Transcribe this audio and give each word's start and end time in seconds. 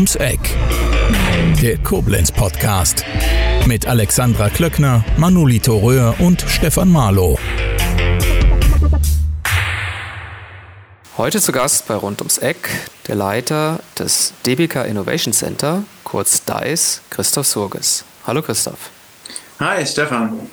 ums 0.00 0.16
Eck. 0.16 0.40
Der 1.60 1.76
Koblenz 1.76 2.32
Podcast 2.32 3.04
mit 3.66 3.86
Alexandra 3.86 4.48
Klöckner, 4.48 5.04
Manolito 5.18 5.76
Röhr 5.76 6.14
und 6.20 6.40
Stefan 6.48 6.90
Marlow. 6.90 7.38
Heute 11.18 11.38
zu 11.38 11.52
Gast 11.52 11.86
bei 11.86 11.96
Rund 11.96 12.22
ums 12.22 12.38
Eck 12.38 12.70
der 13.08 13.16
Leiter 13.16 13.80
des 13.98 14.32
DBK 14.46 14.86
Innovation 14.86 15.34
Center, 15.34 15.84
kurz 16.02 16.46
DICE, 16.46 17.02
Christoph 17.10 17.46
Surges. 17.46 18.06
Hallo 18.26 18.40
Christoph. 18.40 18.88
Hi 19.58 19.84
Stefan. 19.84 20.48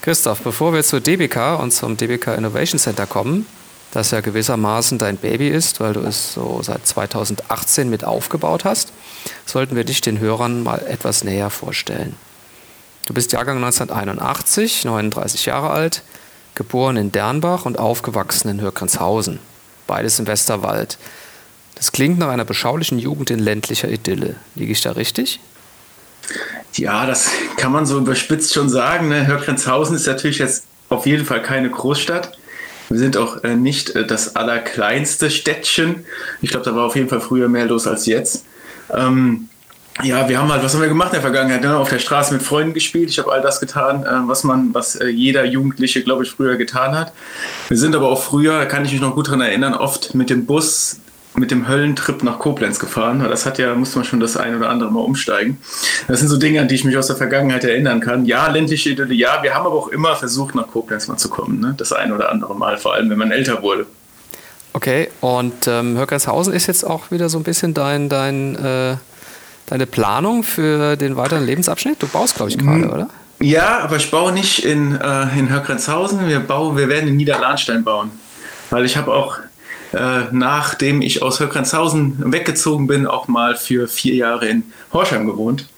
Christoph, 0.00 0.40
bevor 0.40 0.74
wir 0.74 0.82
zur 0.82 0.98
DBK 0.98 1.60
und 1.60 1.70
zum 1.70 1.96
DBK 1.96 2.34
Innovation 2.36 2.80
Center 2.80 3.06
kommen, 3.06 3.46
das 3.92 4.10
ja 4.10 4.20
gewissermaßen 4.20 4.98
dein 4.98 5.18
Baby 5.18 5.48
ist, 5.48 5.78
weil 5.78 5.92
du 5.92 6.00
es 6.00 6.32
so 6.32 6.60
seit 6.62 6.86
2018 6.86 7.88
mit 7.88 8.04
aufgebaut 8.04 8.64
hast, 8.64 8.92
sollten 9.46 9.76
wir 9.76 9.84
dich 9.84 10.00
den 10.00 10.18
Hörern 10.18 10.62
mal 10.62 10.82
etwas 10.88 11.24
näher 11.24 11.50
vorstellen. 11.50 12.16
Du 13.06 13.14
bist 13.14 13.32
Jahrgang 13.32 13.56
1981, 13.56 14.86
39 14.86 15.46
Jahre 15.46 15.70
alt, 15.70 16.02
geboren 16.54 16.96
in 16.96 17.12
Dernbach 17.12 17.66
und 17.66 17.78
aufgewachsen 17.78 18.48
in 18.48 18.60
Hürkranshausen, 18.62 19.38
beides 19.86 20.18
im 20.18 20.26
Westerwald. 20.26 20.96
Das 21.74 21.92
klingt 21.92 22.18
nach 22.18 22.28
einer 22.28 22.44
beschaulichen 22.44 22.98
Jugend 22.98 23.30
in 23.30 23.40
ländlicher 23.40 23.88
Idylle. 23.88 24.36
Liege 24.54 24.72
ich 24.72 24.80
da 24.80 24.92
richtig? 24.92 25.40
Ja, 26.74 27.04
das 27.04 27.28
kann 27.56 27.72
man 27.72 27.84
so 27.84 27.98
überspitzt 27.98 28.54
schon 28.54 28.70
sagen. 28.70 29.08
Ne? 29.08 29.26
Hörgrenzhausen 29.26 29.96
ist 29.96 30.06
natürlich 30.06 30.38
jetzt 30.38 30.64
auf 30.88 31.06
jeden 31.06 31.26
Fall 31.26 31.42
keine 31.42 31.68
Großstadt. 31.68 32.38
Wir 32.88 32.98
sind 32.98 33.16
auch 33.16 33.42
äh, 33.44 33.56
nicht 33.56 33.90
äh, 33.90 34.06
das 34.06 34.36
allerkleinste 34.36 35.30
Städtchen. 35.30 36.04
Ich 36.40 36.50
glaube, 36.50 36.64
da 36.64 36.74
war 36.74 36.84
auf 36.84 36.96
jeden 36.96 37.08
Fall 37.08 37.20
früher 37.20 37.48
mehr 37.48 37.66
los 37.66 37.86
als 37.86 38.06
jetzt. 38.06 38.44
Ähm, 38.90 39.48
ja, 40.02 40.28
wir 40.28 40.38
haben 40.38 40.50
halt, 40.50 40.62
was 40.62 40.72
haben 40.72 40.80
wir 40.80 40.88
gemacht 40.88 41.08
in 41.08 41.14
der 41.14 41.20
Vergangenheit? 41.20 41.62
Ne? 41.62 41.76
Auf 41.76 41.90
der 41.90 41.98
Straße 41.98 42.32
mit 42.32 42.42
Freunden 42.42 42.72
gespielt. 42.72 43.10
Ich 43.10 43.18
habe 43.18 43.30
all 43.30 43.42
das 43.42 43.60
getan, 43.60 44.04
äh, 44.04 44.28
was 44.28 44.42
man, 44.42 44.72
was 44.72 44.96
äh, 44.96 45.08
jeder 45.08 45.44
Jugendliche, 45.44 46.02
glaube 46.02 46.24
ich, 46.24 46.30
früher 46.30 46.56
getan 46.56 46.96
hat. 46.96 47.12
Wir 47.68 47.76
sind 47.76 47.94
aber 47.94 48.08
auch 48.08 48.22
früher, 48.22 48.64
kann 48.66 48.84
ich 48.84 48.92
mich 48.92 49.00
noch 49.00 49.14
gut 49.14 49.28
daran 49.28 49.42
erinnern, 49.42 49.74
oft 49.74 50.14
mit 50.14 50.30
dem 50.30 50.46
Bus 50.46 50.98
mit 51.34 51.50
dem 51.50 51.66
Höllentrip 51.66 52.22
nach 52.22 52.38
Koblenz 52.38 52.78
gefahren. 52.78 53.20
Das 53.20 53.46
hat 53.46 53.58
ja, 53.58 53.74
musste 53.74 53.98
man 53.98 54.04
schon 54.04 54.20
das 54.20 54.36
ein 54.36 54.54
oder 54.56 54.68
andere 54.68 54.90
Mal 54.90 55.00
umsteigen. 55.00 55.58
Das 56.08 56.20
sind 56.20 56.28
so 56.28 56.36
Dinge, 56.36 56.60
an 56.60 56.68
die 56.68 56.74
ich 56.74 56.84
mich 56.84 56.96
aus 56.96 57.06
der 57.06 57.16
Vergangenheit 57.16 57.64
erinnern 57.64 58.00
kann. 58.00 58.24
Ja, 58.24 58.48
ländliche 58.48 58.90
Idylle, 58.90 59.14
ja, 59.14 59.42
wir 59.42 59.54
haben 59.54 59.66
aber 59.66 59.76
auch 59.76 59.88
immer 59.88 60.14
versucht, 60.14 60.54
nach 60.54 60.68
Koblenz 60.68 61.08
mal 61.08 61.16
zu 61.16 61.30
kommen. 61.30 61.60
Ne? 61.60 61.74
Das 61.76 61.92
ein 61.92 62.12
oder 62.12 62.30
andere 62.30 62.54
Mal, 62.54 62.76
vor 62.76 62.94
allem 62.94 63.08
wenn 63.08 63.18
man 63.18 63.30
älter 63.30 63.62
wurde. 63.62 63.86
Okay, 64.74 65.10
und 65.20 65.66
ähm, 65.66 65.98
Höckershausen 65.98 66.52
ist 66.52 66.66
jetzt 66.66 66.84
auch 66.84 67.10
wieder 67.10 67.28
so 67.28 67.38
ein 67.38 67.44
bisschen 67.44 67.74
dein, 67.74 68.08
dein, 68.08 68.56
äh, 68.56 68.96
deine 69.66 69.86
Planung 69.86 70.42
für 70.42 70.96
den 70.96 71.16
weiteren 71.16 71.44
Lebensabschnitt? 71.44 72.02
Du 72.02 72.08
baust, 72.08 72.36
glaube 72.36 72.50
ich, 72.50 72.58
gerade, 72.58 72.78
mhm. 72.78 72.90
oder? 72.90 73.08
Ja, 73.40 73.80
aber 73.80 73.96
ich 73.96 74.10
baue 74.10 74.32
nicht 74.32 74.64
in, 74.64 74.98
äh, 74.98 75.38
in 75.38 75.52
Höckrenzhausen, 75.52 76.26
wir, 76.28 76.40
bauen, 76.40 76.76
wir 76.76 76.88
werden 76.88 77.08
in 77.08 77.16
Niederlahnstein 77.16 77.84
bauen. 77.84 78.10
Weil 78.70 78.84
ich 78.86 78.96
habe 78.96 79.12
auch 79.12 79.38
äh, 79.92 80.22
nachdem 80.30 81.02
ich 81.02 81.22
aus 81.22 81.40
Höckranshausen 81.40 82.32
weggezogen 82.32 82.86
bin, 82.86 83.06
auch 83.06 83.28
mal 83.28 83.56
für 83.56 83.88
vier 83.88 84.14
Jahre 84.14 84.46
in 84.46 84.64
Horsham 84.92 85.26
gewohnt. 85.26 85.68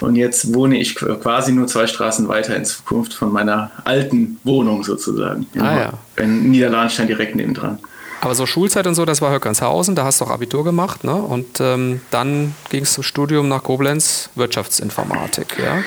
Und 0.00 0.16
jetzt 0.16 0.54
wohne 0.54 0.78
ich 0.78 0.94
quasi 0.94 1.52
nur 1.52 1.66
zwei 1.66 1.86
Straßen 1.86 2.28
weiter 2.28 2.56
in 2.56 2.64
Zukunft 2.64 3.14
von 3.14 3.32
meiner 3.32 3.70
alten 3.84 4.38
Wohnung 4.44 4.82
sozusagen. 4.82 5.46
In, 5.52 5.62
ah, 5.62 5.78
ja. 5.78 5.92
in 6.16 6.50
Niederlahnstein 6.50 7.06
direkt 7.06 7.36
nebendran. 7.36 7.78
Aber 8.20 8.34
so 8.34 8.46
Schulzeit 8.46 8.86
und 8.86 8.94
so, 8.94 9.04
das 9.04 9.20
war 9.20 9.32
Höckernshausen, 9.32 9.94
da 9.94 10.04
hast 10.04 10.20
du 10.20 10.24
auch 10.24 10.30
Abitur 10.30 10.64
gemacht, 10.64 11.04
ne? 11.04 11.14
Und 11.14 11.60
ähm, 11.60 12.00
dann 12.10 12.54
ging 12.70 12.84
es 12.84 12.94
zum 12.94 13.02
Studium 13.02 13.48
nach 13.48 13.62
Koblenz, 13.62 14.30
Wirtschaftsinformatik, 14.34 15.58
ja? 15.62 15.82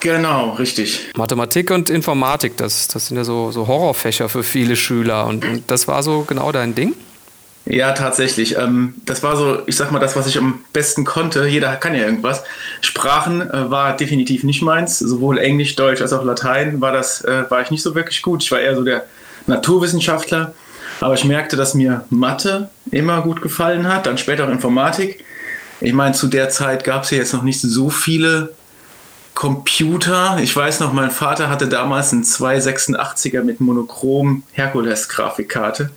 Genau, 0.00 0.50
richtig. 0.50 1.10
Mathematik 1.16 1.70
und 1.70 1.88
Informatik, 1.88 2.56
das, 2.58 2.88
das 2.88 3.06
sind 3.06 3.16
ja 3.16 3.24
so, 3.24 3.50
so 3.50 3.66
Horrorfächer 3.66 4.28
für 4.28 4.42
viele 4.42 4.76
Schüler. 4.76 5.26
Und, 5.26 5.44
und 5.44 5.70
das 5.70 5.88
war 5.88 6.02
so 6.02 6.22
genau 6.22 6.52
dein 6.52 6.74
Ding? 6.74 6.94
Ja, 7.70 7.92
tatsächlich. 7.92 8.56
Ähm, 8.58 8.94
das 9.06 9.22
war 9.22 9.36
so, 9.36 9.62
ich 9.66 9.76
sag 9.76 9.92
mal, 9.92 10.00
das, 10.00 10.16
was 10.16 10.26
ich 10.26 10.36
am 10.36 10.64
besten 10.72 11.04
konnte. 11.04 11.46
Jeder 11.46 11.76
kann 11.76 11.94
ja 11.94 12.04
irgendwas. 12.04 12.42
Sprachen 12.80 13.48
äh, 13.48 13.70
war 13.70 13.96
definitiv 13.96 14.42
nicht 14.42 14.60
meins. 14.60 14.98
Sowohl 14.98 15.38
Englisch, 15.38 15.76
Deutsch 15.76 16.02
als 16.02 16.12
auch 16.12 16.24
Latein 16.24 16.80
war 16.80 16.90
das, 16.90 17.22
äh, 17.22 17.48
war 17.48 17.62
ich 17.62 17.70
nicht 17.70 17.82
so 17.82 17.94
wirklich 17.94 18.22
gut. 18.22 18.42
Ich 18.42 18.50
war 18.50 18.58
eher 18.58 18.74
so 18.74 18.82
der 18.82 19.04
Naturwissenschaftler. 19.46 20.52
Aber 20.98 21.14
ich 21.14 21.24
merkte, 21.24 21.56
dass 21.56 21.74
mir 21.74 22.04
Mathe 22.10 22.70
immer 22.90 23.22
gut 23.22 23.40
gefallen 23.40 23.86
hat, 23.86 24.06
dann 24.06 24.18
später 24.18 24.46
auch 24.46 24.50
Informatik. 24.50 25.24
Ich 25.80 25.92
meine, 25.92 26.12
zu 26.14 26.26
der 26.26 26.50
Zeit 26.50 26.82
gab 26.82 27.04
es 27.04 27.10
ja 27.10 27.18
jetzt 27.18 27.32
noch 27.32 27.44
nicht 27.44 27.60
so 27.60 27.88
viele 27.88 28.52
Computer. 29.34 30.38
Ich 30.42 30.54
weiß 30.54 30.80
noch, 30.80 30.92
mein 30.92 31.10
Vater 31.10 31.48
hatte 31.48 31.68
damals 31.68 32.12
einen 32.12 32.24
286er 32.24 33.42
mit 33.42 33.60
monochrom 33.60 34.42
Herkules-Grafikkarte, 34.52 35.90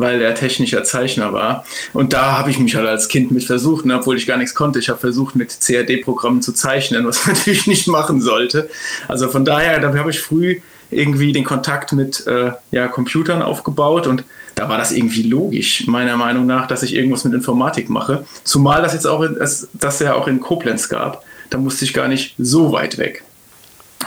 weil 0.00 0.20
er 0.20 0.34
technischer 0.34 0.84
Zeichner 0.84 1.32
war. 1.32 1.64
Und 1.92 2.12
da 2.12 2.38
habe 2.38 2.50
ich 2.50 2.58
mich 2.58 2.74
halt 2.76 2.86
als 2.86 3.08
Kind 3.08 3.30
mit 3.30 3.44
versucht, 3.44 3.84
ne, 3.84 3.96
obwohl 3.96 4.16
ich 4.16 4.26
gar 4.26 4.36
nichts 4.36 4.54
konnte. 4.54 4.78
Ich 4.78 4.88
habe 4.88 4.98
versucht, 4.98 5.36
mit 5.36 5.56
CAD-Programmen 5.60 6.42
zu 6.42 6.52
zeichnen, 6.52 7.06
was 7.06 7.26
man 7.26 7.36
natürlich 7.36 7.66
nicht 7.66 7.88
machen 7.88 8.20
sollte. 8.20 8.68
Also 9.08 9.28
von 9.28 9.44
daher, 9.44 9.80
da 9.80 9.94
habe 9.94 10.10
ich 10.10 10.20
früh 10.20 10.60
irgendwie 10.90 11.32
den 11.32 11.44
Kontakt 11.44 11.92
mit 11.92 12.26
äh, 12.26 12.52
ja, 12.70 12.88
Computern 12.88 13.42
aufgebaut 13.42 14.06
und 14.06 14.24
da 14.54 14.68
war 14.68 14.78
das 14.78 14.90
irgendwie 14.90 15.22
logisch, 15.22 15.86
meiner 15.86 16.16
Meinung 16.16 16.46
nach, 16.46 16.66
dass 16.66 16.82
ich 16.82 16.94
irgendwas 16.94 17.24
mit 17.24 17.34
Informatik 17.34 17.90
mache. 17.90 18.24
Zumal 18.42 18.82
das 18.82 18.94
jetzt 18.94 19.06
auch, 19.06 19.22
in, 19.22 19.36
das, 19.38 19.68
das 19.74 20.00
ja 20.00 20.14
auch 20.14 20.26
in 20.26 20.40
Koblenz 20.40 20.88
gab 20.88 21.22
da 21.50 21.58
musste 21.58 21.84
ich 21.84 21.94
gar 21.94 22.08
nicht 22.08 22.34
so 22.38 22.72
weit 22.72 22.98
weg 22.98 23.24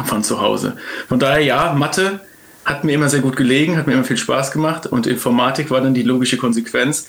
von 0.06 0.24
zu 0.24 0.42
Hause. 0.42 0.78
Von 1.08 1.20
daher, 1.20 1.44
ja, 1.44 1.74
Mathe 1.74 2.22
hat 2.66 2.84
mir 2.84 2.94
immer 2.94 3.10
sehr 3.10 3.22
gut 3.22 3.36
gelegen, 3.36 3.78
hat 3.78 3.88
mir 3.88 3.94
immer 3.94 4.04
viel 4.04 4.18
Spaß 4.18 4.52
gemacht 4.52 4.86
und 4.86 5.08
Informatik 5.08 5.72
war 5.72 5.82
dann 5.82 5.94
die 5.94 6.04
logische 6.04 6.38
Konsequenz. 6.38 7.08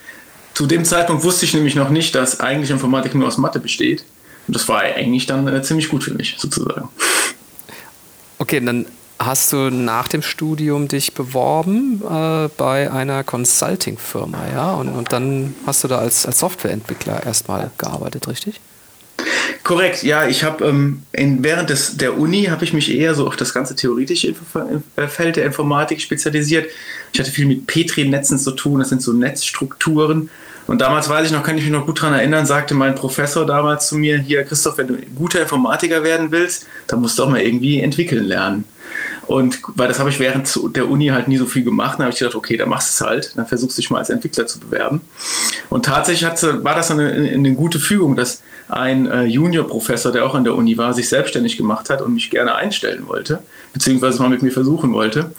Zu 0.55 0.67
dem 0.67 0.85
Zeitpunkt 0.85 1.25
wusste 1.25 1.45
ich 1.45 1.55
nämlich 1.55 1.75
noch 1.75 1.91
nicht, 1.91 2.15
dass 2.15 2.41
eigentlich 2.41 2.71
Informatik 2.71 3.15
nur 3.15 3.27
aus 3.29 3.39
Mathe 3.39 3.59
besteht. 3.59 4.05
Und 4.47 4.57
das 4.57 4.69
war 4.69 4.81
eigentlich 4.81 5.27
dann 5.27 5.47
äh, 5.49 5.63
ziemlich 5.63 5.89
gut 5.89 6.05
für 6.05 6.15
mich, 6.15 6.37
sozusagen. 6.39 6.89
Okay, 8.39 8.61
dann 8.61 8.87
hast 9.19 9.53
du 9.53 9.71
nach 9.71 10.09
dem 10.09 10.23
Studium 10.23 10.89
dich 10.89 11.15
beworben 11.15 12.03
äh, 12.03 12.49
bei 12.57 12.91
einer 12.91 13.23
Consulting-Firma, 13.23 14.39
ja? 14.53 14.73
Und, 14.73 14.89
und 14.89 15.13
dann 15.13 15.55
hast 15.65 15.85
du 15.85 15.89
da 15.89 15.99
als, 15.99 16.27
als 16.27 16.41
Softwareentwickler 16.41 17.25
erstmal 17.25 17.71
gearbeitet, 17.79 18.27
richtig? 18.27 18.61
Korrekt, 19.65 20.03
ja, 20.03 20.27
ich 20.27 20.43
habe 20.43 20.65
ähm, 20.65 21.03
während 21.13 21.71
des, 21.71 21.97
der 21.97 22.19
Uni 22.19 22.45
habe 22.45 22.65
ich 22.65 22.73
mich 22.73 22.93
eher 22.93 23.15
so 23.15 23.29
auf 23.29 23.37
das 23.37 23.55
ganze 23.55 23.77
theoretische 23.77 24.35
äh, 24.97 25.07
Feld 25.07 25.37
der 25.37 25.45
Informatik 25.45 26.01
spezialisiert. 26.01 26.67
Ich 27.13 27.21
hatte 27.21 27.31
viel 27.31 27.47
mit 27.47 27.69
Petri-Netzen 27.69 28.39
zu 28.39 28.51
tun, 28.53 28.81
das 28.81 28.89
sind 28.89 29.03
so 29.03 29.13
Netzstrukturen. 29.13 30.31
Und 30.67 30.81
damals 30.81 31.09
weiß 31.09 31.27
ich 31.27 31.33
noch, 31.33 31.43
kann 31.45 31.59
ich 31.59 31.65
mich 31.65 31.73
noch 31.73 31.87
gut 31.87 31.99
daran 31.99 32.15
erinnern, 32.15 32.45
sagte 32.47 32.75
mein 32.75 32.95
Professor 32.95 33.47
damals 33.47 33.89
zu 33.89 33.97
mir, 33.97 34.19
hier 34.19 34.43
Christoph, 34.45 34.79
wenn 34.79 34.89
du 34.89 34.97
guter 35.15 35.43
Informatiker 35.43 36.03
werden 36.03 36.31
willst, 36.31 36.67
dann 36.89 37.01
musst 37.01 37.19
du 37.19 37.25
auch 37.25 37.29
mal 37.29 37.41
irgendwie 37.41 37.81
entwickeln 37.81 38.25
lernen. 38.25 38.65
Und 39.27 39.61
weil 39.77 39.89
das 39.89 39.99
habe 39.99 40.11
ich 40.11 40.19
während 40.19 40.59
der 40.75 40.89
Uni 40.89 41.09
halt 41.09 41.29
nie 41.29 41.37
so 41.37 41.47
viel 41.47 41.65
gemacht, 41.65 41.99
dann 41.99 42.07
habe 42.07 42.13
ich 42.13 42.19
gedacht, 42.19 42.35
okay, 42.35 42.57
dann 42.57 42.69
machst 42.69 43.01
du 43.01 43.05
es 43.05 43.09
halt, 43.09 43.33
dann 43.37 43.47
versuchst 43.47 43.79
du 43.79 43.83
dich 43.83 43.91
mal 43.91 43.99
als 43.99 44.11
Entwickler 44.11 44.47
zu 44.47 44.59
bewerben. 44.59 45.01
Und 45.71 45.85
tatsächlich 45.85 46.29
hatte, 46.29 46.65
war 46.65 46.75
das 46.75 46.91
eine, 46.91 47.13
eine 47.13 47.55
gute 47.55 47.79
Fügung, 47.79 48.17
dass 48.17 48.43
ein 48.69 49.07
äh, 49.07 49.25
Junior-Professor, 49.25 50.13
der 50.13 50.25
auch 50.25 50.35
an 50.35 50.45
der 50.45 50.55
Uni 50.55 50.77
war, 50.79 50.95
sich 50.95 51.09
selbstständig 51.09 51.57
gemacht 51.57 51.91
hat 51.91 52.01
und 52.01 52.15
mich 52.15 52.31
gerne 52.31 52.55
einstellen 52.55 53.07
wollte, 53.07 53.41
beziehungsweise 53.73 54.21
mal 54.21 54.29
mit 54.29 54.43
mir 54.43 54.51
versuchen 54.51 54.93
wollte, 54.93 55.33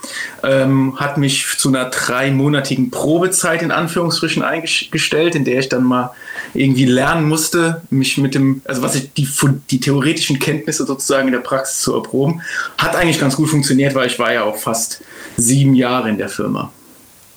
ähm, 0.44 1.00
hat 1.00 1.18
mich 1.18 1.46
zu 1.58 1.70
einer 1.70 1.86
dreimonatigen 1.86 2.90
Probezeit 2.90 3.62
in 3.62 3.72
Anführungsstrichen 3.72 4.44
eingestellt, 4.44 5.36
in 5.36 5.46
der 5.46 5.60
ich 5.60 5.70
dann 5.70 5.84
mal 5.84 6.12
irgendwie 6.54 6.86
lernen 6.86 7.28
musste, 7.28 7.82
mich 7.90 8.18
mit 8.18 8.36
dem, 8.36 8.62
also 8.66 8.82
was 8.82 8.96
ich, 8.96 9.14
die, 9.14 9.28
die 9.70 9.80
theoretischen 9.80 10.40
Kenntnisse 10.40 10.86
sozusagen 10.86 11.28
in 11.28 11.34
der 11.34 11.42
Praxis 11.42 11.82
zu 11.82 11.94
erproben. 11.94 12.42
Hat 12.78 12.96
eigentlich 12.96 13.20
ganz 13.20 13.36
gut 13.36 13.50
funktioniert, 13.50 13.96
weil 13.96 14.08
ich 14.08 14.20
war 14.20 14.34
ja 14.34 14.44
auch 14.44 14.58
fast 14.58 15.02
sieben 15.38 15.76
Jahre 15.76 16.10
in 16.10 16.18
der 16.18 16.30
Firma. 16.30 16.72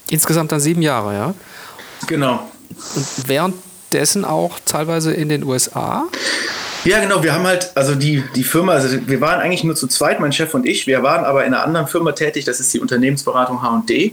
Insgesamt 0.08 0.52
dann 0.52 0.60
sieben 0.60 0.82
Jahre, 0.82 1.14
ja? 1.14 1.34
Genau. 2.06 2.50
Und 2.94 3.06
währenddessen 3.26 4.24
auch 4.24 4.58
teilweise 4.64 5.12
in 5.12 5.28
den 5.28 5.44
USA? 5.44 6.06
Ja, 6.86 7.00
genau. 7.00 7.20
Wir 7.24 7.34
haben 7.34 7.44
halt, 7.44 7.72
also 7.74 7.96
die, 7.96 8.22
die 8.36 8.44
Firma, 8.44 8.74
also 8.74 8.96
wir 9.08 9.20
waren 9.20 9.40
eigentlich 9.40 9.64
nur 9.64 9.74
zu 9.74 9.88
zweit, 9.88 10.20
mein 10.20 10.32
Chef 10.32 10.54
und 10.54 10.64
ich. 10.66 10.86
Wir 10.86 11.02
waren 11.02 11.24
aber 11.24 11.44
in 11.44 11.52
einer 11.52 11.64
anderen 11.64 11.88
Firma 11.88 12.12
tätig, 12.12 12.44
das 12.44 12.60
ist 12.60 12.72
die 12.72 12.78
Unternehmensberatung 12.78 13.62
HD. 13.62 14.12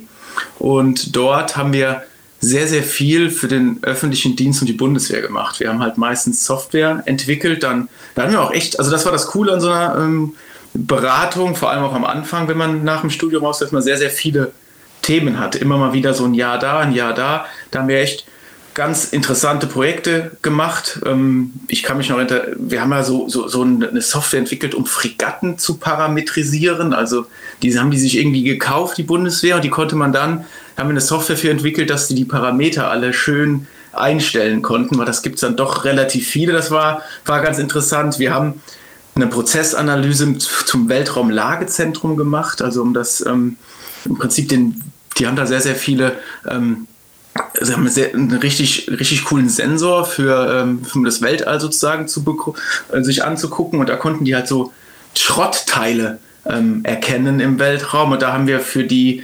Und 0.58 1.16
dort 1.16 1.56
haben 1.56 1.72
wir 1.72 2.02
sehr, 2.40 2.68
sehr 2.68 2.82
viel 2.82 3.30
für 3.30 3.48
den 3.48 3.78
öffentlichen 3.84 4.36
Dienst 4.36 4.62
und 4.62 4.68
die 4.68 4.74
Bundeswehr 4.74 5.22
gemacht. 5.22 5.60
Wir 5.60 5.70
haben 5.70 5.84
halt 5.84 6.00
meistens 6.00 6.44
Software 6.46 7.04
entwickelt, 7.06 7.62
dann, 7.62 7.90
da 8.16 8.24
haben 8.24 8.32
wir 8.32 8.42
auch 8.42 8.52
echt, 8.52 8.80
also 8.80 8.90
das 8.90 9.06
war 9.06 9.12
das 9.12 9.28
Coole 9.28 9.54
an 9.54 9.62
so 9.62 9.70
einer 9.70 9.96
ähm, 10.00 10.34
Beratung, 10.74 11.56
vor 11.56 11.70
allem 11.70 11.84
auch 11.84 11.94
am 11.94 12.04
Anfang, 12.04 12.48
wenn 12.48 12.58
man 12.58 12.84
nach 12.84 13.02
dem 13.02 13.12
Studium 13.12 13.46
raus, 13.46 13.60
dass 13.60 13.72
man 13.72 13.84
sehr, 13.84 13.98
sehr 13.98 14.10
viele 14.10 14.52
Themen 15.04 15.40
hat. 15.40 15.56
Immer 15.56 15.78
mal 15.78 15.94
wieder 15.94 16.16
so 16.16 16.26
ein 16.26 16.34
Jahr 16.34 16.58
da, 16.58 16.80
ein 16.80 16.94
Jahr 16.94 17.14
da. 17.14 17.46
Da 17.70 17.80
haben 17.80 17.88
wir 17.88 18.00
echt 18.00 18.26
ganz 18.74 19.06
interessante 19.06 19.68
Projekte 19.68 20.32
gemacht. 20.42 21.00
Ähm, 21.06 21.54
ich 21.68 21.84
kann 21.84 21.98
mich 21.98 22.10
noch 22.10 22.18
erinnern, 22.18 22.56
wir 22.58 22.82
haben 22.82 22.92
ja 22.92 23.04
so, 23.04 23.30
so, 23.30 23.48
so 23.48 23.62
eine 23.62 24.02
Software 24.02 24.40
entwickelt, 24.40 24.76
um 24.76 24.86
Fregatten 24.86 25.58
zu 25.58 25.78
parametrisieren. 25.78 26.94
Also 26.94 27.26
diese 27.62 27.80
haben 27.80 27.92
die 27.92 28.00
sich 28.00 28.18
irgendwie 28.18 28.44
gekauft, 28.44 28.98
die 28.98 29.04
Bundeswehr, 29.04 29.56
und 29.56 29.64
die 29.64 29.70
konnte 29.70 29.96
man 29.96 30.12
dann, 30.12 30.46
haben 30.78 30.88
wir 30.88 30.92
eine 30.92 31.02
Software 31.02 31.38
für 31.38 31.50
entwickelt, 31.50 31.90
dass 31.90 32.08
die 32.08 32.16
die 32.16 32.26
Parameter 32.26 32.90
alle 32.90 33.14
schön 33.14 33.68
einstellen 33.94 34.64
konnten, 34.64 34.98
weil 34.98 35.06
das 35.06 35.22
gibt 35.22 35.36
es 35.36 35.42
dann 35.42 35.56
doch 35.56 35.86
relativ 35.86 36.28
viele. 36.28 36.54
Das 36.54 36.72
war, 36.72 37.04
war 37.26 37.42
ganz 37.42 37.60
interessant. 37.60 38.18
Wir 38.18 38.34
haben 38.34 38.62
eine 39.16 39.28
Prozessanalyse 39.28 40.38
zum 40.40 40.90
Weltraumlagezentrum 40.90 42.18
gemacht, 42.18 42.62
also 42.64 42.82
um 42.82 42.96
das 42.96 43.24
ähm, 43.26 43.58
im 44.06 44.18
Prinzip 44.18 44.50
den, 44.50 44.82
die 45.18 45.28
haben 45.28 45.36
da 45.36 45.46
sehr, 45.46 45.62
sehr 45.62 45.76
viele 45.76 46.14
ähm, 46.50 46.88
sie 47.62 47.74
haben 47.74 47.88
einen 47.88 48.32
richtig, 48.32 48.90
richtig 48.90 49.26
coolen 49.26 49.50
Sensor 49.50 50.06
für, 50.06 50.62
ähm, 50.62 50.84
für 50.84 51.04
das 51.04 51.22
Weltall 51.22 51.60
sozusagen 51.60 52.08
zu 52.08 52.56
äh, 52.92 53.02
sich 53.02 53.24
anzugucken 53.24 53.80
und 53.80 53.90
da 53.90 53.96
konnten 53.96 54.26
die 54.26 54.36
halt 54.36 54.48
so 54.48 54.72
Schrottteile 55.16 56.20
ähm, 56.46 56.82
erkennen 56.84 57.40
im 57.40 57.60
Weltraum 57.60 58.12
und 58.12 58.22
da 58.22 58.34
haben 58.34 58.48
wir 58.48 58.60
für 58.60 58.84
die 58.84 59.24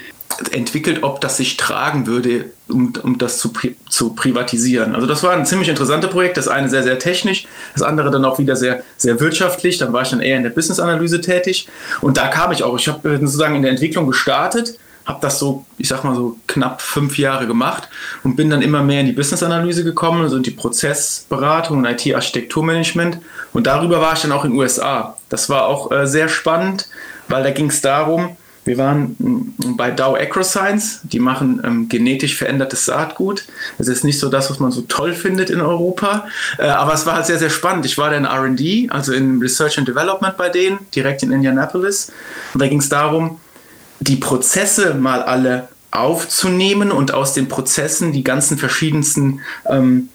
entwickelt, 0.52 1.04
ob 1.04 1.20
das 1.22 1.38
sich 1.38 1.58
tragen 1.58 2.08
würde, 2.08 2.46
um, 2.70 2.94
um 3.04 3.18
das 3.18 3.40
zu, 3.40 3.52
pri 3.52 3.76
zu 3.90 4.14
privatisieren. 4.14 4.96
Also 4.96 5.08
das 5.08 5.24
war 5.24 5.34
ein 5.34 5.46
ziemlich 5.46 5.70
interessantes 5.70 6.10
Projekt. 6.10 6.38
Das 6.38 6.48
eine 6.48 6.70
sehr, 6.70 6.84
sehr 6.84 7.00
technisch, 7.00 7.46
das 7.74 7.84
andere 7.84 8.10
dann 8.12 8.24
auch 8.24 8.40
wieder 8.40 8.56
sehr, 8.56 8.84
sehr 8.96 9.20
wirtschaftlich. 9.20 9.80
Dann 9.80 9.92
war 9.92 10.04
ich 10.04 10.10
dann 10.10 10.22
eher 10.22 10.38
in 10.38 10.44
der 10.44 10.52
Business-Analyse 10.52 11.22
tätig 11.22 11.68
und 12.00 12.18
da 12.18 12.28
kam 12.28 12.52
ich 12.52 12.64
auch. 12.64 12.78
Ich 12.78 12.88
habe 12.88 13.18
sozusagen 13.20 13.56
in 13.56 13.64
der 13.64 13.72
Entwicklung 13.72 14.08
gestartet 14.08 14.80
habe 15.10 15.20
das 15.22 15.40
so, 15.40 15.66
ich 15.78 15.88
sag 15.88 16.04
mal 16.04 16.16
so 16.16 16.38
knapp 16.48 16.82
fünf 16.82 17.18
Jahre 17.18 17.48
gemacht 17.48 17.90
und 18.24 18.36
bin 18.36 18.50
dann 18.50 18.62
immer 18.62 18.84
mehr 18.84 19.02
in 19.02 19.08
die 19.08 19.12
Business-Analyse 19.12 19.84
gekommen, 19.84 20.22
also 20.22 20.38
in 20.38 20.44
die 20.44 20.52
Prozessberatung 20.52 21.80
und 21.80 21.86
IT-Architekturmanagement. 21.86 23.18
Und 23.52 23.66
darüber 23.66 24.00
war 24.02 24.14
ich 24.14 24.22
dann 24.22 24.32
auch 24.32 24.46
in 24.46 24.52
den 24.52 24.60
USA. 24.60 25.18
Das 25.30 25.50
war 25.50 25.66
auch 25.66 25.92
äh, 25.92 26.06
sehr 26.08 26.30
spannend, 26.30 26.88
weil 27.28 27.44
da 27.44 27.50
ging 27.50 27.70
es 27.70 27.82
darum, 27.82 28.38
wir 28.66 28.78
waren 28.78 29.16
mm, 29.18 29.78
bei 29.78 29.90
Dow 29.90 30.16
AgroScience, 30.16 31.00
die 31.02 31.20
machen 31.20 31.60
ähm, 31.66 31.90
genetisch 31.90 32.36
verändertes 32.36 32.86
Saatgut. 32.86 33.46
Das 33.80 33.88
ist 33.88 34.04
nicht 34.04 34.20
so 34.20 34.30
das, 34.30 34.52
was 34.52 34.60
man 34.60 34.72
so 34.72 34.82
toll 34.82 35.14
findet 35.14 35.50
in 35.50 35.60
Europa, 35.60 36.28
äh, 36.60 36.68
aber 36.68 36.94
es 36.94 37.08
war 37.08 37.16
halt 37.16 37.26
sehr, 37.26 37.40
sehr 37.40 37.50
spannend. 37.50 37.88
Ich 37.88 37.98
war 37.98 38.12
da 38.12 38.18
in 38.18 38.26
RD, 38.26 38.92
also 38.92 39.12
in 39.12 39.40
Research 39.40 39.80
and 39.80 39.88
Development 39.88 40.38
bei 40.38 40.50
denen, 40.50 40.78
direkt 40.94 41.24
in 41.24 41.32
Indianapolis. 41.32 42.12
Und 42.54 42.62
da 42.62 42.68
ging 42.68 42.80
es 42.80 42.90
darum, 42.90 43.40
die 44.00 44.16
Prozesse 44.16 44.94
mal 44.94 45.22
alle 45.24 45.68
aufzunehmen 45.92 46.92
und 46.92 47.14
aus 47.14 47.34
den 47.34 47.48
Prozessen 47.48 48.12
die 48.12 48.24
ganzen 48.24 48.58
verschiedensten 48.58 49.42
ähm, 49.68 50.10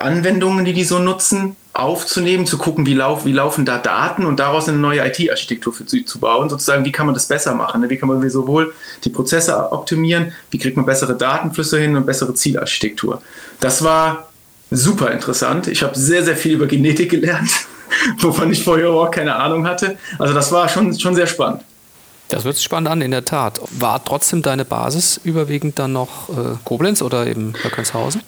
Anwendungen, 0.00 0.64
die 0.64 0.72
die 0.72 0.84
so 0.84 0.98
nutzen, 0.98 1.56
aufzunehmen, 1.74 2.46
zu 2.46 2.56
gucken, 2.56 2.86
wie, 2.86 2.94
lauf, 2.94 3.24
wie 3.24 3.32
laufen 3.32 3.64
da 3.64 3.78
Daten 3.78 4.24
und 4.24 4.38
daraus 4.38 4.68
eine 4.68 4.78
neue 4.78 5.04
IT-Architektur 5.06 5.74
zu, 5.74 6.04
zu 6.04 6.20
bauen, 6.20 6.48
sozusagen, 6.48 6.84
wie 6.84 6.92
kann 6.92 7.06
man 7.06 7.14
das 7.14 7.26
besser 7.26 7.54
machen, 7.54 7.80
ne? 7.80 7.90
wie 7.90 7.96
kann 7.96 8.08
man 8.08 8.30
sowohl 8.30 8.72
die 9.02 9.10
Prozesse 9.10 9.72
optimieren, 9.72 10.32
wie 10.50 10.58
kriegt 10.58 10.76
man 10.76 10.86
bessere 10.86 11.16
Datenflüsse 11.16 11.78
hin 11.78 11.96
und 11.96 12.06
bessere 12.06 12.32
Zielarchitektur. 12.32 13.20
Das 13.58 13.82
war 13.82 14.28
super 14.70 15.10
interessant. 15.10 15.66
Ich 15.66 15.82
habe 15.82 15.98
sehr, 15.98 16.24
sehr 16.24 16.36
viel 16.36 16.52
über 16.52 16.66
Genetik 16.66 17.10
gelernt, 17.10 17.50
wovon 18.18 18.52
ich 18.52 18.62
vorher 18.62 18.90
auch 18.90 19.10
keine 19.10 19.34
Ahnung 19.34 19.66
hatte. 19.66 19.98
Also 20.18 20.32
das 20.32 20.52
war 20.52 20.68
schon, 20.68 20.98
schon 20.98 21.16
sehr 21.16 21.26
spannend. 21.26 21.62
Das 22.28 22.44
wird 22.44 22.56
sich 22.56 22.64
spannend 22.64 22.88
an, 22.88 23.02
in 23.02 23.10
der 23.10 23.24
Tat. 23.24 23.60
War 23.78 24.04
trotzdem 24.04 24.42
deine 24.42 24.64
Basis 24.64 25.20
überwiegend 25.22 25.78
dann 25.78 25.92
noch 25.92 26.28
äh, 26.30 26.56
Koblenz 26.64 27.02
oder 27.02 27.26
eben 27.26 27.54
Höckenshausen? 27.62 28.22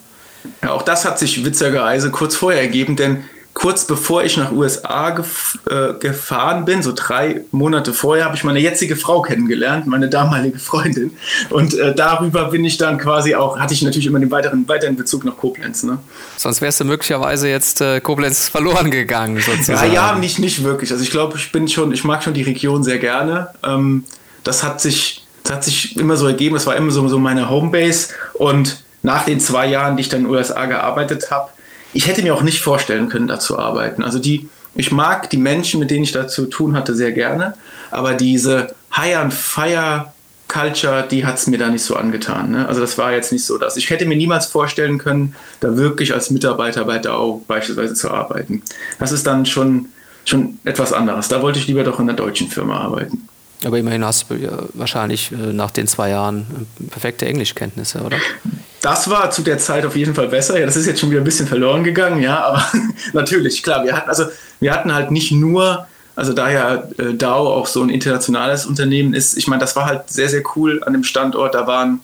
Ja, 0.63 0.73
auch 0.73 0.83
das 0.83 1.05
hat 1.05 1.19
sich 1.19 1.45
witzigerweise 1.45 2.11
kurz 2.11 2.37
vorher 2.37 2.61
ergeben, 2.61 2.97
denn 2.97 3.25
kurz 3.56 3.87
bevor 3.87 4.23
ich 4.23 4.37
nach 4.37 4.53
USA 4.53 5.11
gef 5.11 5.58
äh, 5.70 5.94
gefahren 5.99 6.67
bin, 6.67 6.82
so 6.82 6.93
drei 6.94 7.41
Monate 7.53 7.94
vorher, 7.94 8.26
habe 8.26 8.37
ich 8.37 8.44
meine 8.44 8.58
jetzige 8.58 8.97
Frau 8.97 9.23
kennengelernt, 9.23 9.87
meine 9.87 10.11
damalige 10.11 10.58
Freundin. 10.58 11.17
Und 11.49 11.73
äh, 11.73 11.94
darüber 11.94 12.50
bin 12.50 12.67
ich 12.67 12.76
dann 12.76 12.99
quasi 12.99 13.35
auch, 13.35 13.58
hatte 13.58 13.73
ich 13.73 13.81
natürlich 13.81 14.06
immer 14.06 14.19
den 14.19 14.31
weiteren, 14.31 14.69
weiteren 14.69 14.94
Bezug 14.94 15.25
nach 15.25 15.38
Koblenz. 15.38 15.85
Ne? 15.85 15.97
Sonst 16.37 16.61
wärst 16.61 16.81
du 16.81 16.85
möglicherweise 16.85 17.49
jetzt 17.49 17.81
äh, 17.81 18.00
Koblenz 18.00 18.47
verloren 18.50 18.91
gegangen, 18.91 19.41
sozusagen. 19.41 19.91
Ja, 19.91 20.11
ja, 20.11 20.19
nicht, 20.19 20.38
nicht 20.38 20.62
wirklich. 20.62 20.93
Also 20.93 21.02
ich 21.02 21.11
glaube, 21.11 21.38
ich 21.38 21.50
bin 21.50 21.67
schon, 21.67 21.93
ich 21.93 22.05
mag 22.05 22.23
schon 22.23 22.35
die 22.35 22.43
Region 22.43 22.85
sehr 22.85 22.99
gerne. 22.99 23.49
Ähm, 23.64 24.05
das 24.44 24.64
hat 24.64 24.82
sich, 24.82 25.26
das 25.44 25.55
hat 25.55 25.64
sich 25.64 25.97
immer 25.97 26.19
so 26.19 26.26
ergeben, 26.26 26.56
es 26.56 26.67
war 26.67 26.76
immer 26.76 26.91
so, 26.91 27.09
so 27.09 27.19
meine 27.19 27.49
Homebase. 27.49 28.09
Und 28.35 28.85
nach 29.02 29.25
den 29.25 29.41
zwei 29.41 29.67
Jahren, 29.67 29.97
die 29.97 30.02
ich 30.02 30.11
dann 30.11 30.20
in 30.20 30.26
den 30.26 30.35
USA 30.35 30.67
gearbeitet 30.67 31.31
habe, 31.31 31.49
ich 31.97 32.07
hätte 32.07 32.23
mir 32.23 32.35
auch 32.35 32.43
nicht 32.43 32.61
vorstellen 32.61 33.09
können, 33.09 33.27
da 33.27 33.41
zu 33.41 33.59
arbeiten. 33.59 34.05
Also 34.05 34.19
die, 34.19 34.49
ich 34.75 34.93
mag 34.93 35.31
die 35.31 35.39
Menschen, 35.39 35.81
mit 35.81 35.91
denen 35.91 36.05
ich 36.05 36.13
da 36.13 36.29
zu 36.29 36.47
tun 36.47 36.77
hatte, 36.77 36.95
sehr 36.95 37.13
gerne, 37.13 37.55
aber 37.91 38.15
diese 38.15 38.75
High 38.95 39.17
and 39.17 39.33
Fire 39.33 40.13
Culture, 40.49 41.07
die 41.11 41.25
hat 41.25 41.39
es 41.39 41.47
mir 41.47 41.59
da 41.59 41.69
nicht 41.69 41.83
so 41.83 41.97
angetan. 41.97 42.51
Ne? 42.51 42.69
Also 42.69 42.81
das 42.81 42.99
war 42.99 43.13
jetzt 43.13 43.33
nicht 43.33 43.45
so 43.45 43.57
das. 43.59 43.77
Ich 43.77 43.89
hätte 43.91 44.05
mir 44.05 44.17
niemals 44.17 44.47
vorstellen 44.47 44.99
können, 44.99 45.35
da 45.61 45.77
wirklich 45.77 46.13
als 46.13 46.31
Mitarbeiter 46.31 46.85
bei 46.85 46.99
DAO 46.99 47.43
beispielsweise 47.49 47.95
zu 47.95 48.11
arbeiten. 48.11 48.63
Das 48.99 49.11
ist 49.11 49.27
dann 49.27 49.47
schon, 49.47 49.87
schon 50.25 50.59
etwas 50.65 50.93
anderes. 50.93 51.29
Da 51.29 51.43
wollte 51.43 51.59
ich 51.59 51.67
lieber 51.67 51.83
doch 51.83 51.99
in 51.99 52.09
einer 52.09 52.17
deutschen 52.17 52.49
Firma 52.49 52.79
arbeiten. 52.79 53.27
Aber 53.65 53.79
immerhin 53.79 54.05
hast 54.05 54.31
du 54.31 54.35
ja 54.35 54.51
wahrscheinlich 54.75 55.33
äh, 55.33 55.53
nach 55.53 55.71
den 55.71 55.87
zwei 55.87 56.11
Jahren 56.11 56.67
äh, 56.81 56.85
perfekte 56.91 57.27
Englischkenntnisse, 57.27 58.03
oder? 58.03 58.19
Das 58.87 59.11
war 59.11 59.33
zu 59.33 59.43
der 59.43 59.59
Zeit 59.59 59.85
auf 59.85 59.97
jeden 59.97 60.15
Fall 60.15 60.29
besser. 60.29 60.61
Ja, 60.61 60.65
das 60.65 60.77
ist 60.77 60.87
jetzt 60.87 61.00
schon 61.00 61.11
wieder 61.11 61.21
ein 61.21 61.25
bisschen 61.25 61.49
verloren 61.49 61.83
gegangen, 61.83 62.23
ja, 62.23 62.44
aber 62.44 62.65
natürlich, 63.15 63.65
klar, 63.65 63.83
wir 63.83 63.97
hatten, 63.97 64.09
also 64.09 64.27
wir 64.61 64.73
hatten 64.73 64.94
halt 64.94 65.11
nicht 65.11 65.33
nur, 65.33 65.88
also 66.15 66.33
da 66.33 66.49
ja 66.49 66.85
äh, 66.97 67.15
DAO 67.15 67.53
auch 67.53 67.67
so 67.67 67.83
ein 67.83 67.88
internationales 67.88 68.65
Unternehmen 68.65 69.12
ist, 69.12 69.37
ich 69.37 69.49
meine, 69.49 69.59
das 69.59 69.75
war 69.75 69.87
halt 69.87 70.09
sehr, 70.09 70.29
sehr 70.29 70.44
cool 70.55 70.85
an 70.85 70.93
dem 70.93 71.03
Standort. 71.03 71.56
Da 71.56 71.67
waren 71.67 71.99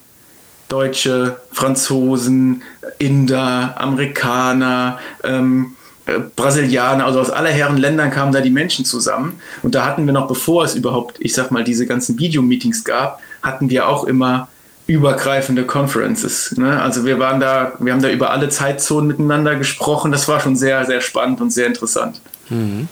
Deutsche, 0.69 1.37
Franzosen, 1.53 2.65
Inder, 2.99 3.77
Amerikaner, 3.79 4.99
ähm, 5.23 5.77
äh, 6.07 6.19
Brasilianer, 6.35 7.07
also 7.07 7.21
aus 7.21 7.31
aller 7.31 7.51
Herren 7.51 7.77
Ländern 7.77 8.11
kamen 8.11 8.33
da 8.33 8.41
die 8.41 8.51
Menschen 8.51 8.85
zusammen. 8.85 9.41
Und 9.63 9.77
da 9.77 9.87
hatten 9.87 10.05
wir 10.05 10.13
noch, 10.13 10.27
bevor 10.27 10.65
es 10.65 10.75
überhaupt, 10.75 11.19
ich 11.21 11.33
sag 11.33 11.53
mal, 11.53 11.63
diese 11.63 11.87
ganzen 11.87 12.19
Videomeetings 12.19 12.83
gab, 12.83 13.21
hatten 13.41 13.71
wir 13.71 13.87
auch 13.87 14.03
immer 14.03 14.49
übergreifende 14.93 15.65
Conferences. 15.65 16.55
Ne? 16.59 16.81
Also 16.81 17.07
wir 17.07 17.19
waren 17.19 17.41
da, 17.41 17.73
wir 17.79 17.95
haben 17.95 18.03
da 18.03 18.11
über 18.11 18.31
alle 18.31 18.51
Zeitzonen 18.51 19.09
miteinander 19.09 19.57
gesprochen. 19.57 20.13
Das 20.13 20.29
war 20.29 20.39
schon 20.39 20.55
sehr, 20.55 20.85
sehr 20.85 21.01
spannend 21.01 21.41
und 21.41 21.51
sehr 21.51 21.67
interessant. 21.67 22.21
Mhm. 22.51 22.89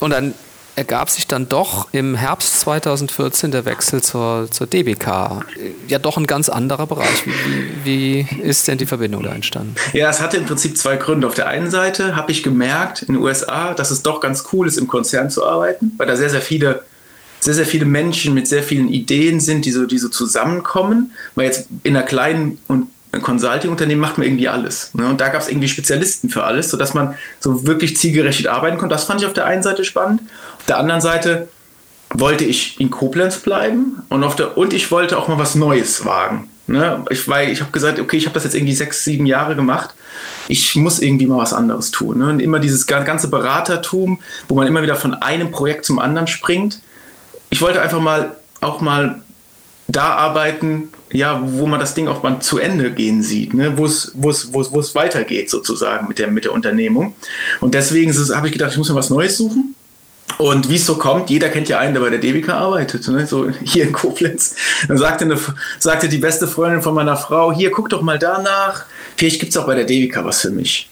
Und 0.00 0.10
dann 0.10 0.32
ergab 0.74 1.10
sich 1.10 1.26
dann 1.26 1.50
doch 1.50 1.88
im 1.92 2.14
Herbst 2.14 2.60
2014 2.60 3.50
der 3.50 3.66
Wechsel 3.66 4.02
zur, 4.02 4.48
zur 4.50 4.66
DBK. 4.66 5.44
Ja, 5.86 5.98
doch 5.98 6.16
ein 6.16 6.26
ganz 6.26 6.48
anderer 6.48 6.86
Bereich. 6.86 7.26
Wie, 7.84 8.24
wie, 8.24 8.40
ist 8.42 8.68
denn 8.68 8.78
die 8.78 8.86
Verbindung 8.86 9.22
da 9.22 9.34
entstanden? 9.34 9.74
Ja, 9.92 10.08
es 10.08 10.22
hatte 10.22 10.38
im 10.38 10.46
Prinzip 10.46 10.78
zwei 10.78 10.96
Gründe. 10.96 11.26
Auf 11.26 11.34
der 11.34 11.48
einen 11.48 11.70
Seite 11.70 12.16
habe 12.16 12.32
ich 12.32 12.42
gemerkt 12.42 13.02
in 13.02 13.14
den 13.14 13.22
USA, 13.22 13.74
dass 13.74 13.90
es 13.90 14.02
doch 14.02 14.20
ganz 14.20 14.44
cool 14.54 14.66
ist, 14.66 14.78
im 14.78 14.88
Konzern 14.88 15.28
zu 15.28 15.46
arbeiten, 15.46 15.92
weil 15.98 16.06
da 16.06 16.16
sehr, 16.16 16.30
sehr 16.30 16.40
viele 16.40 16.82
sehr, 17.42 17.54
sehr 17.54 17.66
viele 17.66 17.84
Menschen 17.84 18.34
mit 18.34 18.46
sehr 18.46 18.62
vielen 18.62 18.88
Ideen 18.88 19.40
sind, 19.40 19.64
die 19.64 19.72
so, 19.72 19.84
die 19.84 19.98
so 19.98 20.08
zusammenkommen. 20.08 21.12
Weil 21.34 21.46
jetzt 21.46 21.66
in 21.82 21.96
einer 21.96 22.06
kleinen 22.06 22.58
und 22.68 22.86
Consulting-Unternehmen 23.20 24.00
macht 24.00 24.16
man 24.16 24.26
irgendwie 24.26 24.48
alles. 24.48 24.94
Ne? 24.94 25.06
Und 25.06 25.20
da 25.20 25.28
gab 25.28 25.42
es 25.42 25.48
irgendwie 25.48 25.68
Spezialisten 25.68 26.30
für 26.30 26.44
alles, 26.44 26.70
sodass 26.70 26.94
man 26.94 27.14
so 27.40 27.66
wirklich 27.66 27.96
zielgerichtet 27.96 28.46
arbeiten 28.46 28.78
konnte. 28.78 28.94
Das 28.94 29.04
fand 29.04 29.20
ich 29.20 29.26
auf 29.26 29.32
der 29.34 29.44
einen 29.44 29.62
Seite 29.62 29.84
spannend. 29.84 30.22
Auf 30.58 30.66
der 30.66 30.78
anderen 30.78 31.00
Seite 31.00 31.48
wollte 32.14 32.44
ich 32.44 32.80
in 32.80 32.90
Koblenz 32.90 33.38
bleiben 33.38 34.02
und, 34.08 34.22
auf 34.22 34.36
der, 34.36 34.56
und 34.56 34.72
ich 34.72 34.90
wollte 34.90 35.18
auch 35.18 35.28
mal 35.28 35.38
was 35.38 35.54
Neues 35.54 36.04
wagen. 36.04 36.48
Ne? 36.66 37.04
Ich, 37.10 37.26
ich 37.26 37.60
habe 37.60 37.72
gesagt, 37.72 37.98
okay, 37.98 38.16
ich 38.16 38.26
habe 38.26 38.34
das 38.34 38.44
jetzt 38.44 38.54
irgendwie 38.54 38.74
sechs, 38.74 39.04
sieben 39.04 39.26
Jahre 39.26 39.56
gemacht. 39.56 39.94
Ich 40.48 40.76
muss 40.76 41.00
irgendwie 41.00 41.26
mal 41.26 41.38
was 41.38 41.52
anderes 41.52 41.90
tun. 41.90 42.18
Ne? 42.18 42.28
Und 42.28 42.40
immer 42.40 42.60
dieses 42.60 42.86
ganze 42.86 43.28
Beratertum, 43.28 44.20
wo 44.48 44.54
man 44.54 44.66
immer 44.66 44.82
wieder 44.82 44.96
von 44.96 45.14
einem 45.14 45.50
Projekt 45.50 45.84
zum 45.84 45.98
anderen 45.98 46.28
springt. 46.28 46.80
Ich 47.52 47.60
wollte 47.60 47.82
einfach 47.82 48.00
mal 48.00 48.34
auch 48.62 48.80
mal 48.80 49.20
da 49.86 50.14
arbeiten, 50.14 50.88
ja, 51.12 51.42
wo 51.44 51.66
man 51.66 51.78
das 51.78 51.92
Ding 51.92 52.08
auch 52.08 52.22
mal 52.22 52.40
zu 52.40 52.58
Ende 52.58 52.90
gehen 52.90 53.22
sieht, 53.22 53.52
ne? 53.52 53.76
wo 53.76 53.84
es 53.84 54.94
weitergeht 54.94 55.50
sozusagen 55.50 56.08
mit 56.08 56.18
der, 56.18 56.28
mit 56.28 56.46
der 56.46 56.52
Unternehmung. 56.52 57.14
Und 57.60 57.74
deswegen 57.74 58.10
habe 58.34 58.46
ich 58.46 58.54
gedacht, 58.54 58.72
ich 58.72 58.78
muss 58.78 58.88
mir 58.88 58.94
was 58.94 59.10
Neues 59.10 59.36
suchen. 59.36 59.74
Und 60.38 60.70
wie 60.70 60.76
es 60.76 60.86
so 60.86 60.96
kommt, 60.96 61.28
jeder 61.28 61.50
kennt 61.50 61.68
ja 61.68 61.78
einen, 61.78 61.92
der 61.92 62.00
bei 62.00 62.08
der 62.08 62.20
DBK 62.20 62.48
arbeitet, 62.48 63.06
ne? 63.08 63.26
so 63.26 63.50
hier 63.64 63.84
in 63.84 63.92
Koblenz. 63.92 64.56
Dann 64.88 64.96
sagte, 64.96 65.26
eine, 65.26 65.38
sagte 65.78 66.08
die 66.08 66.18
beste 66.18 66.48
Freundin 66.48 66.80
von 66.80 66.94
meiner 66.94 67.18
Frau, 67.18 67.52
hier, 67.52 67.70
guck 67.70 67.90
doch 67.90 68.00
mal 68.00 68.18
danach, 68.18 68.86
vielleicht 69.18 69.40
gibt 69.40 69.50
es 69.50 69.58
auch 69.58 69.66
bei 69.66 69.74
der 69.74 69.84
DBK 69.84 70.24
was 70.24 70.40
für 70.40 70.50
mich. 70.50 70.88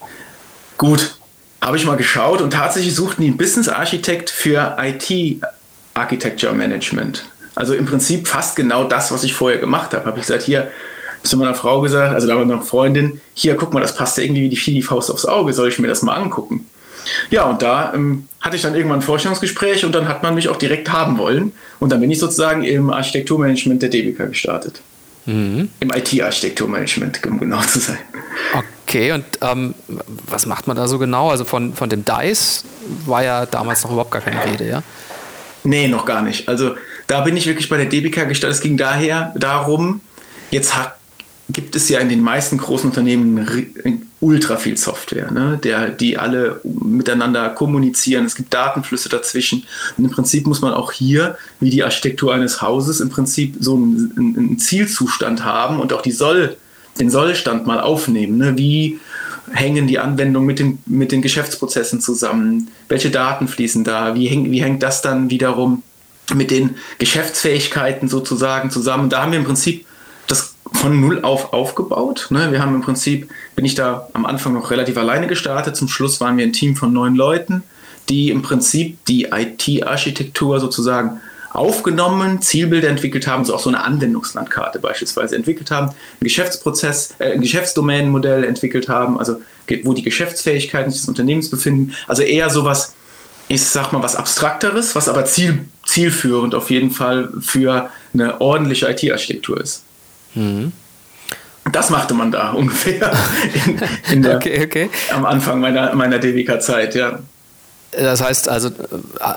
Gut, 0.77 1.15
habe 1.63 1.79
ich 1.79 1.87
mal 1.87 1.97
geschaut 1.97 2.43
und 2.43 2.53
tatsächlich 2.53 2.95
suchten 2.95 3.23
die 3.23 3.29
einen 3.29 3.39
Business 3.39 3.71
Architekt 3.71 4.29
für 4.29 4.77
IT 4.79 5.41
Architecture 5.95 6.53
Management. 6.53 7.25
Also 7.55 7.75
im 7.75 7.87
Prinzip 7.87 8.29
fast 8.29 8.57
genau 8.57 8.85
das, 8.85 9.13
was 9.13 9.25
ich 9.25 9.35
vorher 9.35 9.59
gemacht 9.59 9.93
habe. 9.93 10.07
Habe 10.07 10.19
ich 10.19 10.27
gesagt, 10.27 10.43
hier, 10.43 10.71
zu 11.23 11.37
meiner 11.37 11.55
Frau 11.55 11.81
gesagt, 11.81 12.15
also 12.15 12.27
da 12.27 12.37
war 12.37 12.45
noch 12.45 12.65
Freundin, 12.65 13.21
hier, 13.35 13.57
guck 13.57 13.75
mal, 13.75 13.81
das 13.81 13.95
passt 13.95 14.17
ja 14.17 14.25
irgendwie 14.25 14.43
wie 14.43 14.49
die, 14.49 14.57
die 14.57 14.83
Faust 14.83 15.11
aufs 15.11 15.27
Auge, 15.27 15.53
soll 15.53 15.69
ich 15.69 15.79
mir 15.79 15.89
das 15.89 16.03
mal 16.03 16.15
angucken? 16.15 16.67
Ja, 17.31 17.45
und 17.45 17.63
da 17.63 17.93
ähm, 17.95 18.29
hatte 18.41 18.57
ich 18.57 18.63
dann 18.63 18.75
irgendwann 18.75 19.01
ein 19.01 19.03
Vorstellungsgespräch 19.03 19.85
und 19.85 19.95
dann 19.95 20.09
hat 20.09 20.23
man 20.23 20.35
mich 20.35 20.49
auch 20.49 20.57
direkt 20.57 20.93
haben 20.93 21.19
wollen. 21.19 21.53
Und 21.79 21.91
dann 21.93 22.01
bin 22.01 22.11
ich 22.11 22.19
sozusagen 22.19 22.63
im 22.63 22.91
Architekturmanagement 22.91 23.83
der 23.83 23.89
DBK 23.89 24.29
gestartet. 24.29 24.81
Mhm. 25.27 25.69
Im 25.81 25.91
IT-Architekturmanagement, 25.91 27.25
um 27.27 27.41
genau 27.41 27.61
zu 27.63 27.79
sein. 27.79 27.99
Okay, 28.87 29.13
und 29.13 29.25
ähm, 29.43 29.75
was 30.27 30.47
macht 30.47 30.67
man 30.67 30.77
da 30.77 30.89
so 30.89 30.99
genau? 30.99 31.31
Also 31.31 31.45
von, 31.45 31.75
von 31.75 31.89
dem 31.89 32.05
DICE 32.05 32.65
war 33.07 33.23
ja 33.23 33.47
damals 33.47 33.85
noch 33.85 33.93
überhaupt 33.93 34.11
gar 34.11 34.23
keine 34.23 34.45
Rede, 34.45 34.69
ja? 34.69 34.83
Nee, 35.65 35.89
noch 35.89 36.07
gar 36.07 36.23
nicht. 36.23 36.49
Also 36.49 36.75
da 37.07 37.21
bin 37.21 37.37
ich 37.37 37.47
wirklich 37.47 37.69
bei 37.69 37.77
der 37.77 37.87
DBK 37.87 38.29
gestartet. 38.29 38.57
Es 38.57 38.63
ging 38.63 38.77
daher 38.77 39.33
darum, 39.37 40.01
jetzt 40.51 40.77
hat, 40.77 40.97
gibt 41.49 41.77
es 41.77 41.89
ja 41.89 41.99
in 42.01 42.09
den 42.09 42.23
meisten 42.23 42.57
großen 42.57 42.89
Unternehmen 42.89 44.07
ultra 44.21 44.57
viel 44.57 44.77
Software, 44.77 45.31
ne? 45.31 45.59
Der, 45.63 45.89
die 45.89 46.19
alle 46.19 46.61
miteinander 46.65 47.49
kommunizieren. 47.51 48.27
Es 48.27 48.37
gibt 48.37 48.53
Datenflüsse 48.53 49.09
dazwischen. 49.09 49.67
Und 49.97 50.05
im 50.05 50.11
Prinzip 50.11 50.47
muss 50.47 50.61
man 50.61 50.75
auch 50.75 50.93
hier, 50.93 51.39
wie 51.59 51.71
die 51.71 51.83
Architektur 51.83 52.35
eines 52.35 52.61
Hauses, 52.61 53.01
im 53.01 53.09
Prinzip 53.09 53.57
so 53.59 53.75
einen, 53.75 54.13
einen 54.17 54.59
Zielzustand 54.59 55.45
haben 55.45 55.81
und 55.81 55.93
auch 55.93 56.03
die 56.03 56.13
Soll, 56.13 56.57
den 56.99 57.11
Sollstand 57.11 57.67
mal 57.67 57.81
aufnehmen. 57.81 58.37
Ne? 58.37 58.59
Wie 58.59 59.01
hängen 59.53 59.87
die 59.87 59.99
Anwendungen 59.99 60.47
mit 60.47 60.59
den, 60.59 60.79
mit 60.87 61.13
den 61.13 61.23
Geschäftsprozessen 61.23 62.01
zusammen? 62.01 62.71
Welche 62.89 63.11
Daten 63.11 63.49
fließen 63.49 63.85
da? 63.85 64.15
Wie, 64.15 64.27
häng, 64.27 64.51
wie 64.51 64.63
hängt 64.63 64.83
das 64.83 65.03
dann 65.03 65.31
wiederum 65.31 65.83
mit 66.35 66.51
den 66.51 66.77
Geschäftsfähigkeiten 66.99 68.09
sozusagen 68.09 68.71
zusammen? 68.71 69.11
Da 69.11 69.23
haben 69.23 69.33
wir 69.33 69.39
im 69.39 69.45
Prinzip 69.45 69.87
das 70.27 70.55
von 70.73 71.01
null 71.01 71.23
auf 71.23 71.53
aufgebaut. 71.53 72.29
Ne? 72.31 72.53
Wir 72.53 72.63
haben 72.63 72.75
im 72.75 72.83
Prinzip, 72.83 73.29
bin 73.57 73.65
ich 73.65 73.75
da 73.75 74.09
am 74.13 74.27
Anfang 74.27 74.53
noch 74.53 74.71
relativ 74.71 74.97
alleine 74.97 75.27
gestartet. 75.27 75.77
Zum 75.77 75.89
Schluss 75.89 76.21
waren 76.21 76.37
wir 76.37 76.45
ein 76.45 76.53
Team 76.53 76.77
von 76.77 76.93
neun 76.93 77.17
Leuten, 77.17 77.63
die 78.09 78.31
im 78.31 78.43
Prinzip 78.43 79.05
die 79.07 79.29
IT-Architektur 79.33 80.61
sozusagen 80.61 81.21
aufgenommen, 81.51 82.41
Zielbilder 82.41 82.89
entwickelt 82.89 83.27
haben, 83.27 83.45
so 83.45 83.55
auch 83.55 83.61
so 83.61 83.71
eine 83.71 83.83
Anwendungslandkarte 83.83 84.79
beispielsweise 84.79 85.37
entwickelt 85.37 85.71
haben, 85.71 85.89
ein 85.89 86.25
Geschäftsprozess, 86.25 87.15
äh, 87.19 87.33
ein 87.33 87.41
Geschäftsdomänenmodell 87.41 88.45
entwickelt 88.45 88.89
haben, 88.89 89.19
also 89.19 89.41
wo 89.85 89.93
die 89.93 90.03
Geschäftsfähigkeiten 90.03 90.91
des 90.91 91.07
Unternehmens 91.09 91.51
befinden. 91.51 91.95
Also 92.07 92.23
eher 92.23 92.51
sowas, 92.51 92.95
ich 93.49 93.63
sag 93.65 93.93
mal 93.93 94.03
was 94.03 94.17
Abstrakteres, 94.17 94.95
was 94.95 95.09
aber 95.09 95.25
ziel, 95.25 95.67
zielführend 95.85 96.55
auf 96.55 96.71
jeden 96.71 96.91
Fall 96.91 97.31
für 97.41 97.91
eine 98.15 98.41
ordentliche 98.41 98.89
IT-Architektur 98.89 99.61
ist. 99.61 99.83
Mhm. 100.35 100.73
Das 101.73 101.91
machte 101.91 102.15
man 102.15 102.31
da 102.31 102.51
ungefähr 102.55 103.13
in, 103.67 103.81
in 104.13 104.23
der, 104.23 104.37
okay, 104.37 104.65
okay. 104.65 104.91
am 105.13 105.25
Anfang 105.27 105.61
meiner, 105.61 105.95
meiner 105.95 106.19
DWK-Zeit, 106.19 106.95
ja. 106.95 107.19
Das 107.93 108.23
heißt 108.23 108.49
also, 108.49 108.71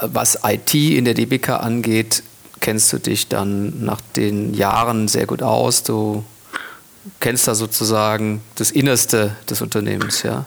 was 0.03 0.39
IT 0.43 0.74
in 0.74 1.05
der 1.05 1.13
DBK 1.13 1.50
angeht, 1.50 2.24
kennst 2.60 2.93
du 2.93 2.98
dich 2.98 3.27
dann 3.27 3.83
nach 3.83 4.00
den 4.15 4.53
Jahren 4.53 5.07
sehr 5.07 5.25
gut 5.25 5.41
aus. 5.41 5.83
Du 5.83 6.24
kennst 7.19 7.48
da 7.48 7.55
sozusagen 7.55 8.41
das 8.55 8.72
Innerste 8.72 9.36
des 9.50 9.62
Unternehmens, 9.62 10.24
ja. 10.24 10.45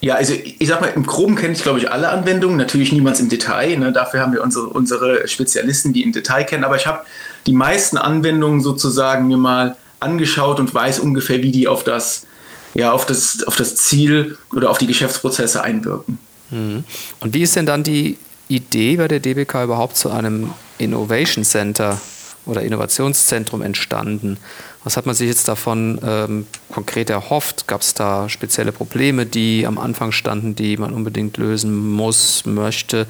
Ja, 0.00 0.16
also 0.16 0.34
ich 0.34 0.68
sag 0.68 0.82
mal, 0.82 0.88
im 0.88 1.06
Groben 1.06 1.34
kenne 1.34 1.54
ich, 1.54 1.62
glaube 1.62 1.78
ich, 1.78 1.90
alle 1.90 2.10
Anwendungen. 2.10 2.58
Natürlich 2.58 2.92
niemals 2.92 3.20
im 3.20 3.30
Detail. 3.30 3.78
Ne? 3.78 3.90
Dafür 3.90 4.20
haben 4.20 4.34
wir 4.34 4.42
unsere, 4.42 4.66
unsere 4.66 5.26
Spezialisten, 5.28 5.94
die 5.94 6.02
im 6.02 6.12
Detail 6.12 6.44
kennen. 6.44 6.64
Aber 6.64 6.76
ich 6.76 6.86
habe 6.86 7.06
die 7.46 7.54
meisten 7.54 7.96
Anwendungen 7.96 8.60
sozusagen 8.60 9.28
mir 9.28 9.38
mal 9.38 9.76
angeschaut 10.00 10.60
und 10.60 10.74
weiß 10.74 10.98
ungefähr, 10.98 11.42
wie 11.42 11.52
die 11.52 11.68
auf 11.68 11.84
das, 11.84 12.26
ja, 12.74 12.92
auf 12.92 13.06
das, 13.06 13.44
auf 13.44 13.56
das 13.56 13.76
Ziel 13.76 14.36
oder 14.52 14.68
auf 14.68 14.76
die 14.76 14.86
Geschäftsprozesse 14.86 15.62
einwirken. 15.62 16.18
Mhm. 16.54 16.84
Und 17.20 17.34
wie 17.34 17.42
ist 17.42 17.56
denn 17.56 17.66
dann 17.66 17.82
die 17.82 18.16
Idee 18.48 18.96
bei 18.96 19.08
der 19.08 19.20
DBK 19.20 19.64
überhaupt 19.64 19.96
zu 19.96 20.10
einem 20.10 20.52
Innovation 20.78 21.44
Center 21.44 22.00
oder 22.46 22.62
Innovationszentrum 22.62 23.62
entstanden? 23.62 24.38
Was 24.84 24.96
hat 24.96 25.06
man 25.06 25.14
sich 25.14 25.28
jetzt 25.28 25.48
davon 25.48 25.98
ähm, 26.04 26.46
konkret 26.70 27.08
erhofft? 27.10 27.66
Gab 27.66 27.80
es 27.80 27.94
da 27.94 28.28
spezielle 28.28 28.70
Probleme, 28.70 29.24
die 29.24 29.66
am 29.66 29.78
Anfang 29.78 30.12
standen, 30.12 30.54
die 30.54 30.76
man 30.76 30.92
unbedingt 30.92 31.38
lösen 31.38 31.92
muss, 31.92 32.44
möchte? 32.44 33.06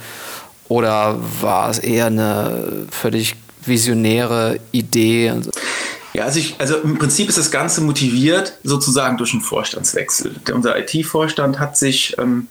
Oder 0.68 1.18
war 1.40 1.68
es 1.68 1.80
eher 1.80 2.06
eine 2.06 2.86
völlig 2.90 3.34
visionäre 3.66 4.60
Idee? 4.72 5.32
Ja, 6.14 6.24
also, 6.26 6.38
ich, 6.38 6.54
also 6.60 6.76
im 6.76 6.96
Prinzip 6.96 7.28
ist 7.28 7.38
das 7.38 7.50
Ganze 7.50 7.80
motiviert 7.80 8.54
sozusagen 8.62 9.16
durch 9.16 9.32
einen 9.32 9.42
Vorstandswechsel. 9.42 10.36
Unser 10.52 10.78
IT-Vorstand 10.78 11.58
hat 11.58 11.76
sich 11.76 12.14
ähm, 12.18 12.46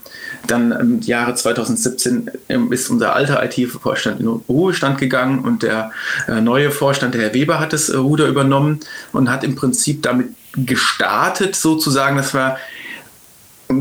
dann 0.48 0.74
im 0.74 1.00
Jahre 1.00 1.34
2017 1.34 2.30
ähm, 2.50 2.74
ist 2.74 2.90
unser 2.90 3.16
alter 3.16 3.42
IT-Vorstand 3.42 4.20
in 4.20 4.28
Ruhestand 4.28 4.98
gegangen 4.98 5.40
und 5.40 5.64
der 5.64 5.92
äh, 6.28 6.42
neue 6.42 6.72
Vorstand, 6.72 7.14
der 7.16 7.22
Herr 7.22 7.34
Weber, 7.34 7.62
hat 7.62 7.72
das 7.72 7.88
äh, 7.88 7.96
Ruder 7.96 8.28
übernommen 8.28 8.82
und 9.14 9.32
hat 9.32 9.46
im 9.46 9.56
Prinzip 9.56 10.04
damit 10.04 10.32
gestartet 10.58 11.56
sozusagen, 11.56 12.18
dass 12.18 12.34
wir 12.34 12.58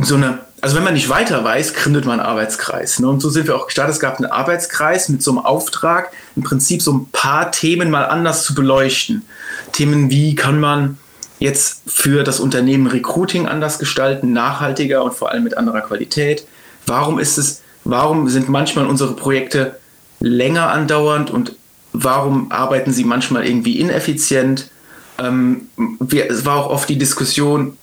so 0.03 0.17
eine 0.17 0.41
also 0.63 0.77
wenn 0.77 0.85
man 0.85 0.95
nicht 0.95 1.09
weiter 1.09 1.43
weiß, 1.43 1.75
gründet 1.75 2.05
man 2.05 2.21
einen 2.21 2.29
Arbeitskreis. 2.29 3.01
Ne? 3.01 3.09
Und 3.09 3.21
so 3.21 3.31
sind 3.31 3.49
wir 3.49 3.57
auch 3.57 3.67
gestartet. 3.67 3.95
Es 3.95 4.01
gab 4.01 4.19
einen 4.19 4.31
Arbeitskreis 4.31 5.09
mit 5.09 5.21
so 5.21 5.33
einem 5.33 5.41
Auftrag, 5.41 6.13
im 6.37 6.45
Prinzip 6.45 6.83
so 6.83 6.93
ein 6.93 7.07
paar 7.11 7.51
Themen 7.51 7.91
mal 7.91 8.05
anders 8.05 8.45
zu 8.45 8.55
beleuchten. 8.55 9.25
Themen 9.73 10.09
wie 10.09 10.37
kann 10.37 10.61
man 10.61 10.99
jetzt 11.41 11.83
für 11.89 12.23
das 12.23 12.39
Unternehmen 12.39 12.87
Recruiting 12.87 13.49
anders 13.49 13.81
gestalten, 13.81 14.33
nachhaltiger 14.33 15.03
und 15.03 15.15
vor 15.15 15.33
allem 15.33 15.43
mit 15.43 15.57
anderer 15.57 15.81
Qualität. 15.81 16.47
Warum 16.87 17.19
ist 17.19 17.39
es, 17.39 17.63
warum 17.83 18.29
sind 18.29 18.49
manchmal 18.49 18.87
unsere 18.87 19.17
Projekte 19.17 19.81
länger 20.21 20.71
andauernd 20.71 21.33
und 21.33 21.57
warum 21.93 22.53
arbeiten 22.53 22.93
sie 22.93 23.03
manchmal 23.03 23.45
irgendwie 23.45 23.81
ineffizient? 23.81 24.71
Ähm, 25.19 25.67
wir, 25.99 26.31
es 26.31 26.47
war 26.47 26.59
auch 26.59 26.71
oft 26.71 26.89
die 26.89 26.99
Diskussion, 26.99 27.77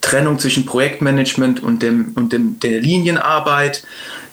Trennung 0.00 0.38
zwischen 0.38 0.66
Projektmanagement 0.66 1.62
und, 1.62 1.82
dem, 1.82 2.12
und 2.14 2.32
dem, 2.32 2.60
der 2.60 2.80
Linienarbeit, 2.80 3.84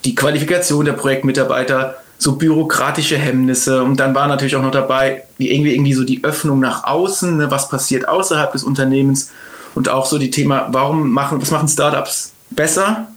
die 0.06 0.16
Qualifikation 0.16 0.86
der 0.86 0.94
Projektmitarbeiter, 0.94 1.98
so 2.18 2.36
bürokratische 2.36 3.18
Hemmnisse 3.18 3.84
und 3.84 4.00
dann 4.00 4.16
war 4.16 4.28
natürlich 4.28 4.56
auch 4.56 4.62
noch 4.62 4.72
dabei, 4.72 5.24
wie 5.38 5.52
irgendwie, 5.52 5.74
irgendwie 5.74 5.94
so 5.94 6.04
die 6.04 6.24
Öffnung 6.24 6.60
nach 6.60 6.86
außen, 6.86 7.38
ne, 7.38 7.52
was 7.52 7.70
passiert 7.70 8.08
außerhalb 8.08 8.52
des 8.52 8.63
Unternehmens 8.63 9.32
und 9.75 9.90
auch 9.90 10.06
so 10.06 10.18
die 10.18 10.32
Thema, 10.32 10.68
warum 10.72 11.12
machen, 11.12 11.42
was 11.42 11.52
machen 11.52 11.68
Startups 11.68 12.32
besser? 12.50 13.08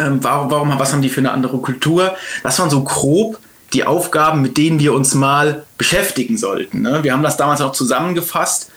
Ähm, 0.00 0.18
warum, 0.22 0.50
warum, 0.50 0.78
was 0.78 0.92
haben 0.92 1.02
die 1.02 1.08
für 1.08 1.20
eine 1.20 1.32
andere 1.32 1.58
Kultur? 1.58 2.14
Das 2.42 2.58
waren 2.58 2.70
so 2.70 2.82
grob 2.82 3.38
die 3.72 3.84
Aufgaben, 3.84 4.42
mit 4.42 4.56
denen 4.56 4.78
wir 4.78 4.92
uns 4.92 5.14
mal 5.14 5.64
beschäftigen 5.76 6.36
sollten. 6.36 6.82
Ne? 6.82 7.02
Wir 7.02 7.12
haben 7.12 7.22
das 7.22 7.36
damals 7.36 7.60
auch 7.60 7.72
zusammengefasst 7.72 8.70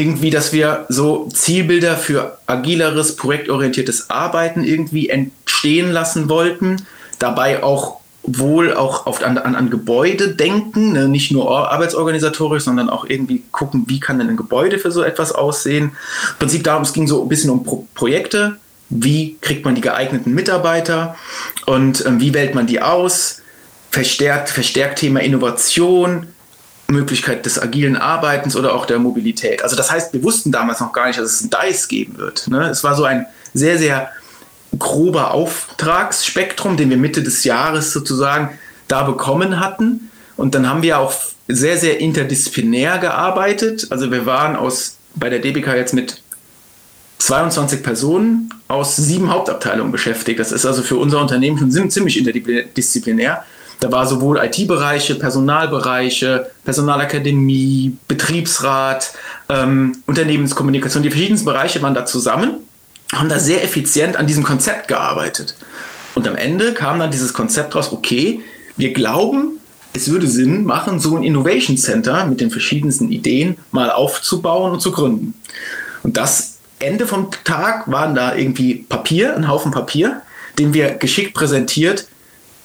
irgendwie, 0.00 0.30
dass 0.30 0.52
wir 0.52 0.86
so 0.88 1.28
Zielbilder 1.28 1.96
für 1.96 2.38
agileres, 2.46 3.16
projektorientiertes 3.16 4.08
Arbeiten 4.08 4.64
irgendwie 4.64 5.10
entstehen 5.10 5.90
lassen 5.90 6.28
wollten. 6.28 6.86
Dabei 7.18 7.62
auch 7.62 8.00
wohl 8.22 8.74
auch 8.74 9.06
oft 9.06 9.24
an, 9.24 9.38
an, 9.38 9.54
an 9.54 9.70
Gebäude 9.70 10.34
denken, 10.34 10.92
ne? 10.92 11.08
nicht 11.08 11.32
nur 11.32 11.70
arbeitsorganisatorisch, 11.70 12.64
sondern 12.64 12.90
auch 12.90 13.04
irgendwie 13.08 13.42
gucken, 13.50 13.84
wie 13.88 14.00
kann 14.00 14.18
denn 14.18 14.28
ein 14.28 14.36
Gebäude 14.36 14.78
für 14.78 14.90
so 14.90 15.02
etwas 15.02 15.32
aussehen. 15.32 15.84
Im 15.84 16.38
Prinzip 16.38 16.64
darum, 16.64 16.82
es 16.82 16.92
ging 16.92 17.06
so 17.06 17.22
ein 17.22 17.28
bisschen 17.28 17.50
um 17.50 17.64
Pro 17.64 17.86
Projekte, 17.94 18.56
wie 18.88 19.36
kriegt 19.40 19.64
man 19.64 19.74
die 19.74 19.80
geeigneten 19.80 20.34
Mitarbeiter 20.34 21.16
und 21.66 22.04
ähm, 22.06 22.20
wie 22.20 22.34
wählt 22.34 22.54
man 22.54 22.66
die 22.66 22.82
aus, 22.82 23.42
verstärkt, 23.90 24.50
verstärkt 24.50 24.98
Thema 24.98 25.20
Innovation, 25.20 26.26
Möglichkeit 26.90 27.46
des 27.46 27.60
agilen 27.60 27.96
Arbeitens 27.96 28.56
oder 28.56 28.74
auch 28.74 28.86
der 28.86 28.98
Mobilität. 28.98 29.62
Also 29.62 29.76
das 29.76 29.90
heißt, 29.90 30.12
wir 30.12 30.22
wussten 30.22 30.52
damals 30.52 30.80
noch 30.80 30.92
gar 30.92 31.06
nicht, 31.06 31.18
dass 31.18 31.32
es 31.32 31.42
ein 31.42 31.50
DICE 31.50 31.88
geben 31.88 32.18
wird. 32.18 32.48
Ne? 32.48 32.68
Es 32.68 32.84
war 32.84 32.94
so 32.94 33.04
ein 33.04 33.26
sehr, 33.54 33.78
sehr 33.78 34.10
grober 34.78 35.32
Auftragsspektrum, 35.32 36.76
den 36.76 36.90
wir 36.90 36.96
Mitte 36.96 37.22
des 37.22 37.44
Jahres 37.44 37.92
sozusagen 37.92 38.58
da 38.88 39.02
bekommen 39.02 39.60
hatten. 39.60 40.10
Und 40.36 40.54
dann 40.54 40.68
haben 40.68 40.82
wir 40.82 40.98
auch 40.98 41.14
sehr, 41.48 41.76
sehr 41.76 42.00
interdisziplinär 42.00 42.98
gearbeitet. 42.98 43.88
Also 43.90 44.10
wir 44.10 44.26
waren 44.26 44.56
aus, 44.56 44.96
bei 45.14 45.28
der 45.28 45.40
DBK 45.40 45.74
jetzt 45.74 45.94
mit 45.94 46.22
22 47.18 47.82
Personen 47.82 48.48
aus 48.68 48.96
sieben 48.96 49.30
Hauptabteilungen 49.30 49.92
beschäftigt. 49.92 50.40
Das 50.40 50.52
ist 50.52 50.64
also 50.64 50.82
für 50.82 50.96
unser 50.96 51.20
Unternehmen 51.20 51.58
schon 51.58 51.90
ziemlich 51.90 52.16
interdisziplinär. 52.16 53.44
Da 53.80 53.90
war 53.90 54.06
sowohl 54.06 54.38
IT-Bereiche, 54.38 55.14
Personalbereiche, 55.14 56.50
Personalakademie, 56.64 57.96
Betriebsrat, 58.06 59.12
ähm, 59.48 59.96
Unternehmenskommunikation. 60.06 61.02
Die 61.02 61.10
verschiedensten 61.10 61.46
Bereiche 61.46 61.80
waren 61.80 61.94
da 61.94 62.04
zusammen, 62.04 62.58
haben 63.12 63.30
da 63.30 63.38
sehr 63.38 63.64
effizient 63.64 64.16
an 64.16 64.26
diesem 64.26 64.44
Konzept 64.44 64.88
gearbeitet. 64.88 65.56
Und 66.14 66.28
am 66.28 66.36
Ende 66.36 66.74
kam 66.74 66.98
dann 66.98 67.10
dieses 67.10 67.32
Konzept 67.32 67.74
raus, 67.74 67.90
okay, 67.90 68.42
wir 68.76 68.92
glauben, 68.92 69.58
es 69.94 70.10
würde 70.10 70.26
Sinn 70.26 70.64
machen, 70.64 71.00
so 71.00 71.16
ein 71.16 71.22
Innovation 71.22 71.76
Center 71.78 72.26
mit 72.26 72.40
den 72.40 72.50
verschiedensten 72.50 73.10
Ideen 73.10 73.56
mal 73.72 73.90
aufzubauen 73.90 74.72
und 74.72 74.80
zu 74.80 74.92
gründen. 74.92 75.34
Und 76.02 76.18
das 76.18 76.58
Ende 76.78 77.06
vom 77.06 77.30
Tag 77.44 77.90
waren 77.90 78.14
da 78.14 78.34
irgendwie 78.34 78.74
Papier, 78.74 79.34
ein 79.36 79.48
Haufen 79.48 79.72
Papier, 79.72 80.22
den 80.58 80.74
wir 80.74 80.90
geschickt 80.92 81.34
präsentiert 81.34 82.06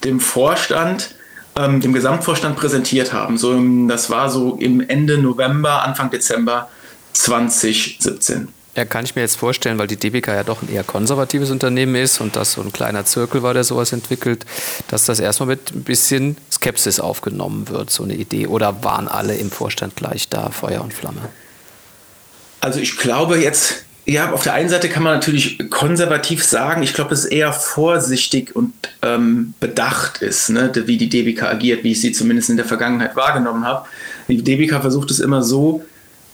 dem 0.04 0.20
Vorstand, 0.20 1.16
ähm, 1.56 1.82
dem 1.82 1.94
Gesamtvorstand 1.94 2.56
präsentiert 2.56 3.14
haben. 3.14 3.38
So, 3.38 3.60
das 3.88 4.10
war 4.10 4.30
so 4.30 4.56
im 4.56 4.82
Ende 4.82 5.18
November, 5.18 5.84
Anfang 5.84 6.10
Dezember 6.10 6.70
2017. 7.14 8.50
Ja, 8.76 8.84
kann 8.84 9.06
ich 9.06 9.16
mir 9.16 9.22
jetzt 9.22 9.38
vorstellen, 9.38 9.78
weil 9.78 9.88
die 9.88 9.96
DBK 9.96 10.28
ja 10.28 10.44
doch 10.44 10.62
ein 10.62 10.70
eher 10.70 10.84
konservatives 10.84 11.50
Unternehmen 11.50 11.96
ist 11.96 12.20
und 12.20 12.36
das 12.36 12.52
so 12.54 12.62
ein 12.62 12.74
kleiner 12.74 13.06
Zirkel 13.06 13.42
war, 13.42 13.54
der 13.54 13.64
sowas 13.64 13.94
entwickelt, 13.94 14.46
dass 14.90 15.06
das 15.06 15.22
erstmal 15.22 15.48
mit 15.48 15.72
ein 15.74 15.84
bisschen 15.84 16.36
Skepsis 16.52 17.00
aufgenommen 17.00 17.70
wird, 17.70 17.90
so 17.90 18.04
eine 18.04 18.16
Idee. 18.16 18.48
Oder 18.48 18.84
waren 18.84 19.08
alle 19.08 19.36
im 19.36 19.50
Vorstand 19.50 19.96
gleich 19.96 20.28
da, 20.28 20.50
Feuer 20.50 20.82
und 20.82 20.94
Flamme? 20.94 21.30
Also 22.60 22.82
ich 22.82 22.98
glaube 22.98 23.38
jetzt, 23.38 23.85
ja, 24.06 24.32
auf 24.32 24.44
der 24.44 24.54
einen 24.54 24.70
Seite 24.70 24.88
kann 24.88 25.04
man 25.04 25.14
natürlich 25.14 25.70
konservativ 25.70 26.44
sagen, 26.44 26.84
ich 26.84 26.94
glaube, 26.94 27.14
es 27.14 27.26
eher 27.26 27.54
vorsichtig 27.54 28.56
und 28.56 28.74
ähm, 29.02 29.54
bedacht 29.60 30.22
ist, 30.22 30.50
ne, 30.50 30.72
wie 30.86 30.98
die 30.98 31.10
DBK 31.10 31.44
agiert, 31.44 31.84
wie 31.84 31.92
ich 31.92 32.02
sie 32.02 32.12
zumindest 32.12 32.50
in 32.50 32.58
der 32.58 32.66
Vergangenheit 32.66 33.16
wahrgenommen 33.16 33.66
habe. 33.66 33.88
Die 34.28 34.44
DBK 34.44 34.82
versucht 34.82 35.10
es 35.12 35.20
immer 35.20 35.42
so, 35.42 35.84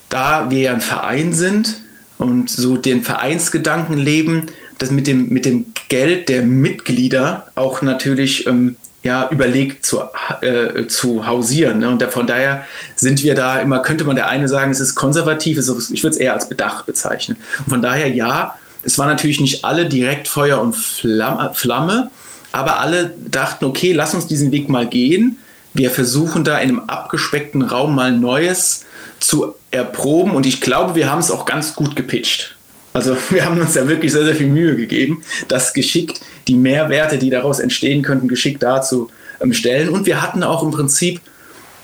da 0.10 0.50
wir 0.50 0.60
ja 0.60 0.74
ein 0.74 0.82
Verein 0.82 1.34
sind, 1.34 1.82
und 2.22 2.52
so 2.52 2.78
den 2.78 3.02
Vereinsgedanken 3.02 3.98
leben, 3.98 4.46
das 4.78 4.92
mit 4.92 5.08
dem, 5.08 5.30
mit 5.30 5.44
dem 5.44 5.74
Geld 5.90 6.30
der 6.30 6.44
Mitglieder 6.44 7.48
auch 7.56 7.82
natürlich 7.82 8.46
ähm, 8.46 8.76
ja, 9.04 9.30
überlegt 9.30 9.86
zu, 9.86 10.02
äh, 10.42 10.86
zu 10.88 11.26
hausieren. 11.26 11.80
Ne? 11.80 11.90
Und 11.90 12.04
von 12.04 12.28
daher 12.28 12.66
sind 12.96 13.24
wir 13.24 13.34
da 13.34 13.60
immer, 13.60 13.80
könnte 13.80 14.04
man 14.04 14.16
der 14.16 14.28
eine 14.28 14.48
sagen, 14.48 14.72
es 14.72 14.80
ist 14.80 14.96
konservativ, 14.96 15.58
es 15.58 15.68
ist, 15.68 15.92
ich 15.92 16.04
würde 16.04 16.16
es 16.16 16.20
eher 16.20 16.34
als 16.34 16.48
Bedacht 16.48 16.86
bezeichnen. 16.86 17.38
Und 17.60 17.70
von 17.70 17.82
daher 17.82 18.10
ja, 18.10 18.56
es 18.84 18.98
war 18.98 19.08
natürlich 19.08 19.40
nicht 19.40 19.66
alle 19.66 19.88
direkt 19.88 20.28
Feuer 20.28 20.62
und 20.62 20.76
Flamme, 20.76 21.52
Flamme, 21.54 22.12
aber 22.52 22.80
alle 22.80 23.14
dachten, 23.26 23.66
okay, 23.66 23.94
lass 23.94 24.14
uns 24.14 24.28
diesen 24.28 24.52
Weg 24.52 24.70
mal 24.70 24.88
gehen. 24.88 25.38
Wir 25.74 25.90
versuchen 25.90 26.44
da 26.44 26.58
in 26.60 26.70
einem 26.70 26.80
abgespeckten 26.82 27.62
Raum 27.62 27.96
mal 27.96 28.12
Neues 28.12 28.86
zu 29.20 29.56
erproben 29.72 30.32
und 30.32 30.46
ich 30.46 30.62
glaube, 30.62 30.96
wir 30.96 31.10
haben 31.10 31.20
es 31.20 31.32
auch 31.32 31.46
ganz 31.46 31.76
gut 31.76 31.96
gepitcht. 31.96 32.56
Also 32.94 33.16
wir 33.30 33.46
haben 33.46 33.60
uns 33.60 33.74
da 33.74 33.88
wirklich 33.88 34.12
sehr, 34.12 34.26
sehr 34.26 34.36
viel 34.36 34.48
Mühe 34.48 34.76
gegeben, 34.76 35.24
das 35.48 35.74
geschickt, 35.74 36.22
die 36.48 36.56
Mehrwerte, 36.56 37.18
die 37.18 37.30
daraus 37.30 37.60
entstehen 37.60 38.02
könnten, 38.02 38.28
geschickt 38.28 38.64
darzustellen. 38.64 39.90
Und 39.90 40.06
wir 40.06 40.22
hatten 40.22 40.44
auch 40.44 40.64
im 40.64 40.72
Prinzip 40.72 41.22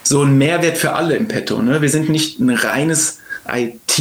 so 0.03 0.21
einen 0.21 0.37
Mehrwert 0.37 0.77
für 0.77 0.93
alle 0.93 1.15
im 1.15 1.27
Petto. 1.27 1.61
Ne? 1.61 1.81
Wir 1.81 1.89
sind 1.89 2.09
nicht 2.09 2.39
ein 2.39 2.49
reines 2.49 3.19
IT, 3.49 3.97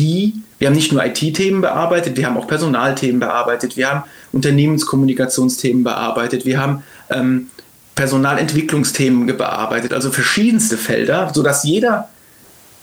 wir 0.59 0.69
haben 0.69 0.75
nicht 0.75 0.93
nur 0.93 1.05
IT-Themen 1.05 1.61
bearbeitet, 1.61 2.17
wir 2.17 2.27
haben 2.27 2.37
auch 2.37 2.47
Personalthemen 2.47 3.21
bearbeitet, 3.21 3.77
wir 3.77 3.91
haben 3.91 4.05
Unternehmenskommunikationsthemen 4.33 5.85
bearbeitet, 5.85 6.47
wir 6.47 6.59
haben 6.61 6.83
ähm, 7.11 7.51
Personalentwicklungsthemen 7.95 9.27
bearbeitet, 9.37 9.93
also 9.93 10.11
verschiedenste 10.11 10.77
Felder, 10.77 11.31
sodass 11.35 11.65
jeder 11.65 12.09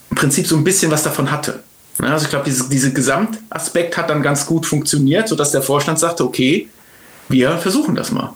im 0.09 0.15
Prinzip 0.15 0.47
so 0.47 0.55
ein 0.55 0.63
bisschen 0.63 0.91
was 0.91 1.03
davon 1.03 1.31
hatte. 1.31 1.63
Also 1.99 2.25
ich 2.25 2.29
glaube, 2.29 2.45
diese, 2.45 2.69
dieser 2.69 2.89
Gesamtaspekt 2.89 3.97
hat 3.97 4.09
dann 4.09 4.23
ganz 4.23 4.45
gut 4.45 4.65
funktioniert, 4.65 5.27
sodass 5.27 5.51
der 5.51 5.61
Vorstand 5.61 5.99
sagte, 5.99 6.23
okay, 6.23 6.69
wir 7.29 7.57
versuchen 7.59 7.95
das 7.95 8.11
mal. 8.11 8.33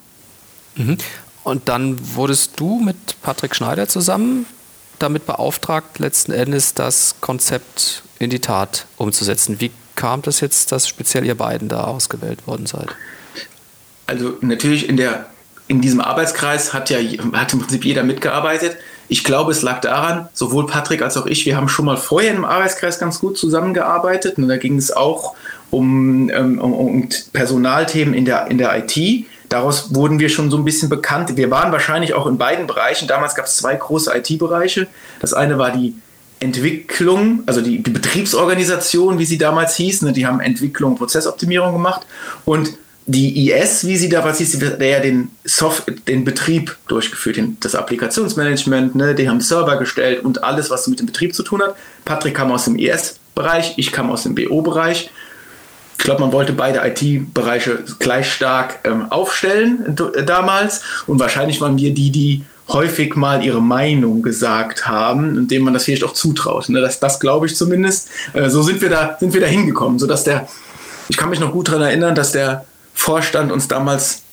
Mhm. 0.76 0.98
Und 1.44 1.70
dann 1.70 1.98
wurdest 2.16 2.60
du 2.60 2.80
mit 2.80 2.98
Patrick 3.22 3.56
Schneider 3.56 3.88
zusammen 3.88 4.46
damit 5.00 5.26
beauftragt, 5.26 6.00
letzten 6.00 6.32
Endes 6.32 6.74
das 6.74 7.16
Konzept 7.22 8.04
in 8.20 8.30
die 8.30 8.40
Tat 8.40 8.86
umzusetzen. 8.98 9.60
Wie 9.60 9.72
kam 9.96 10.22
das 10.22 10.40
jetzt, 10.40 10.72
dass 10.72 10.88
speziell 10.88 11.26
ihr 11.26 11.36
beiden 11.36 11.70
da 11.70 11.84
ausgewählt 11.86 12.48
worden 12.48 12.66
seid? 12.66 12.90
Also 14.08 14.38
natürlich 14.42 14.88
in 14.90 14.98
der 14.98 15.28
in 15.68 15.82
diesem 15.82 16.00
Arbeitskreis 16.00 16.74
hat 16.74 16.90
ja 16.90 16.98
hat 17.34 17.54
im 17.54 17.60
Prinzip 17.60 17.84
jeder 17.84 18.04
mitgearbeitet. 18.04 18.78
Ich 19.10 19.24
glaube, 19.24 19.52
es 19.52 19.62
lag 19.62 19.80
daran, 19.82 20.28
sowohl 20.34 20.68
Patrick 20.68 21.02
als 21.02 21.16
auch 21.18 21.26
ich, 21.26 21.46
wir 21.46 21.56
haben 21.56 21.70
schon 21.70 21.86
mal 21.86 21.98
vorher 21.98 22.34
im 22.36 22.44
Arbeitskreis 22.44 23.00
ganz 23.00 23.20
gut 23.20 23.38
zusammengearbeitet. 23.38 24.38
Und 24.38 24.48
da 24.48 24.58
ging 24.58 24.78
es 24.78 24.92
auch 24.92 25.36
um, 25.72 26.30
ähm, 26.30 26.60
um, 26.60 26.74
um 26.74 27.10
Personalthemen 27.34 28.14
in 28.14 28.26
der, 28.26 28.48
in 28.48 28.58
der 28.58 28.78
IT. 28.78 29.26
Daraus 29.50 29.96
wurden 29.96 30.20
wir 30.20 30.28
schon 30.30 30.52
so 30.52 30.58
ein 30.58 30.66
bisschen 30.66 30.90
bekannt. 30.90 31.38
Wir 31.38 31.50
waren 31.50 31.72
wahrscheinlich 31.72 32.14
auch 32.14 32.28
in 32.28 32.38
beiden 32.38 32.68
Bereichen. 32.68 33.08
Damals 33.08 33.34
gab 33.34 33.46
es 33.46 33.56
zwei 33.56 33.76
große 33.76 34.12
IT-Bereiche. 34.14 34.88
Das 35.22 35.34
eine 35.34 35.58
war 35.58 35.72
die 35.72 35.96
Entwicklung, 36.40 37.44
also 37.46 37.62
die, 37.62 37.82
die 37.82 37.90
Betriebsorganisation, 37.90 39.20
wie 39.20 39.26
sie 39.26 39.38
damals 39.38 39.76
hieß. 39.76 40.04
Ne? 40.04 40.12
Die 40.12 40.28
haben 40.28 40.42
Entwicklung, 40.42 40.98
Prozessoptimierung 40.98 41.72
gemacht. 41.74 42.02
Und 42.44 42.78
die 43.10 43.50
IS, 43.50 43.88
wie 43.88 43.96
sie 43.96 44.10
da 44.10 44.24
was 44.24 44.38
hieß, 44.38 44.60
der 44.60 44.88
ja 44.88 45.00
den, 45.00 45.30
Soft 45.46 45.86
den 46.08 46.26
Betrieb 46.26 46.76
durchgeführt, 46.90 47.40
das 47.62 47.74
Applikationsmanagement, 47.74 48.96
ne, 48.96 49.16
die 49.16 49.30
haben 49.30 49.40
Server 49.40 49.78
gestellt 49.78 50.26
und 50.26 50.44
alles, 50.44 50.70
was 50.70 50.88
mit 50.88 51.00
dem 51.00 51.06
Betrieb 51.06 51.34
zu 51.34 51.44
tun 51.44 51.62
hat. 51.62 51.76
Patrick 52.04 52.36
kam 52.36 52.52
aus 52.52 52.66
dem 52.66 52.78
IS-Bereich, 52.78 53.76
ich 53.78 53.94
kam 53.94 54.12
aus 54.12 54.24
dem 54.24 54.36
BO-Bereich. 54.36 55.10
Ich 55.98 56.04
glaube, 56.04 56.22
man 56.22 56.34
wollte 56.34 56.52
beide 56.52 56.82
IT-Bereiche 56.86 57.84
gleich 57.98 58.32
stark 58.32 58.80
ähm, 58.84 59.10
aufstellen 59.10 59.96
damals 60.26 60.82
und 61.08 61.20
wahrscheinlich 61.20 61.60
waren 61.62 61.78
wir 61.78 61.94
die, 61.94 62.12
die 62.12 62.44
häufig 62.68 63.16
mal 63.16 63.44
ihre 63.44 63.62
Meinung 63.62 64.22
gesagt 64.22 64.88
haben 64.88 65.38
und 65.38 65.50
dem 65.50 65.64
man 65.64 65.74
das 65.74 65.86
vielleicht 65.86 66.04
auch 66.04 66.14
zutraut. 66.14 66.68
Ne? 66.68 66.82
Das, 66.82 67.00
das 67.00 67.22
glaube 67.22 67.46
ich 67.46 67.56
zumindest. 67.56 68.10
Äh, 68.34 68.50
so 68.50 68.62
sind 68.62 68.82
wir 68.82 68.90
da, 68.90 69.18
sind 69.18 69.34
wir 69.34 69.42
da 69.42 69.48
hingekommen, 69.48 69.98
sodass 69.98 70.26
der, 70.26 70.48
ich 71.08 71.16
kann 71.16 71.30
mich 71.30 71.40
noch 71.40 71.54
gut 71.54 71.70
daran 71.70 71.84
erinnern, 71.84 72.14
dass 72.14 72.34
der 72.34 72.66
Vorstand 72.98 73.52
uns 73.52 73.68
damals 73.68 74.24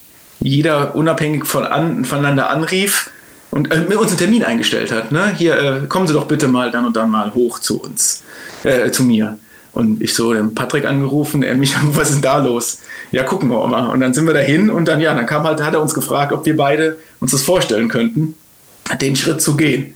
jeder 0.40 0.96
unabhängig 0.96 1.44
von 1.44 1.64
an, 1.64 2.05
voneinander 2.07 2.48
anrief 2.48 3.11
und 3.50 3.70
äh, 3.70 3.81
mit 3.81 3.96
uns 3.98 4.09
einen 4.09 4.18
Termin 4.18 4.42
eingestellt 4.42 4.90
hat. 4.90 5.12
Ne? 5.12 5.33
Hier, 5.37 5.59
äh, 5.59 5.87
kommen 5.87 6.09
Sie 6.09 6.14
doch 6.14 6.24
bitte 6.24 6.48
mal 6.48 6.70
dann 6.70 6.87
und 6.87 6.96
dann 6.96 7.11
mal 7.11 7.35
hoch 7.35 7.59
zu 7.59 7.81
uns, 7.81 8.24
äh, 8.64 8.90
zu 8.90 9.05
mir. 9.05 9.38
Und 9.72 10.00
ich 10.00 10.14
so 10.14 10.33
den 10.33 10.55
Patrick 10.55 10.87
angerufen, 10.87 11.42
er 11.42 11.55
mich, 11.55 11.77
was 11.83 12.09
ist 12.09 12.14
denn 12.16 12.22
da 12.22 12.38
los? 12.38 12.79
Ja, 13.12 13.22
gucken 13.22 13.50
wir 13.50 13.64
mal. 13.66 13.87
Und 13.90 14.00
dann 14.00 14.14
sind 14.14 14.27
wir 14.27 14.35
dahin 14.35 14.70
und 14.70 14.87
dann, 14.87 14.98
ja, 14.98 15.14
dann 15.14 15.27
kam 15.27 15.44
halt, 15.44 15.62
hat 15.62 15.74
er 15.74 15.83
uns 15.83 15.92
gefragt, 15.92 16.33
ob 16.33 16.46
wir 16.46 16.57
beide 16.57 16.96
uns 17.20 17.33
das 17.33 17.42
vorstellen 17.42 17.88
könnten, 17.88 18.35
den 19.00 19.14
Schritt 19.14 19.42
zu 19.42 19.57
gehen. 19.57 19.94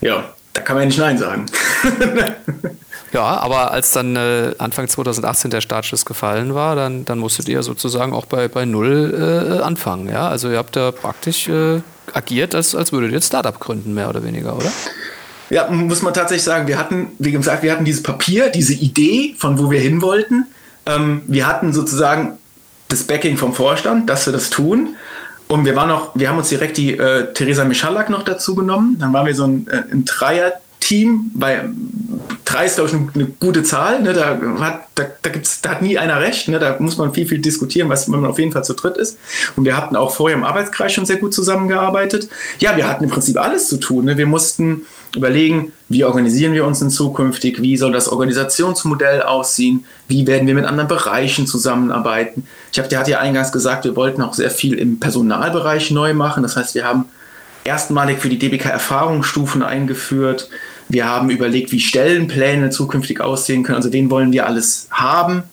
Ja, 0.00 0.34
da 0.52 0.62
kann 0.62 0.74
man 0.74 0.82
ja 0.82 0.86
nicht 0.88 0.98
Nein 0.98 1.16
sagen. 1.16 1.46
Ja, 3.12 3.24
aber 3.24 3.72
als 3.72 3.90
dann 3.90 4.14
äh, 4.14 4.54
Anfang 4.58 4.88
2018 4.88 5.50
der 5.50 5.60
Startschuss 5.60 6.04
gefallen 6.04 6.54
war, 6.54 6.76
dann, 6.76 7.04
dann 7.04 7.18
musstet 7.18 7.48
ihr 7.48 7.62
sozusagen 7.62 8.12
auch 8.12 8.26
bei, 8.26 8.46
bei 8.46 8.64
Null 8.64 9.58
äh, 9.60 9.62
anfangen. 9.62 10.08
Ja? 10.08 10.28
Also 10.28 10.50
ihr 10.50 10.58
habt 10.58 10.76
da 10.76 10.92
praktisch 10.92 11.48
äh, 11.48 11.80
agiert, 12.12 12.54
als, 12.54 12.74
als 12.74 12.92
würdet 12.92 13.10
ihr 13.10 13.18
ein 13.18 13.22
Startup 13.22 13.58
gründen, 13.58 13.94
mehr 13.94 14.08
oder 14.08 14.22
weniger, 14.22 14.56
oder? 14.56 14.70
Ja, 15.50 15.68
muss 15.68 16.02
man 16.02 16.14
tatsächlich 16.14 16.44
sagen, 16.44 16.68
wir 16.68 16.78
hatten, 16.78 17.08
wie 17.18 17.32
gesagt, 17.32 17.64
wir 17.64 17.72
hatten 17.72 17.84
dieses 17.84 18.04
Papier, 18.04 18.50
diese 18.50 18.74
Idee, 18.74 19.34
von 19.36 19.58
wo 19.58 19.70
wir 19.70 19.80
hin 19.80 20.00
wollten. 20.00 20.46
Ähm, 20.86 21.22
wir 21.26 21.48
hatten 21.48 21.72
sozusagen 21.72 22.38
das 22.86 23.02
Backing 23.02 23.36
vom 23.36 23.54
Vorstand, 23.54 24.08
dass 24.08 24.26
wir 24.26 24.32
das 24.32 24.50
tun. 24.50 24.94
Und 25.48 25.64
wir 25.64 25.74
waren 25.74 25.88
noch, 25.88 26.12
wir 26.14 26.28
haben 26.28 26.38
uns 26.38 26.48
direkt 26.48 26.76
die 26.76 26.96
äh, 26.96 27.32
Theresa 27.32 27.64
Michalak 27.64 28.08
noch 28.08 28.22
dazu 28.22 28.54
genommen. 28.54 28.96
Dann 29.00 29.12
waren 29.12 29.26
wir 29.26 29.34
so 29.34 29.44
ein, 29.44 29.66
äh, 29.66 29.82
ein 29.90 30.06
Dreier-Team. 30.80 31.30
Bei 31.34 31.64
drei 32.44 32.66
ist, 32.66 32.76
glaube 32.76 32.90
ich, 32.90 33.14
eine, 33.14 33.26
gute 33.38 33.62
Zahl. 33.62 34.02
Ne? 34.02 34.12
Da, 34.12 34.38
hat, 34.60 34.82
da, 34.94 35.04
da, 35.22 35.30
gibt's, 35.30 35.60
da 35.60 35.70
hat 35.70 35.82
nie 35.82 35.98
einer 35.98 36.20
recht. 36.20 36.48
Ne? 36.48 36.58
Da 36.58 36.76
muss 36.78 36.96
man 36.96 37.12
viel, 37.14 37.26
viel 37.26 37.38
diskutieren, 37.38 37.88
was 37.88 38.08
man 38.08 38.24
auf 38.26 38.38
jeden 38.38 38.52
Fall 38.52 38.64
zu 38.64 38.74
dritt 38.74 38.96
ist. 38.96 39.18
Und 39.56 39.64
wir 39.64 39.76
hatten 39.76 39.96
auch 39.96 40.14
vorher 40.14 40.36
im 40.36 40.44
Arbeitskreis 40.44 40.92
schon 40.92 41.06
sehr 41.06 41.16
gut 41.16 41.34
zusammengearbeitet. 41.34 42.28
Ja, 42.58 42.76
wir 42.76 42.88
hatten 42.88 43.04
im 43.04 43.10
Prinzip 43.10 43.38
alles 43.38 43.68
zu 43.68 43.78
tun. 43.78 44.06
Ne? 44.06 44.16
Wir 44.16 44.26
mussten 44.26 44.82
überlegen, 45.16 45.72
wie 45.88 46.04
organisieren 46.04 46.52
wir 46.52 46.64
uns 46.64 46.80
in 46.80 46.90
zukünftig, 46.90 47.60
wie 47.62 47.76
soll 47.76 47.90
das 47.90 48.08
Organisationsmodell 48.08 49.22
aussehen, 49.22 49.84
wie 50.06 50.26
werden 50.26 50.46
wir 50.46 50.54
mit 50.54 50.64
anderen 50.64 50.88
Bereichen 50.88 51.48
zusammenarbeiten. 51.48 52.46
Ich 52.72 52.78
habe, 52.78 52.88
der 52.88 53.00
hat 53.00 53.08
ja 53.08 53.18
eingangs 53.18 53.50
gesagt, 53.50 53.84
wir 53.84 53.96
wollten 53.96 54.22
auch 54.22 54.34
sehr 54.34 54.52
viel 54.52 54.74
im 54.74 55.00
Personalbereich 55.00 55.90
neu 55.90 56.14
machen. 56.14 56.44
Das 56.44 56.56
heißt, 56.56 56.76
wir 56.76 56.84
haben 56.84 57.06
erstmalig 57.64 58.18
für 58.18 58.28
die 58.28 58.38
DBK 58.38 58.66
Erfahrungsstufen 58.66 59.62
eingeführt. 59.62 60.48
Wir 60.90 61.06
haben 61.06 61.30
überlegt, 61.30 61.70
wie 61.70 61.80
Stellenpläne 61.80 62.70
zukünftig 62.70 63.20
aussehen 63.20 63.62
können. 63.62 63.76
Also 63.76 63.90
den 63.90 64.10
wollen 64.10 64.32
wir 64.32 64.46
alles 64.46 64.88
haben. 64.90 65.44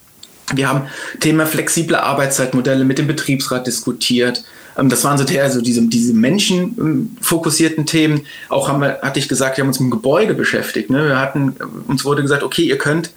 Wir 0.52 0.68
haben 0.68 0.88
Thema 1.20 1.46
flexible 1.46 1.96
Arbeitszeitmodelle 1.96 2.84
mit 2.84 2.98
dem 2.98 3.06
Betriebsrat 3.06 3.66
diskutiert. 3.66 4.44
Ähm, 4.76 4.88
das 4.88 5.04
waren 5.04 5.16
so 5.16 5.24
also 5.38 5.60
diese, 5.60 5.82
diese 5.82 6.12
menschenfokussierten 6.12 7.86
Themen. 7.86 8.26
Auch 8.48 8.68
haben 8.68 8.80
wir, 8.80 8.98
hatte 9.02 9.20
ich 9.20 9.28
gesagt, 9.28 9.56
wir 9.56 9.62
haben 9.62 9.68
uns 9.68 9.78
mit 9.78 9.86
dem 9.86 9.92
Gebäude 9.92 10.34
beschäftigt. 10.34 10.90
Ne? 10.90 11.06
Wir 11.06 11.20
hatten, 11.20 11.54
uns 11.86 12.04
wurde 12.04 12.22
gesagt, 12.22 12.42
okay, 12.42 12.62
ihr 12.62 12.78
könnt 12.78 13.10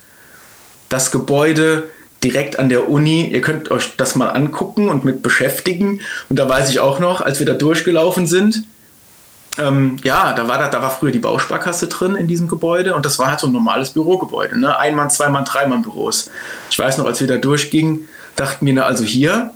das 0.90 1.10
Gebäude 1.10 1.90
direkt 2.24 2.60
an 2.60 2.70
der 2.70 2.88
Uni, 2.88 3.26
ihr 3.32 3.42
könnt 3.42 3.72
euch 3.72 3.96
das 3.98 4.16
mal 4.16 4.30
angucken 4.30 4.90
und 4.90 5.06
mit 5.06 5.24
beschäftigen. 5.24 6.02
Und 6.30 6.38
da 6.38 6.48
weiß 6.48 6.70
ich 6.70 6.80
auch 6.80 7.00
noch, 7.00 7.22
als 7.22 7.40
wir 7.40 7.48
da 7.48 7.54
durchgelaufen 7.54 8.28
sind, 8.28 8.64
ähm, 9.58 9.98
ja, 10.04 10.34
da 10.34 10.48
war, 10.48 10.58
da, 10.58 10.70
da 10.70 10.82
war 10.82 10.92
früher 10.92 11.12
die 11.12 11.20
Bausparkasse 11.20 11.88
drin 11.88 12.16
in 12.16 12.28
diesem 12.28 12.48
Gebäude 12.48 12.96
und 12.96 13.06
das 13.06 13.20
war 13.20 13.28
halt 13.28 13.40
so 13.40 13.48
ein 13.48 13.54
normales 13.54 13.92
Bürogebäude. 13.92 14.60
Ne? 14.60 14.78
Ein-Mann, 14.78 15.10
Zwei-Mann, 15.10 15.46
Drei-Mann-Büros. 15.46 16.32
Ich 16.70 16.80
weiß 16.80 16.98
noch, 16.98 17.06
als 17.06 17.20
wir 17.20 17.28
da 17.28 17.38
durchgingen, 17.38 18.08
dachten 18.36 18.66
wir, 18.66 18.74
na, 18.74 18.84
also 18.84 19.04
hier, 19.04 19.52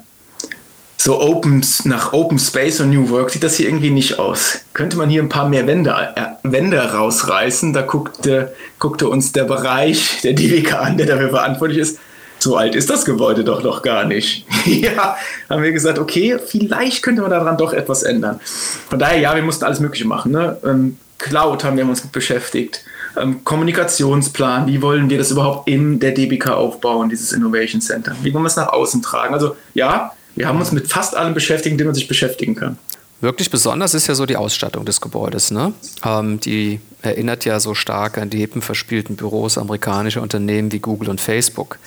so 0.98 1.22
open, 1.22 1.64
nach 1.84 2.14
Open 2.14 2.40
Space 2.40 2.80
und 2.80 2.90
New 2.90 3.10
Work 3.10 3.30
sieht 3.30 3.44
das 3.44 3.56
hier 3.56 3.68
irgendwie 3.68 3.92
nicht 3.92 4.18
aus. 4.18 4.62
Könnte 4.74 4.98
man 4.98 5.10
hier 5.10 5.22
ein 5.22 5.30
paar 5.30 5.48
mehr 5.48 5.68
Wände, 5.68 5.92
äh, 5.92 6.22
Wände 6.42 6.80
rausreißen? 6.80 7.74
Da 7.74 7.84
guckte, 7.84 8.56
guckte 8.80 9.08
uns 9.08 9.32
der 9.32 9.44
Bereich, 9.44 10.22
der 10.24 10.34
DWK 10.34 10.74
an, 10.74 10.98
der 10.98 11.06
dafür 11.06 11.30
verantwortlich 11.30 11.78
ist. 11.78 12.00
So 12.46 12.58
alt 12.58 12.76
ist 12.76 12.92
das 12.92 13.06
Gebäude 13.06 13.44
doch 13.44 13.64
noch 13.64 13.82
gar 13.82 14.06
nicht. 14.06 14.46
ja, 14.68 15.18
haben 15.50 15.64
wir 15.64 15.72
gesagt, 15.72 15.98
okay, 15.98 16.38
vielleicht 16.38 17.02
könnte 17.02 17.24
man 17.24 17.32
daran 17.32 17.58
doch 17.58 17.74
etwas 17.74 18.04
ändern. 18.04 18.40
Von 18.88 19.00
daher, 19.00 19.18
ja, 19.18 19.34
wir 19.34 19.42
mussten 19.42 19.66
alles 19.66 19.80
Mögliche 19.80 20.06
machen. 20.06 20.32
Ne? 20.32 20.56
Ähm, 20.64 21.00
Cloud 21.18 21.64
haben 21.64 21.76
wir 21.76 21.84
uns 21.88 22.02
beschäftigt. 22.02 22.86
Ähm, 23.20 23.44
Kommunikationsplan, 23.44 24.68
wie 24.68 24.80
wollen 24.84 25.10
wir 25.10 25.18
das 25.18 25.32
überhaupt 25.32 25.68
in 25.68 26.00
der 26.00 26.12
DBK 26.12 26.50
aufbauen, 26.50 27.10
dieses 27.10 27.32
Innovation 27.32 27.82
Center? 27.82 28.16
Wie 28.22 28.32
wollen 28.32 28.44
wir 28.44 28.50
es 28.50 28.58
nach 28.58 28.72
außen 28.72 29.02
tragen? 29.02 29.34
Also 29.34 29.56
ja, 29.74 30.12
wir 30.36 30.48
haben 30.48 30.60
uns 30.60 30.72
mit 30.72 30.88
fast 30.88 31.16
allem 31.16 31.34
beschäftigt, 31.34 31.80
dem 31.80 31.88
man 31.88 31.96
sich 31.96 32.08
beschäftigen 32.08 32.54
kann. 32.54 32.78
Wirklich 33.22 33.50
besonders 33.50 33.96
ist 33.96 34.06
ja 34.06 34.14
so 34.14 34.28
die 34.28 34.38
Ausstattung 34.38 34.86
des 34.86 35.02
Gebäudes. 35.02 35.50
Ne? 35.50 35.74
Ähm, 36.06 36.40
die 36.40 36.80
erinnert 37.02 37.44
ja 37.46 37.60
so 37.60 37.74
stark 37.74 38.20
an 38.20 38.30
die 38.30 38.38
hippenverspielten 38.38 39.16
Büros 39.16 39.58
amerikanischer 39.58 40.22
Unternehmen 40.22 40.72
wie 40.72 40.78
Google 40.78 41.10
und 41.10 41.20
Facebook. 41.20 41.80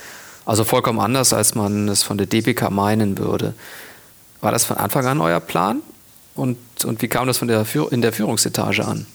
Also 0.48 0.64
vollkommen 0.64 0.98
anders, 0.98 1.34
als 1.34 1.54
man 1.54 1.88
es 1.88 2.02
von 2.02 2.16
der 2.16 2.26
DBK 2.26 2.70
meinen 2.70 3.18
würde. 3.18 3.52
War 4.40 4.50
das 4.50 4.64
von 4.64 4.78
Anfang 4.78 5.04
an 5.06 5.20
euer 5.20 5.40
Plan? 5.40 5.82
Und, 6.34 6.56
und 6.84 7.02
wie 7.02 7.08
kam 7.08 7.26
das 7.26 7.36
von 7.36 7.48
der, 7.48 7.66
in 7.90 8.00
der 8.00 8.14
Führungsetage 8.14 8.86
an? 8.86 9.06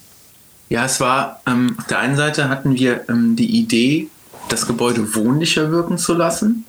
Ja, 0.69 0.85
es 0.85 0.99
war, 0.99 1.41
ähm, 1.47 1.75
auf 1.79 1.87
der 1.87 1.97
einen 1.97 2.17
Seite 2.17 2.49
hatten 2.49 2.75
wir 2.75 3.09
ähm, 3.09 3.35
die 3.35 3.59
Idee, 3.59 4.09
das 4.49 4.67
Gebäude 4.67 5.15
wohnlicher 5.15 5.71
wirken 5.71 5.97
zu 5.97 6.13
lassen 6.13 6.65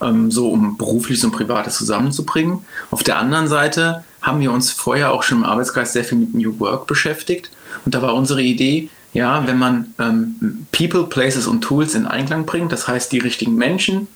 ähm, 0.00 0.30
so 0.30 0.50
um 0.50 0.76
berufliches 0.76 1.24
und 1.24 1.32
privates 1.32 1.76
zusammenzubringen. 1.76 2.64
Auf 2.90 3.02
der 3.02 3.18
anderen 3.18 3.48
Seite 3.48 4.04
haben 4.22 4.40
wir 4.40 4.52
uns 4.52 4.70
vorher 4.70 5.12
auch 5.12 5.22
schon 5.22 5.38
im 5.38 5.44
Arbeitskreis 5.44 5.92
sehr 5.92 6.04
viel 6.04 6.18
mit 6.18 6.34
New 6.34 6.58
Work 6.60 6.86
beschäftigt. 6.86 7.50
Und 7.84 7.94
da 7.94 8.02
war 8.02 8.14
unsere 8.14 8.42
Idee, 8.42 8.88
ja, 9.14 9.46
wenn 9.46 9.58
man 9.58 9.94
ähm, 9.98 10.66
People, 10.72 11.04
Places 11.04 11.46
und 11.46 11.62
Tools 11.62 11.94
in 11.94 12.06
Einklang 12.06 12.44
bringt, 12.44 12.72
das 12.72 12.88
heißt 12.88 13.12
die 13.12 13.20
richtigen 13.20 13.54
Menschen, 13.54 14.08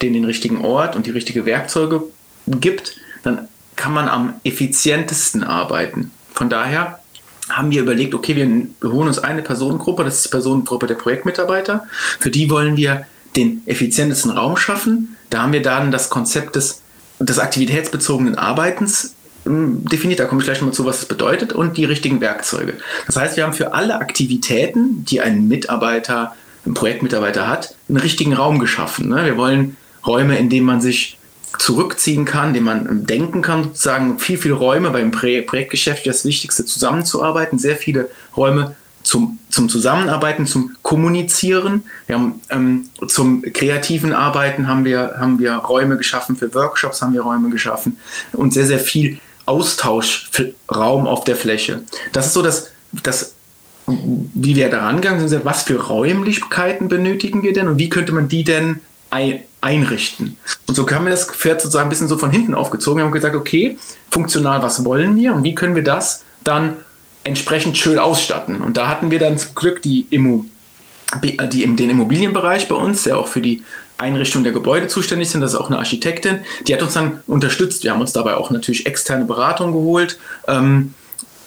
denen 0.00 0.14
den 0.14 0.24
richtigen 0.24 0.64
Ort 0.64 0.94
und 0.94 1.06
die 1.06 1.10
richtigen 1.10 1.44
Werkzeuge 1.44 2.04
gibt, 2.46 2.96
dann 3.24 3.48
kann 3.74 3.92
man 3.92 4.08
am 4.08 4.34
effizientesten 4.44 5.42
arbeiten. 5.42 6.12
Von 6.32 6.48
daher 6.48 7.00
haben 7.48 7.70
wir 7.70 7.82
überlegt, 7.82 8.14
okay, 8.14 8.36
wir 8.36 8.90
holen 8.90 9.08
uns 9.08 9.18
eine 9.18 9.42
Personengruppe, 9.42 10.04
das 10.04 10.16
ist 10.16 10.26
die 10.26 10.30
Personengruppe 10.30 10.86
der 10.86 10.94
Projektmitarbeiter. 10.94 11.86
Für 12.20 12.30
die 12.30 12.48
wollen 12.48 12.76
wir 12.76 13.06
den 13.34 13.62
effizientesten 13.66 14.30
Raum 14.30 14.56
schaffen. 14.56 15.16
Da 15.30 15.42
haben 15.42 15.52
wir 15.52 15.62
dann 15.62 15.90
das 15.90 16.08
Konzept 16.08 16.56
des, 16.56 16.82
des 17.18 17.38
aktivitätsbezogenen 17.38 18.36
Arbeitens 18.36 19.14
definiert. 19.46 20.20
Da 20.20 20.24
komme 20.26 20.40
ich 20.40 20.46
gleich 20.46 20.60
nochmal 20.60 20.74
zu, 20.74 20.84
was 20.84 21.00
das 21.00 21.08
bedeutet 21.08 21.52
und 21.52 21.76
die 21.76 21.84
richtigen 21.84 22.20
Werkzeuge. 22.20 22.74
Das 23.06 23.16
heißt, 23.16 23.36
wir 23.36 23.44
haben 23.44 23.52
für 23.52 23.72
alle 23.72 23.96
Aktivitäten, 23.96 25.04
die 25.04 25.20
ein 25.20 25.48
Mitarbeiter, 25.48 26.34
ein 26.66 26.74
Projektmitarbeiter 26.74 27.48
hat, 27.48 27.74
einen 27.88 27.98
richtigen 27.98 28.34
Raum 28.34 28.58
geschaffen. 28.58 29.08
Ne? 29.08 29.24
Wir 29.24 29.36
wollen 29.36 29.76
Räume, 30.06 30.36
in 30.38 30.48
denen 30.48 30.66
man 30.66 30.80
sich 30.80 31.18
zurückziehen 31.58 32.24
kann, 32.24 32.52
denen 32.52 32.66
man 32.66 33.06
denken 33.06 33.40
kann, 33.40 33.64
sozusagen 33.64 34.18
viel, 34.18 34.36
viel 34.36 34.52
Räume 34.52 34.90
beim 34.90 35.10
Projektgeschäft, 35.10 36.06
das 36.06 36.24
Wichtigste 36.24 36.64
zusammenzuarbeiten, 36.64 37.58
sehr 37.58 37.76
viele 37.76 38.10
Räume 38.36 38.76
zum, 39.06 39.38
zum 39.50 39.68
Zusammenarbeiten, 39.68 40.46
zum 40.46 40.76
Kommunizieren. 40.82 41.84
Wir 42.06 42.16
haben, 42.16 42.40
ähm, 42.50 42.90
zum 43.06 43.42
kreativen 43.42 44.12
Arbeiten 44.12 44.66
haben 44.66 44.84
wir, 44.84 45.14
haben 45.18 45.38
wir 45.38 45.54
Räume 45.54 45.96
geschaffen, 45.96 46.36
für 46.36 46.52
Workshops 46.54 47.02
haben 47.02 47.14
wir 47.14 47.22
Räume 47.22 47.50
geschaffen 47.50 47.98
und 48.32 48.52
sehr, 48.52 48.66
sehr 48.66 48.80
viel 48.80 49.18
Austauschraum 49.46 51.06
auf 51.06 51.24
der 51.24 51.36
Fläche. 51.36 51.82
Das 52.12 52.26
ist 52.26 52.34
so 52.34 52.42
das, 52.42 52.70
das 52.92 53.34
wie 53.86 54.56
wir 54.56 54.68
daran 54.68 55.00
gegangen 55.00 55.28
sind, 55.28 55.44
was 55.44 55.62
für 55.62 55.80
Räumlichkeiten 55.80 56.88
benötigen 56.88 57.42
wir 57.42 57.52
denn 57.52 57.68
und 57.68 57.78
wie 57.78 57.88
könnte 57.88 58.12
man 58.12 58.28
die 58.28 58.42
denn 58.42 58.80
einrichten. 59.60 60.36
Und 60.66 60.74
so 60.74 60.88
haben 60.90 61.04
wir 61.04 61.10
das 61.10 61.26
Pferd 61.30 61.60
sozusagen 61.60 61.86
ein 61.86 61.90
bisschen 61.90 62.08
so 62.08 62.18
von 62.18 62.30
hinten 62.30 62.54
aufgezogen. 62.54 62.98
Wir 62.98 63.04
haben 63.04 63.12
gesagt, 63.12 63.36
okay, 63.36 63.78
funktional, 64.10 64.62
was 64.62 64.84
wollen 64.84 65.16
wir 65.16 65.32
und 65.32 65.44
wie 65.44 65.54
können 65.54 65.76
wir 65.76 65.84
das 65.84 66.24
dann 66.42 66.76
entsprechend 67.24 67.78
schön 67.78 67.98
ausstatten. 67.98 68.60
Und 68.60 68.76
da 68.76 68.88
hatten 68.88 69.10
wir 69.10 69.18
dann 69.18 69.38
zum 69.38 69.54
Glück 69.54 69.82
die, 69.82 70.06
Immo, 70.10 70.44
die, 71.22 71.36
den 71.36 71.90
Immobilienbereich 71.90 72.68
bei 72.68 72.74
uns, 72.74 73.04
der 73.04 73.18
auch 73.18 73.28
für 73.28 73.40
die 73.40 73.62
Einrichtung 73.98 74.44
der 74.44 74.52
Gebäude 74.52 74.88
zuständig 74.88 75.30
sind. 75.30 75.40
Das 75.40 75.54
ist 75.54 75.58
auch 75.58 75.68
eine 75.68 75.78
Architektin. 75.78 76.40
Die 76.66 76.74
hat 76.74 76.82
uns 76.82 76.94
dann 76.94 77.20
unterstützt. 77.26 77.84
Wir 77.84 77.92
haben 77.92 78.00
uns 78.00 78.12
dabei 78.12 78.34
auch 78.36 78.50
natürlich 78.50 78.86
externe 78.86 79.24
Beratung 79.24 79.72
geholt. 79.72 80.18
Ähm, 80.48 80.94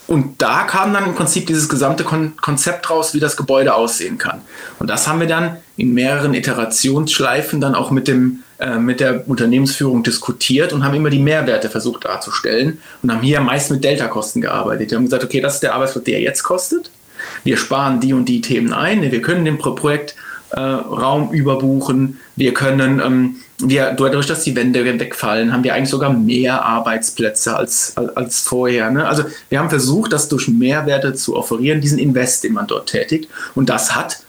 und 0.10 0.42
da 0.42 0.64
kam 0.64 0.92
dann 0.92 1.06
im 1.06 1.14
Prinzip 1.14 1.46
dieses 1.46 1.70
gesamte 1.70 2.04
Kon 2.04 2.36
Konzept 2.38 2.90
raus, 2.90 3.14
wie 3.14 3.20
das 3.20 3.38
Gebäude 3.38 3.76
aussehen 3.76 4.18
kann. 4.18 4.42
Und 4.80 4.90
das 4.90 5.08
haben 5.08 5.20
wir 5.20 5.28
dann 5.28 5.58
in 5.78 5.94
mehreren 5.94 6.34
Iterationsschleifen 6.34 7.62
dann 7.62 7.76
auch 7.76 7.92
mit, 7.92 8.08
dem, 8.08 8.44
äh, 8.58 8.78
mit 8.78 9.02
der 9.02 9.30
Unternehmensführung 9.30 10.02
diskutiert 10.02 10.74
und 10.74 10.84
haben 10.84 10.96
immer 10.96 11.12
die 11.12 11.20
Mehrwerte 11.20 11.70
versucht 11.70 12.06
darzustellen 12.06 12.82
und 13.04 13.14
haben 13.14 13.22
hier 13.22 13.40
meist 13.42 13.70
mit 13.70 13.84
Delta-Kosten 13.84 14.42
gearbeitet. 14.42 14.90
Wir 14.90 14.98
haben 14.98 15.06
gesagt, 15.06 15.24
okay, 15.24 15.42
das 15.42 15.56
ist 15.56 15.64
der 15.64 15.76
Arbeitsplatz, 15.76 16.06
der 16.06 16.22
jetzt 16.22 16.42
kostet. 16.42 16.90
Wir 17.44 17.58
sparen 17.58 18.00
die 18.00 18.14
und 18.14 18.26
die 18.26 18.42
Themen 18.42 18.74
ein. 18.74 19.04
Wir 19.04 19.22
können 19.22 19.46
den 19.46 19.60
Projekt 19.60 20.16
äh, 20.52 20.60
Raum 20.60 21.32
überbuchen. 21.32 22.20
Wir 22.36 22.54
können, 22.54 23.00
ähm, 23.00 23.36
wir, 23.60 23.92
dadurch, 23.92 24.26
dass 24.28 24.44
die 24.44 24.56
Wände 24.56 24.84
wegfallen, 24.86 25.54
haben 25.54 25.64
wir 25.64 25.74
eigentlich 25.74 25.90
sogar 25.90 26.12
mehr 26.14 26.64
Arbeitsplätze 26.64 27.56
als, 27.56 27.96
als, 27.98 28.16
als 28.18 28.40
vorher. 28.42 28.90
Ne? 28.92 29.08
Also 29.08 29.24
wir 29.50 29.60
haben 29.60 29.70
versucht, 29.70 30.14
das 30.14 30.30
durch 30.30 30.48
Mehrwerte 30.48 31.14
zu 31.14 31.36
offerieren, 31.36 31.82
diesen 31.82 32.00
Invest, 32.00 32.44
den 32.44 32.54
man 32.54 32.68
dort 32.68 32.90
tätigt. 32.90 33.30
Und 33.56 33.70
das 33.70 33.96
hat 33.96 34.24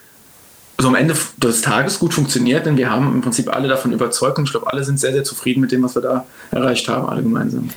so 0.78 0.88
am 0.88 0.94
Ende 0.94 1.14
des 1.36 1.60
Tages 1.60 1.98
gut 1.98 2.14
funktioniert, 2.14 2.66
denn 2.66 2.76
wir 2.76 2.90
haben 2.90 3.14
im 3.14 3.20
Prinzip 3.20 3.54
alle 3.54 3.68
davon 3.68 3.92
überzeugt 3.92 4.38
und 4.38 4.44
ich 4.44 4.50
glaube, 4.50 4.72
alle 4.72 4.82
sind 4.84 4.98
sehr, 4.98 5.12
sehr 5.12 5.24
zufrieden 5.24 5.60
mit 5.60 5.72
dem, 5.72 5.82
was 5.82 5.94
wir 5.94 6.02
da 6.02 6.24
erreicht 6.50 6.88
haben, 6.88 7.08
alle 7.08 7.22
gemeinsam. 7.22 7.70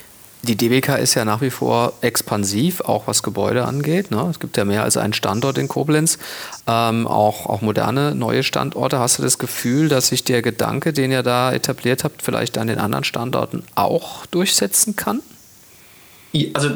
Die 0.45 0.57
DBK 0.57 0.97
ist 0.97 1.13
ja 1.13 1.23
nach 1.23 1.39
wie 1.39 1.49
vor 1.49 1.93
expansiv, 2.01 2.81
auch 2.81 3.07
was 3.07 3.23
Gebäude 3.23 3.63
angeht. 3.63 4.11
Ne? 4.11 4.27
Es 4.29 4.41
gibt 4.41 4.57
ja 4.57 4.65
mehr 4.65 4.83
als 4.83 4.97
einen 4.97 5.13
Standort 5.13 5.57
in 5.57 5.69
Koblenz, 5.69 6.19
ähm, 6.67 7.07
auch, 7.07 7.45
auch 7.45 7.61
moderne 7.61 8.13
neue 8.13 8.43
Standorte. 8.43 8.99
Hast 8.99 9.19
du 9.19 9.23
das 9.23 9.37
Gefühl, 9.37 9.87
dass 9.87 10.07
sich 10.07 10.25
der 10.25 10.41
Gedanke, 10.41 10.91
den 10.91 11.11
ihr 11.13 11.23
da 11.23 11.53
etabliert 11.53 12.03
habt, 12.03 12.21
vielleicht 12.21 12.57
an 12.57 12.67
den 12.67 12.77
anderen 12.77 13.05
Standorten 13.05 13.63
auch 13.75 14.25
durchsetzen 14.25 14.97
kann? 14.97 15.21
Also 16.53 16.71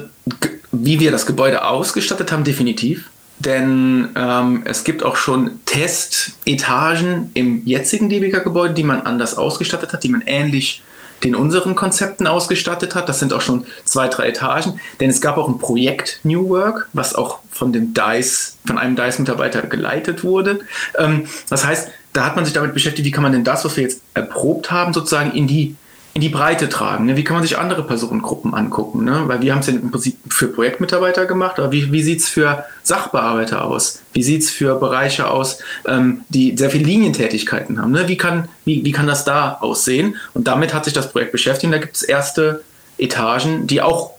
wie 0.71 1.01
wir 1.01 1.11
das 1.11 1.25
Gebäude 1.25 1.65
ausgestattet 1.65 2.31
haben, 2.31 2.45
definitiv. 2.45 3.09
Denn 3.39 4.09
ähm, 4.15 4.63
es 4.63 4.85
gibt 4.85 5.03
auch 5.03 5.17
schon 5.17 5.59
Testetagen 5.65 7.31
im 7.33 7.65
jetzigen 7.65 8.09
DBK-Gebäude, 8.09 8.73
die 8.73 8.83
man 8.83 9.01
anders 9.01 9.37
ausgestattet 9.37 9.91
hat, 9.91 10.03
die 10.03 10.09
man 10.09 10.23
ähnlich 10.25 10.81
den 11.23 11.35
unseren 11.35 11.75
Konzepten 11.75 12.27
ausgestattet 12.27 12.95
hat. 12.95 13.09
Das 13.09 13.19
sind 13.19 13.33
auch 13.33 13.41
schon 13.41 13.65
zwei, 13.85 14.07
drei 14.07 14.27
Etagen. 14.27 14.79
Denn 14.99 15.09
es 15.09 15.21
gab 15.21 15.37
auch 15.37 15.47
ein 15.47 15.59
Projekt 15.59 16.19
New 16.23 16.49
Work, 16.49 16.89
was 16.93 17.15
auch 17.15 17.39
von 17.51 17.73
dem 17.73 17.93
DICE, 17.93 18.57
von 18.65 18.77
einem 18.77 18.95
DICE-Mitarbeiter 18.95 19.63
geleitet 19.63 20.23
wurde. 20.23 20.59
Ähm, 20.97 21.27
das 21.49 21.65
heißt, 21.65 21.89
da 22.13 22.25
hat 22.25 22.35
man 22.35 22.45
sich 22.45 22.53
damit 22.53 22.73
beschäftigt, 22.73 23.05
wie 23.05 23.11
kann 23.11 23.23
man 23.23 23.31
denn 23.31 23.43
das, 23.43 23.65
was 23.65 23.77
wir 23.77 23.83
jetzt 23.83 24.01
erprobt 24.13 24.71
haben, 24.71 24.93
sozusagen 24.93 25.31
in 25.31 25.47
die 25.47 25.75
in 26.17 26.21
die 26.21 26.29
Breite 26.29 26.67
tragen. 26.67 27.05
Ne? 27.05 27.15
Wie 27.15 27.23
kann 27.23 27.35
man 27.35 27.43
sich 27.43 27.59
andere 27.59 27.83
Personengruppen 27.83 28.55
angucken? 28.55 29.05
Ne? 29.05 29.27
Weil 29.27 29.39
wir 29.41 29.53
haben 29.53 29.59
es 29.59 29.67
ja 29.67 29.73
im 29.73 29.91
Prinzip 29.91 30.17
für 30.27 30.47
Projektmitarbeiter 30.47 31.27
gemacht, 31.27 31.59
aber 31.59 31.71
wie, 31.71 31.91
wie 31.91 32.01
sieht 32.01 32.21
es 32.21 32.27
für 32.27 32.65
Sachbearbeiter 32.81 33.63
aus? 33.63 34.01
Wie 34.13 34.23
sieht 34.23 34.41
es 34.41 34.49
für 34.49 34.79
Bereiche 34.79 35.29
aus, 35.29 35.59
ähm, 35.85 36.21
die 36.29 36.57
sehr 36.57 36.71
viele 36.71 36.85
Linientätigkeiten 36.85 37.79
haben? 37.79 37.91
Ne? 37.91 38.07
Wie, 38.07 38.17
kann, 38.17 38.49
wie, 38.65 38.83
wie 38.83 38.91
kann 38.91 39.05
das 39.05 39.25
da 39.25 39.59
aussehen? 39.61 40.15
Und 40.33 40.47
damit 40.47 40.73
hat 40.73 40.85
sich 40.85 40.93
das 40.95 41.11
Projekt 41.11 41.33
beschäftigt. 41.33 41.71
Da 41.71 41.77
gibt 41.77 41.95
es 41.95 42.01
erste 42.01 42.63
Etagen, 42.97 43.67
die 43.67 43.83
auch 43.83 44.13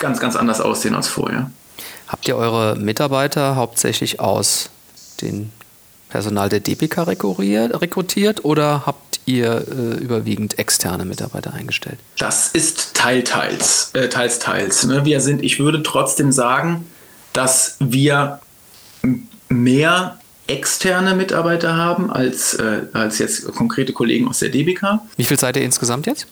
ganz, 0.00 0.18
ganz 0.18 0.34
anders 0.34 0.62
aussehen 0.62 0.94
als 0.94 1.08
vorher. 1.08 1.50
Habt 2.08 2.26
ihr 2.26 2.36
eure 2.36 2.74
Mitarbeiter 2.76 3.56
hauptsächlich 3.56 4.18
aus 4.18 4.70
dem 5.20 5.50
Personal 6.08 6.48
der 6.48 6.60
DPK 6.60 7.02
rekrutiert 7.02 8.46
oder 8.46 8.86
habt 8.86 9.11
ihr 9.26 9.66
äh, 9.68 10.02
überwiegend 10.02 10.58
externe 10.58 11.04
Mitarbeiter 11.04 11.54
eingestellt? 11.54 11.98
Das 12.18 12.48
ist 12.48 12.94
teil, 12.94 13.22
teils, 13.24 13.90
äh, 13.94 14.08
teils, 14.08 14.38
teils. 14.38 14.84
Ne? 14.84 15.04
Wir 15.04 15.20
sind, 15.20 15.42
ich 15.42 15.58
würde 15.58 15.82
trotzdem 15.82 16.32
sagen, 16.32 16.86
dass 17.32 17.76
wir 17.80 18.40
mehr 19.48 20.18
externe 20.46 21.14
Mitarbeiter 21.14 21.76
haben 21.76 22.10
als, 22.10 22.54
äh, 22.54 22.82
als 22.92 23.18
jetzt 23.18 23.46
konkrete 23.52 23.92
Kollegen 23.92 24.28
aus 24.28 24.40
der 24.40 24.50
DBK. 24.50 25.00
Wie 25.16 25.24
viel 25.24 25.38
seid 25.38 25.56
ihr 25.56 25.62
insgesamt 25.62 26.06
jetzt? 26.06 26.26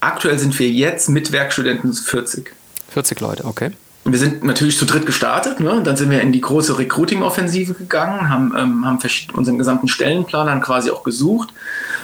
Aktuell 0.00 0.38
sind 0.38 0.56
wir 0.58 0.70
jetzt 0.70 1.08
mit 1.08 1.32
Werkstudenten 1.32 1.92
40. 1.92 2.54
40 2.90 3.20
Leute, 3.20 3.44
okay. 3.44 3.72
Wir 4.12 4.18
sind 4.18 4.44
natürlich 4.44 4.78
zu 4.78 4.84
dritt 4.84 5.06
gestartet. 5.06 5.60
Ne? 5.60 5.82
Dann 5.82 5.96
sind 5.96 6.10
wir 6.10 6.20
in 6.20 6.32
die 6.32 6.40
große 6.40 6.78
Recruiting-Offensive 6.78 7.74
gegangen, 7.74 8.28
haben, 8.28 8.54
ähm, 8.56 8.86
haben 8.86 8.98
unseren 9.34 9.58
gesamten 9.58 9.88
Stellenplan 9.88 10.46
dann 10.46 10.60
quasi 10.60 10.90
auch 10.90 11.02
gesucht. 11.02 11.50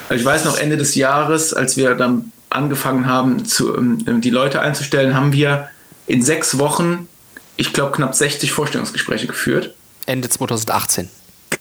Also 0.08 0.20
ich 0.20 0.24
weiß 0.24 0.44
noch, 0.44 0.58
Ende 0.58 0.76
des 0.76 0.94
Jahres, 0.94 1.54
als 1.54 1.76
wir 1.76 1.94
dann 1.94 2.32
angefangen 2.50 3.06
haben, 3.06 3.44
zu, 3.44 3.76
ähm, 3.76 4.20
die 4.20 4.30
Leute 4.30 4.60
einzustellen, 4.60 5.14
haben 5.14 5.32
wir 5.32 5.68
in 6.06 6.22
sechs 6.22 6.58
Wochen, 6.58 7.08
ich 7.56 7.72
glaube, 7.72 7.92
knapp 7.92 8.14
60 8.14 8.52
Vorstellungsgespräche 8.52 9.26
geführt. 9.26 9.74
Ende 10.06 10.28
2018. 10.28 11.08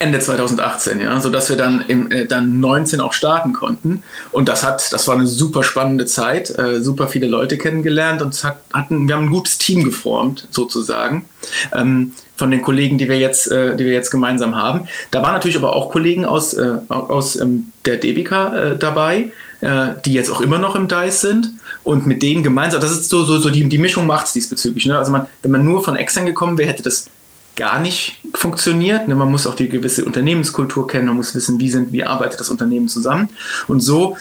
Ende 0.04 0.20
2018, 0.20 1.00
ja, 1.00 1.20
sodass 1.22 1.50
wir 1.50 1.56
dann 1.56 1.86
im 1.88 2.12
äh, 2.12 2.26
dann 2.26 2.60
19 2.60 3.00
auch 3.00 3.13
starten 3.13 3.54
konnten. 3.54 4.04
Und 4.32 4.50
das 4.50 4.62
hat, 4.63 4.92
das 4.92 5.08
war 5.08 5.16
eine 5.16 5.28
super 5.28 5.63
spannende 5.63 6.06
Zeit, 6.06 6.50
äh, 6.60 6.82
super 6.82 7.08
viele 7.08 7.28
Leute 7.28 7.58
kennengelernt 7.58 8.22
und 8.22 8.44
hat, 8.44 8.58
hatten, 8.74 9.08
wir 9.08 9.16
haben 9.16 9.26
ein 9.26 9.32
gutes 9.32 9.58
Team 9.58 9.86
geformt, 9.86 10.48
sozusagen, 10.52 11.26
ähm, 11.74 12.12
von 12.36 12.52
den 12.52 12.62
Kollegen, 12.62 12.98
die 12.98 13.08
wir 13.08 13.18
jetzt, 13.18 13.50
äh, 13.50 13.78
die 13.78 13.86
wir 13.86 13.94
jetzt 13.94 14.12
gemeinsam 14.12 14.56
haben. 14.56 14.89
Da 15.12 15.22
waren 15.22 15.34
natürlich 15.34 15.56
aber 15.56 15.74
auch 15.74 15.89
Kollegen 15.89 16.26
aus, 16.26 16.54
äh, 16.54 16.74
aus 16.89 17.38
ähm, 17.38 17.72
der 17.86 17.96
Debika 17.96 18.56
äh, 18.56 18.78
dabei, 18.78 19.32
äh, 19.62 19.89
die 20.06 20.12
jetzt 20.12 20.30
auch 20.30 20.42
immer 20.42 20.58
noch 20.58 20.76
im 20.76 20.89
DICE 20.89 21.22
sind 21.22 21.52
und 21.84 22.06
mit 22.06 22.22
denen 22.22 22.44
gemeinsam, 22.44 22.82
das 22.82 22.92
ist 22.92 23.10
so, 23.10 23.24
so, 23.24 23.38
so 23.38 23.50
die, 23.50 23.70
die 23.70 23.78
Mischung 23.78 24.06
macht 24.06 24.26
es 24.26 24.34
diesbezüglich. 24.34 24.86
Ne? 24.86 24.98
Also 24.98 25.13
man, 25.13 25.28
wenn 25.42 25.52
man 25.52 25.63
nur 25.63 25.82
von 25.82 25.96
extern 25.96 26.26
gekommen 26.26 26.58
wäre, 26.58 26.68
hätte 26.68 26.84
das 26.84 27.08
gar 27.56 27.80
nicht 27.80 28.20
funktioniert. 28.34 29.08
Ne, 29.08 29.16
man 29.16 29.30
muss 29.30 29.48
auch 29.48 29.56
die 29.56 29.70
gewisse 29.70 30.06
Unternehmenskultur 30.06 30.88
kennen, 30.88 31.08
man 31.08 31.18
muss 31.18 31.36
wissen, 31.36 31.60
wie, 31.60 31.70
sind, 31.70 31.92
wie 31.92 32.04
arbeitet 32.04 32.39
das 32.39 32.50
Unternehmen 32.50 32.88
zusammen. 32.88 33.30
Und 33.68 33.82
so, 33.82 34.18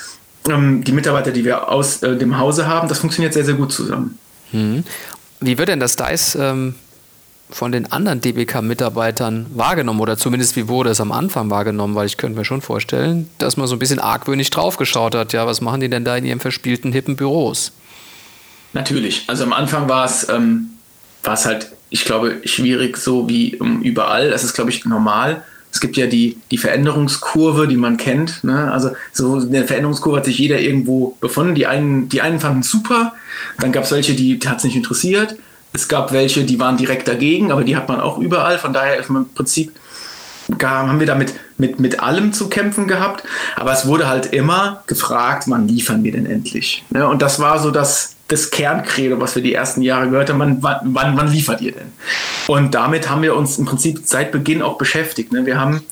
ähm, 0.49 0.85
die 0.85 0.92
Mitarbeiter, 0.92 1.31
die 1.31 1.45
wir 1.45 1.68
aus 1.68 2.03
äh, 2.03 2.16
dem 2.16 2.38
Hause 2.38 2.66
haben, 2.66 2.88
das 2.88 2.99
funktioniert 2.99 3.33
sehr, 3.33 3.45
sehr 3.45 3.55
gut 3.55 3.73
zusammen. 3.73 4.18
Mhm. 4.53 4.85
Wie 5.40 5.59
wird 5.59 5.68
denn 5.68 5.81
das 5.81 5.97
DICE 5.97 6.37
ähm, 6.37 6.75
von 7.51 7.73
den 7.73 7.90
anderen 7.90 8.21
DBK-Mitarbeitern 8.21 9.47
wahrgenommen 9.55 10.01
oder 10.01 10.16
zumindest 10.16 10.57
wie 10.57 10.68
wurde 10.68 10.90
es 10.90 11.01
am 11.01 11.12
Anfang 11.12 11.51
wahrgenommen? 11.51 11.95
Weil 11.95 12.07
ich 12.07 12.16
könnte 12.16 12.38
mir 12.38 12.45
schon 12.45 12.62
vorstellen, 12.62 13.29
dass 13.38 13.57
man 13.57 13.66
so 13.66 13.77
ein 13.77 13.79
bisschen 13.79 13.99
argwöhnig 13.99 14.51
draufgeschaut 14.51 15.14
hat. 15.14 15.33
Ja, 15.33 15.47
was 15.47 15.61
machen 15.61 15.81
die 15.81 15.88
denn 15.88 16.05
da 16.05 16.16
in 16.16 16.25
ihren 16.25 16.40
verspielten, 16.40 16.92
hippen 16.92 17.16
Büros? 17.16 17.73
Natürlich. 18.73 19.25
Also 19.27 19.45
am 19.45 19.53
Anfang 19.53 19.88
war 19.88 20.05
es, 20.05 20.29
ähm, 20.29 20.71
war 21.23 21.35
es 21.35 21.45
halt 21.45 21.73
ich 21.92 22.07
glaube, 22.07 22.40
schwierig 22.44 22.96
so 22.96 23.28
wie 23.28 23.57
um, 23.57 23.83
überall. 23.83 24.31
Das 24.31 24.44
ist, 24.44 24.55
glaube 24.55 24.70
ich, 24.70 24.85
normal. 24.87 25.42
Es 25.70 25.81
gibt 25.81 25.96
ja 25.96 26.07
die, 26.07 26.38
die 26.50 26.59
Veränderungskurve, 26.59 27.68
die 27.68 27.76
man 27.76 27.98
kennt. 27.98 28.42
Ne? 28.44 28.72
Also 28.72 28.90
so 29.12 29.37
eine 29.37 29.66
Veränderungskurve 29.66 30.18
hat 30.18 30.24
sich 30.24 30.38
jeder 30.38 30.59
irgendwo 30.59 31.16
befunden. 31.20 31.55
Die 31.55 31.66
einen, 31.66 32.09
die 32.09 32.22
einen 32.22 32.40
fanden 32.40 32.62
super, 32.62 33.12
dann 33.59 33.72
gab 33.72 33.85
es 33.85 33.92
welche, 33.92 34.14
die 34.14 34.38
hat 34.44 34.59
es 34.59 34.64
nicht 34.64 34.76
interessiert. 34.76 35.37
Es 35.74 35.88
gab 35.88 36.12
welche, 36.12 36.44
die 36.44 36.59
waren 36.59 36.76
direkt 36.76 37.09
dagegen, 37.09 37.52
aber 37.52 37.64
die 37.64 37.76
hat 37.76 37.88
man 37.88 38.00
auch 38.00 38.18
überall. 38.18 38.59
Von 38.59 38.72
daher 38.72 38.98
ist 38.98 39.09
man 39.09 39.24
im 39.24 39.35
Prinzip 39.35 39.72
haben 40.62 40.98
wir 40.98 41.07
damit 41.07 41.35
mit, 41.57 41.78
mit 41.78 42.00
allem 42.00 42.33
zu 42.33 42.48
kämpfen 42.48 42.88
gehabt. 42.88 43.22
Aber 43.57 43.72
es 43.72 43.87
wurde 43.87 44.09
halt 44.09 44.26
immer 44.26 44.83
gefragt, 44.87 45.44
wann 45.46 45.68
liefern 45.68 46.05
wir 46.05 46.12
denn 46.12 46.26
endlich? 46.26 46.85
Ne? 46.90 47.07
Und 47.07 47.22
das 47.22 47.38
war 47.38 47.59
so 47.59 47.70
das, 47.70 48.16
das 48.33 48.51
Kerncredo, 48.51 49.21
was 49.21 49.35
wir 49.35 49.42
die 49.42 49.53
ersten 49.53 49.83
Jahre 49.83 50.09
gehört 50.09 50.31
haben, 50.31 50.38
wann, 50.38 50.59
wann, 50.62 51.16
wann 51.16 51.31
liefert 51.31 51.61
ihr 51.61 51.73
denn? 51.73 51.92
Und 52.47 52.75
damit 52.75 53.11
haben 53.11 53.23
wir 53.23 53.37
uns 53.37 53.59
im 53.59 53.66
Prinzip 53.66 54.01
seit 54.05 54.33
Beginn 54.33 54.62
auch 54.62 54.79
beschäftigt. 54.79 55.33
Ne? 55.33 55.45
Wir 55.45 55.61
haben 55.61 55.83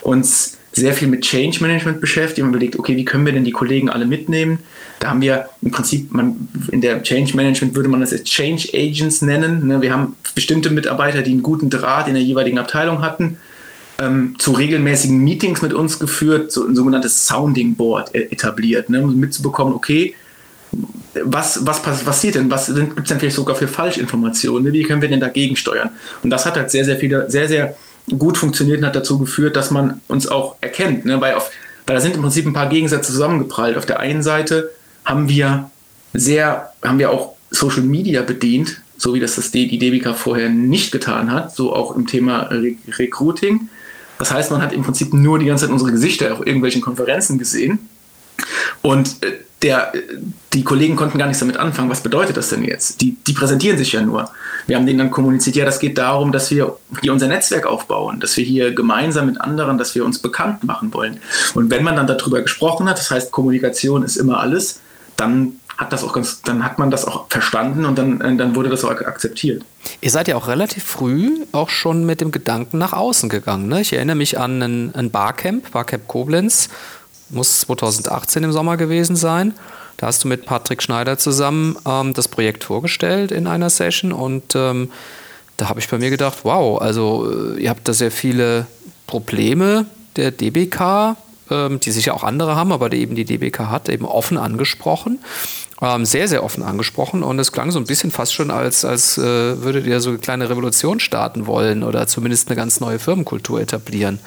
uns 0.00 0.56
sehr 0.72 0.94
viel 0.94 1.08
mit 1.08 1.22
Change 1.22 1.58
Management 1.60 2.00
beschäftigt 2.00 2.42
und 2.42 2.50
überlegt, 2.50 2.78
okay, 2.78 2.96
wie 2.96 3.04
können 3.04 3.26
wir 3.26 3.32
denn 3.32 3.44
die 3.44 3.50
Kollegen 3.50 3.90
alle 3.90 4.06
mitnehmen? 4.06 4.60
Da 4.98 5.10
haben 5.10 5.20
wir 5.20 5.50
im 5.60 5.72
Prinzip, 5.72 6.12
man, 6.12 6.48
in 6.70 6.80
der 6.80 7.02
Change 7.02 7.36
Management 7.36 7.74
würde 7.74 7.88
man 7.88 8.00
das 8.00 8.12
als 8.12 8.24
Change 8.24 8.70
Agents 8.72 9.20
nennen. 9.20 9.66
Ne? 9.66 9.82
Wir 9.82 9.92
haben 9.92 10.16
bestimmte 10.34 10.70
Mitarbeiter, 10.70 11.22
die 11.22 11.32
einen 11.32 11.42
guten 11.42 11.68
Draht 11.68 12.08
in 12.08 12.14
der 12.14 12.22
jeweiligen 12.22 12.58
Abteilung 12.58 13.02
hatten, 13.02 13.36
ähm, 13.98 14.36
zu 14.38 14.52
regelmäßigen 14.52 15.18
Meetings 15.18 15.60
mit 15.60 15.74
uns 15.74 15.98
geführt, 15.98 16.50
so 16.50 16.66
ein 16.66 16.74
sogenanntes 16.74 17.26
Sounding 17.26 17.74
Board 17.74 18.14
e-, 18.14 18.28
etabliert, 18.30 18.88
ne? 18.88 19.02
um 19.02 19.18
mitzubekommen, 19.18 19.74
okay, 19.74 20.14
was, 21.24 21.66
was 21.66 21.82
passiert 21.82 22.36
denn? 22.36 22.50
Was 22.50 22.66
gibt 22.66 23.00
es 23.00 23.08
denn 23.08 23.18
vielleicht 23.18 23.36
sogar 23.36 23.56
für 23.56 23.68
Falschinformationen? 23.68 24.72
Wie 24.72 24.82
können 24.82 25.02
wir 25.02 25.08
denn 25.08 25.20
dagegen 25.20 25.56
steuern? 25.56 25.90
Und 26.22 26.30
das 26.30 26.46
hat 26.46 26.56
halt 26.56 26.70
sehr, 26.70 26.84
sehr 26.84 26.96
viele, 26.96 27.30
sehr, 27.30 27.48
sehr 27.48 27.76
gut 28.18 28.38
funktioniert 28.38 28.78
und 28.78 28.86
hat 28.86 28.96
dazu 28.96 29.18
geführt, 29.18 29.56
dass 29.56 29.70
man 29.70 30.00
uns 30.08 30.28
auch 30.28 30.56
erkennt. 30.60 31.04
Ne? 31.04 31.20
Weil, 31.20 31.34
auf, 31.34 31.50
weil 31.86 31.96
da 31.96 32.00
sind 32.00 32.14
im 32.14 32.22
Prinzip 32.22 32.46
ein 32.46 32.52
paar 32.52 32.68
Gegensätze 32.68 33.12
zusammengeprallt. 33.12 33.76
Auf 33.76 33.86
der 33.86 34.00
einen 34.00 34.22
Seite 34.22 34.70
haben 35.04 35.28
wir 35.28 35.70
sehr, 36.12 36.72
haben 36.82 36.98
wir 36.98 37.10
auch 37.10 37.34
Social 37.50 37.82
Media 37.82 38.22
bedient, 38.22 38.80
so 38.96 39.14
wie 39.14 39.20
das, 39.20 39.36
das 39.36 39.50
die 39.50 39.78
DBK 39.78 40.14
vorher 40.14 40.48
nicht 40.48 40.92
getan 40.92 41.32
hat, 41.32 41.54
so 41.54 41.74
auch 41.74 41.96
im 41.96 42.06
Thema 42.06 42.42
Re 42.42 42.74
Recruiting. 42.98 43.68
Das 44.18 44.32
heißt, 44.32 44.50
man 44.50 44.60
hat 44.60 44.72
im 44.72 44.82
Prinzip 44.82 45.14
nur 45.14 45.38
die 45.38 45.46
ganze 45.46 45.64
Zeit 45.64 45.72
unsere 45.72 45.90
Gesichter 45.90 46.32
auf 46.34 46.46
irgendwelchen 46.46 46.82
Konferenzen 46.82 47.38
gesehen. 47.38 47.88
Und 48.82 49.22
äh, 49.22 49.32
der, 49.62 49.92
die 50.52 50.64
Kollegen 50.64 50.96
konnten 50.96 51.18
gar 51.18 51.26
nichts 51.26 51.40
damit 51.40 51.58
anfangen. 51.58 51.90
Was 51.90 52.02
bedeutet 52.02 52.36
das 52.36 52.48
denn 52.48 52.64
jetzt? 52.64 53.00
Die, 53.00 53.16
die 53.26 53.32
präsentieren 53.32 53.76
sich 53.76 53.92
ja 53.92 54.00
nur. 54.00 54.30
Wir 54.66 54.76
haben 54.76 54.86
denen 54.86 54.98
dann 54.98 55.10
kommuniziert, 55.10 55.56
ja, 55.56 55.64
das 55.64 55.78
geht 55.78 55.98
darum, 55.98 56.32
dass 56.32 56.50
wir 56.50 56.76
hier 57.02 57.12
unser 57.12 57.28
Netzwerk 57.28 57.66
aufbauen, 57.66 58.20
dass 58.20 58.36
wir 58.36 58.44
hier 58.44 58.74
gemeinsam 58.74 59.26
mit 59.26 59.40
anderen, 59.40 59.76
dass 59.76 59.94
wir 59.94 60.04
uns 60.04 60.18
bekannt 60.18 60.64
machen 60.64 60.94
wollen. 60.94 61.20
Und 61.54 61.70
wenn 61.70 61.84
man 61.84 61.96
dann 61.96 62.06
darüber 62.06 62.40
gesprochen 62.40 62.88
hat, 62.88 62.98
das 62.98 63.10
heißt, 63.10 63.32
Kommunikation 63.32 64.02
ist 64.02 64.16
immer 64.16 64.40
alles, 64.40 64.80
dann 65.16 65.60
hat 65.76 65.92
das 65.92 66.04
auch 66.04 66.12
ganz, 66.12 66.42
dann 66.42 66.62
hat 66.62 66.78
man 66.78 66.90
das 66.90 67.06
auch 67.06 67.26
verstanden 67.30 67.86
und 67.86 67.96
dann, 67.96 68.20
äh, 68.20 68.36
dann 68.36 68.54
wurde 68.54 68.68
das 68.68 68.84
auch 68.84 68.90
akzeptiert. 68.90 69.62
Ihr 70.02 70.10
seid 70.10 70.28
ja 70.28 70.36
auch 70.36 70.46
relativ 70.46 70.84
früh 70.84 71.46
auch 71.52 71.70
schon 71.70 72.04
mit 72.04 72.20
dem 72.20 72.32
Gedanken 72.32 72.78
nach 72.78 72.92
außen 72.92 73.28
gegangen. 73.30 73.68
Ne? 73.68 73.80
Ich 73.80 73.94
erinnere 73.94 74.16
mich 74.16 74.38
an 74.38 74.62
ein, 74.62 74.94
ein 74.94 75.10
Barcamp, 75.10 75.70
Barcamp 75.70 76.06
Koblenz, 76.06 76.68
muss 77.30 77.60
2018 77.60 78.44
im 78.44 78.52
Sommer 78.52 78.76
gewesen 78.76 79.16
sein. 79.16 79.54
Da 79.96 80.06
hast 80.06 80.24
du 80.24 80.28
mit 80.28 80.46
Patrick 80.46 80.82
Schneider 80.82 81.18
zusammen 81.18 81.76
ähm, 81.86 82.14
das 82.14 82.28
Projekt 82.28 82.64
vorgestellt 82.64 83.32
in 83.32 83.46
einer 83.46 83.70
Session 83.70 84.12
und 84.12 84.54
ähm, 84.54 84.90
da 85.56 85.68
habe 85.68 85.78
ich 85.78 85.88
bei 85.88 85.98
mir 85.98 86.08
gedacht, 86.08 86.38
wow, 86.44 86.80
also 86.80 87.30
äh, 87.30 87.62
ihr 87.62 87.68
habt 87.70 87.86
da 87.86 87.92
sehr 87.92 88.10
viele 88.10 88.66
Probleme 89.06 89.84
der 90.16 90.30
DBK, 90.30 91.16
ähm, 91.50 91.80
die 91.80 91.90
sicher 91.90 92.14
auch 92.14 92.24
andere 92.24 92.56
haben, 92.56 92.72
aber 92.72 92.88
die 92.88 92.98
eben 92.98 93.14
die 93.14 93.26
DBK 93.26 93.66
hat, 93.68 93.90
eben 93.90 94.06
offen 94.06 94.38
angesprochen. 94.38 95.18
Ähm, 95.82 96.06
sehr, 96.06 96.28
sehr 96.28 96.44
offen 96.44 96.62
angesprochen 96.62 97.22
und 97.22 97.38
es 97.38 97.52
klang 97.52 97.70
so 97.70 97.78
ein 97.78 97.84
bisschen 97.84 98.10
fast 98.10 98.32
schon, 98.32 98.50
als, 98.50 98.84
als 98.84 99.18
äh, 99.18 99.62
würdet 99.62 99.86
ihr 99.86 100.00
so 100.00 100.10
eine 100.10 100.18
kleine 100.18 100.48
Revolution 100.48 101.00
starten 101.00 101.46
wollen 101.46 101.82
oder 101.82 102.06
zumindest 102.06 102.48
eine 102.48 102.56
ganz 102.56 102.80
neue 102.80 102.98
Firmenkultur 102.98 103.60
etablieren. 103.60 104.18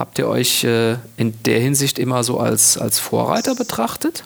Habt 0.00 0.18
ihr 0.18 0.26
euch 0.28 0.64
äh, 0.64 0.96
in 1.18 1.34
der 1.44 1.60
Hinsicht 1.60 1.98
immer 1.98 2.24
so 2.24 2.40
als, 2.40 2.78
als 2.78 2.98
Vorreiter 2.98 3.54
betrachtet? 3.54 4.24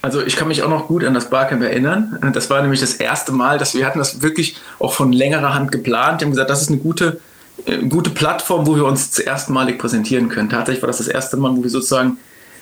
Also 0.00 0.22
ich 0.22 0.36
kann 0.36 0.46
mich 0.46 0.62
auch 0.62 0.68
noch 0.68 0.86
gut 0.86 1.02
an 1.02 1.12
das 1.12 1.28
Barcamp 1.28 1.60
erinnern. 1.60 2.20
Das 2.32 2.50
war 2.50 2.62
nämlich 2.62 2.78
das 2.78 2.94
erste 2.94 3.32
Mal, 3.32 3.58
dass 3.58 3.74
wir 3.74 3.84
hatten 3.84 3.98
das 3.98 4.22
wirklich 4.22 4.54
auch 4.78 4.92
von 4.92 5.12
längerer 5.12 5.54
Hand 5.54 5.72
geplant. 5.72 6.20
Wir 6.20 6.26
haben 6.26 6.30
gesagt, 6.30 6.50
das 6.50 6.62
ist 6.62 6.68
eine 6.68 6.78
gute, 6.78 7.18
äh, 7.64 7.78
gute 7.78 8.10
Plattform, 8.10 8.64
wo 8.68 8.76
wir 8.76 8.84
uns 8.84 9.10
zuerst 9.10 9.50
malig 9.50 9.80
präsentieren 9.80 10.28
können. 10.28 10.50
Tatsächlich 10.50 10.82
war 10.82 10.86
das 10.86 10.98
das 10.98 11.08
erste 11.08 11.36
Mal, 11.36 11.56
wo 11.56 11.64
wir 11.64 11.70
sozusagen 11.70 12.18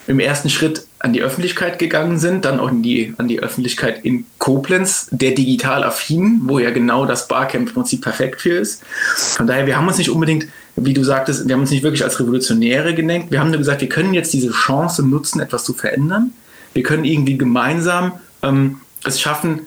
im 0.06 0.18
ersten 0.18 0.48
Schritt 0.48 0.86
an 1.00 1.12
die 1.12 1.20
Öffentlichkeit 1.20 1.78
gegangen 1.78 2.18
sind, 2.18 2.46
dann 2.46 2.58
auch 2.58 2.70
die, 2.72 3.12
an 3.18 3.28
die 3.28 3.40
Öffentlichkeit 3.40 4.02
in 4.02 4.24
Koblenz, 4.38 5.08
der 5.10 5.32
digital 5.32 5.84
affin, 5.84 6.40
wo 6.44 6.58
ja 6.58 6.70
genau 6.70 7.04
das 7.04 7.28
Barcamp 7.28 7.68
im 7.68 7.74
Prinzip 7.74 8.00
perfekt 8.00 8.40
für 8.40 8.54
ist. 8.56 8.82
Von 9.36 9.46
daher, 9.46 9.66
wir 9.66 9.76
haben 9.76 9.86
uns 9.86 9.98
nicht 9.98 10.10
unbedingt 10.10 10.46
wie 10.76 10.94
du 10.94 11.04
sagtest, 11.04 11.46
wir 11.46 11.54
haben 11.54 11.60
uns 11.62 11.70
nicht 11.70 11.82
wirklich 11.82 12.02
als 12.02 12.18
Revolutionäre 12.18 12.94
gedenkt. 12.94 13.30
Wir 13.30 13.40
haben 13.40 13.50
nur 13.50 13.58
gesagt, 13.58 13.80
wir 13.80 13.88
können 13.88 14.14
jetzt 14.14 14.32
diese 14.32 14.50
Chance 14.50 15.06
nutzen, 15.06 15.40
etwas 15.40 15.64
zu 15.64 15.72
verändern. 15.72 16.32
Wir 16.72 16.82
können 16.82 17.04
irgendwie 17.04 17.38
gemeinsam 17.38 18.12
ähm, 18.42 18.80
es 19.04 19.20
schaffen, 19.20 19.60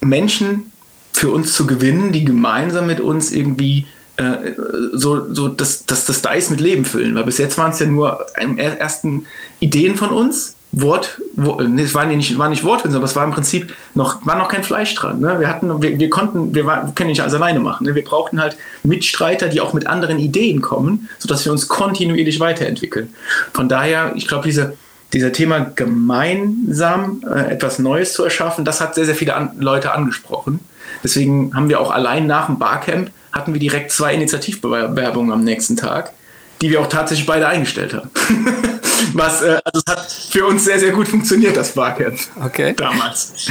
Menschen 0.00 0.72
für 1.12 1.30
uns 1.30 1.54
zu 1.54 1.66
gewinnen, 1.66 2.12
die 2.12 2.24
gemeinsam 2.24 2.86
mit 2.86 3.00
uns 3.00 3.30
irgendwie 3.30 3.86
äh, 4.16 4.52
so, 4.92 5.32
so 5.32 5.48
das, 5.48 5.86
das, 5.86 6.06
das 6.06 6.22
Dice 6.22 6.50
mit 6.50 6.60
Leben 6.60 6.84
füllen. 6.84 7.14
Weil 7.14 7.24
bis 7.24 7.38
jetzt 7.38 7.56
waren 7.58 7.70
es 7.70 7.78
ja 7.78 7.86
nur 7.86 8.26
ersten 8.36 9.26
Ideen 9.60 9.96
von 9.96 10.10
uns, 10.10 10.56
Wort, 10.72 11.20
wo, 11.34 11.60
nee, 11.60 11.82
es 11.82 11.94
waren 11.94 12.08
nicht, 12.08 12.38
war 12.38 12.48
nicht 12.48 12.64
Wortwitze, 12.64 12.96
aber 12.96 13.04
es 13.04 13.14
war 13.14 13.24
im 13.24 13.30
Prinzip 13.30 13.74
noch, 13.94 14.24
war 14.26 14.36
noch 14.36 14.48
kein 14.48 14.64
Fleisch 14.64 14.94
dran. 14.94 15.20
Ne? 15.20 15.38
Wir 15.38 15.48
hatten, 15.48 15.82
wir, 15.82 15.98
wir 15.98 16.08
konnten, 16.08 16.54
wir, 16.54 16.64
war, 16.64 16.90
können 16.94 17.10
nicht 17.10 17.20
alles 17.20 17.34
alleine 17.34 17.60
machen. 17.60 17.86
Ne? 17.86 17.94
Wir 17.94 18.04
brauchten 18.04 18.40
halt 18.40 18.56
Mitstreiter, 18.82 19.48
die 19.48 19.60
auch 19.60 19.74
mit 19.74 19.86
anderen 19.86 20.18
Ideen 20.18 20.62
kommen, 20.62 21.10
sodass 21.18 21.44
wir 21.44 21.52
uns 21.52 21.68
kontinuierlich 21.68 22.40
weiterentwickeln. 22.40 23.12
Von 23.52 23.68
daher, 23.68 24.12
ich 24.16 24.26
glaube, 24.26 24.44
diese, 24.44 24.72
dieser 25.12 25.32
Thema 25.32 25.60
gemeinsam 25.60 27.22
äh, 27.28 27.52
etwas 27.52 27.78
Neues 27.78 28.14
zu 28.14 28.24
erschaffen, 28.24 28.64
das 28.64 28.80
hat 28.80 28.94
sehr, 28.94 29.04
sehr 29.04 29.14
viele 29.14 29.34
an, 29.34 29.50
Leute 29.58 29.92
angesprochen. 29.92 30.60
Deswegen 31.04 31.54
haben 31.54 31.68
wir 31.68 31.80
auch 31.80 31.90
allein 31.90 32.26
nach 32.26 32.46
dem 32.46 32.58
Barcamp 32.58 33.10
hatten 33.30 33.52
wir 33.52 33.60
direkt 33.60 33.90
zwei 33.90 34.14
Initiativbewerbungen 34.14 35.32
am 35.32 35.42
nächsten 35.44 35.76
Tag, 35.76 36.12
die 36.62 36.70
wir 36.70 36.80
auch 36.80 36.86
tatsächlich 36.86 37.26
beide 37.26 37.48
eingestellt 37.48 37.92
haben. 37.92 38.10
Was, 39.14 39.42
äh, 39.42 39.60
also 39.64 39.82
es 39.84 39.92
hat 39.92 40.10
für 40.10 40.46
uns 40.46 40.64
sehr, 40.64 40.78
sehr 40.78 40.92
gut 40.92 41.08
funktioniert, 41.08 41.56
das 41.56 41.72
Barcamp. 41.72 42.18
Okay. 42.42 42.72
Damals. 42.76 43.50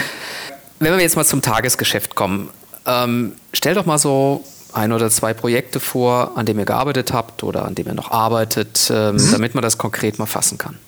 Wenn 0.80 0.94
wir 0.94 1.02
jetzt 1.02 1.18
mal 1.18 1.26
zum 1.26 1.42
Tagesgeschäft 1.42 2.16
kommen, 2.16 2.50
ähm, 2.86 3.34
stell 3.54 3.76
doch 3.76 3.86
mal 3.86 3.98
so 3.98 4.44
ein 4.74 4.94
oder 4.94 5.10
zwei 5.10 5.34
Projekte 5.34 5.82
vor, 5.82 6.38
an 6.38 6.46
denen 6.46 6.60
ihr 6.60 6.66
gearbeitet 6.66 7.12
habt 7.12 7.44
oder 7.44 7.66
an 7.66 7.76
denen 7.76 7.90
ihr 7.90 7.96
noch 7.96 8.12
arbeitet, 8.12 8.90
ähm, 8.90 9.16
mhm. 9.16 9.32
damit 9.32 9.54
man 9.56 9.62
das 9.62 9.78
konkret 9.78 10.18
mal 10.18 10.26
fassen 10.26 10.58
kann. 10.58 10.80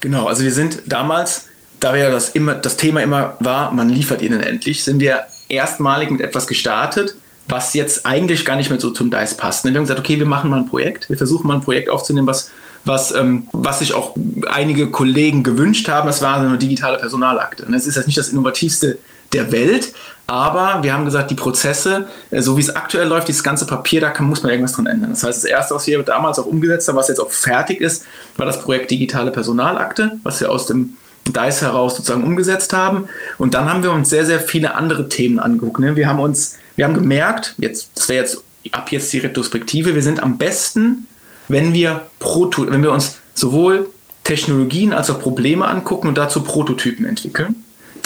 Genau, 0.00 0.26
also 0.26 0.42
wir 0.42 0.52
sind 0.52 0.82
damals, 0.86 1.46
da 1.78 1.94
wir 1.94 2.10
das 2.10 2.30
immer, 2.30 2.54
das 2.54 2.76
Thema 2.76 3.02
immer 3.02 3.36
war, 3.38 3.70
man 3.72 3.88
liefert 3.88 4.20
ihnen 4.20 4.42
endlich, 4.42 4.82
sind 4.82 4.98
wir 4.98 5.26
erstmalig 5.48 6.10
mit 6.10 6.20
etwas 6.20 6.48
gestartet, 6.48 7.14
was 7.50 7.74
jetzt 7.74 8.06
eigentlich 8.06 8.44
gar 8.44 8.56
nicht 8.56 8.70
mehr 8.70 8.80
so 8.80 8.90
zum 8.90 9.10
DICE 9.10 9.34
passt. 9.34 9.64
Wir 9.64 9.72
haben 9.72 9.82
gesagt, 9.82 10.00
okay, 10.00 10.18
wir 10.18 10.26
machen 10.26 10.50
mal 10.50 10.58
ein 10.58 10.68
Projekt, 10.68 11.08
wir 11.08 11.16
versuchen 11.16 11.46
mal 11.46 11.54
ein 11.54 11.60
Projekt 11.60 11.90
aufzunehmen, 11.90 12.26
was, 12.26 12.50
was, 12.84 13.12
ähm, 13.14 13.46
was 13.52 13.80
sich 13.80 13.94
auch 13.94 14.14
einige 14.46 14.90
Kollegen 14.90 15.42
gewünscht 15.42 15.88
haben. 15.88 16.06
Das 16.06 16.22
war 16.22 16.36
eine 16.36 16.58
digitale 16.58 16.98
Personalakte. 16.98 17.64
Und 17.64 17.72
das 17.72 17.86
ist 17.86 17.96
jetzt 17.96 18.06
nicht 18.06 18.18
das 18.18 18.28
innovativste 18.28 18.98
der 19.32 19.52
Welt, 19.52 19.92
aber 20.30 20.84
wir 20.84 20.92
haben 20.92 21.04
gesagt, 21.04 21.32
die 21.32 21.34
Prozesse, 21.34 22.06
äh, 22.30 22.40
so 22.40 22.56
wie 22.56 22.60
es 22.60 22.74
aktuell 22.76 23.08
läuft, 23.08 23.26
dieses 23.26 23.42
ganze 23.42 23.66
Papier, 23.66 24.00
da 24.00 24.10
kann, 24.10 24.26
muss 24.26 24.44
man 24.44 24.52
irgendwas 24.52 24.74
dran 24.74 24.86
ändern. 24.86 25.10
Das 25.10 25.24
heißt, 25.24 25.42
das 25.42 25.44
Erste, 25.44 25.74
was 25.74 25.88
wir 25.88 26.00
damals 26.04 26.38
auch 26.38 26.46
umgesetzt 26.46 26.86
haben, 26.86 26.94
was 26.94 27.08
jetzt 27.08 27.18
auch 27.18 27.32
fertig 27.32 27.80
ist, 27.80 28.04
war 28.36 28.46
das 28.46 28.62
Projekt 28.62 28.92
Digitale 28.92 29.32
Personalakte, 29.32 30.20
was 30.22 30.40
wir 30.40 30.48
aus 30.52 30.66
dem 30.66 30.96
DICE 31.26 31.62
heraus 31.62 31.96
sozusagen 31.96 32.22
umgesetzt 32.22 32.72
haben. 32.72 33.08
Und 33.38 33.54
dann 33.54 33.68
haben 33.68 33.82
wir 33.82 33.90
uns 33.90 34.08
sehr, 34.08 34.24
sehr 34.24 34.38
viele 34.38 34.76
andere 34.76 35.08
Themen 35.08 35.40
angeguckt. 35.40 35.80
Ne? 35.80 35.96
Wir 35.96 36.06
haben 36.06 36.20
uns, 36.20 36.58
wir 36.80 36.86
haben 36.86 36.94
gemerkt, 36.94 37.54
jetzt, 37.58 37.90
das 37.94 38.08
wäre 38.08 38.22
jetzt 38.22 38.42
ab 38.72 38.90
jetzt 38.90 39.12
die 39.12 39.18
Retrospektive, 39.18 39.94
wir 39.94 40.02
sind 40.02 40.22
am 40.22 40.38
besten, 40.38 41.06
wenn 41.48 41.74
wir, 41.74 42.06
Proto 42.18 42.66
wenn 42.66 42.82
wir 42.82 42.90
uns 42.90 43.18
sowohl 43.34 43.90
Technologien 44.24 44.94
als 44.94 45.10
auch 45.10 45.20
Probleme 45.20 45.68
angucken 45.68 46.08
und 46.08 46.16
dazu 46.16 46.42
Prototypen 46.42 47.04
entwickeln 47.04 47.54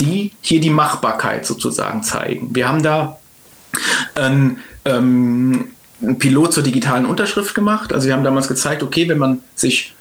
die 0.00 0.32
hier 0.40 0.60
die 0.60 0.70
Machbarkeit 0.70 1.46
sozusagen 1.46 2.02
zeigen. 2.02 2.54
Wir 2.54 2.68
haben 2.68 2.82
da 2.82 3.18
ein, 4.16 4.58
ähm, 4.84 5.68
ein 6.02 6.18
Pilot 6.18 6.52
zur 6.52 6.62
digitalen 6.62 7.06
Unterschrift 7.06 7.54
gemacht. 7.54 7.92
Also 7.92 8.06
wir 8.06 8.14
haben 8.14 8.24
damals 8.24 8.48
gezeigt, 8.48 8.82
okay, 8.82 9.08
wenn 9.08 9.18
man 9.18 9.42
sich 9.54 9.93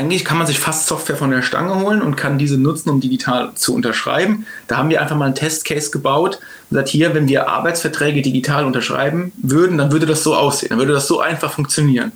eigentlich 0.00 0.24
kann 0.24 0.38
man 0.38 0.46
sich 0.46 0.58
fast 0.58 0.86
Software 0.86 1.16
von 1.16 1.30
der 1.30 1.42
Stange 1.42 1.78
holen 1.78 2.00
und 2.00 2.16
kann 2.16 2.38
diese 2.38 2.56
nutzen, 2.56 2.88
um 2.88 3.00
digital 3.00 3.52
zu 3.54 3.74
unterschreiben. 3.74 4.46
Da 4.66 4.78
haben 4.78 4.88
wir 4.88 5.02
einfach 5.02 5.14
mal 5.14 5.26
einen 5.26 5.34
Testcase 5.34 5.90
gebaut 5.90 6.36
und 6.36 6.70
gesagt, 6.70 6.88
hier, 6.88 7.14
wenn 7.14 7.28
wir 7.28 7.50
Arbeitsverträge 7.50 8.22
digital 8.22 8.64
unterschreiben 8.64 9.32
würden, 9.42 9.76
dann 9.76 9.92
würde 9.92 10.06
das 10.06 10.22
so 10.22 10.34
aussehen, 10.34 10.70
dann 10.70 10.78
würde 10.78 10.94
das 10.94 11.06
so 11.06 11.20
einfach 11.20 11.52
funktionieren. 11.52 12.12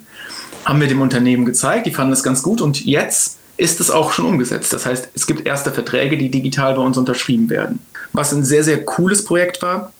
Haben 0.65 0.81
wir 0.81 0.87
dem 0.87 0.99
Unternehmen 0.99 1.45
gezeigt, 1.45 1.85
die 1.85 1.91
fanden 1.91 2.09
das 2.09 2.23
ganz 2.23 2.41
gut 2.41 2.59
und 2.59 2.83
jetzt 2.83 3.37
ist 3.57 3.79
es 3.79 3.91
auch 3.91 4.11
schon 4.11 4.25
umgesetzt. 4.25 4.73
Das 4.73 4.87
heißt, 4.87 5.09
es 5.13 5.27
gibt 5.27 5.45
erste 5.45 5.71
Verträge, 5.71 6.17
die 6.17 6.31
digital 6.31 6.73
bei 6.73 6.81
uns 6.81 6.97
unterschrieben 6.97 7.51
werden. 7.51 7.79
Was 8.13 8.33
ein 8.33 8.43
sehr, 8.43 8.63
sehr 8.63 8.83
cooles 8.83 9.23
Projekt 9.23 9.61
war, 9.61 9.93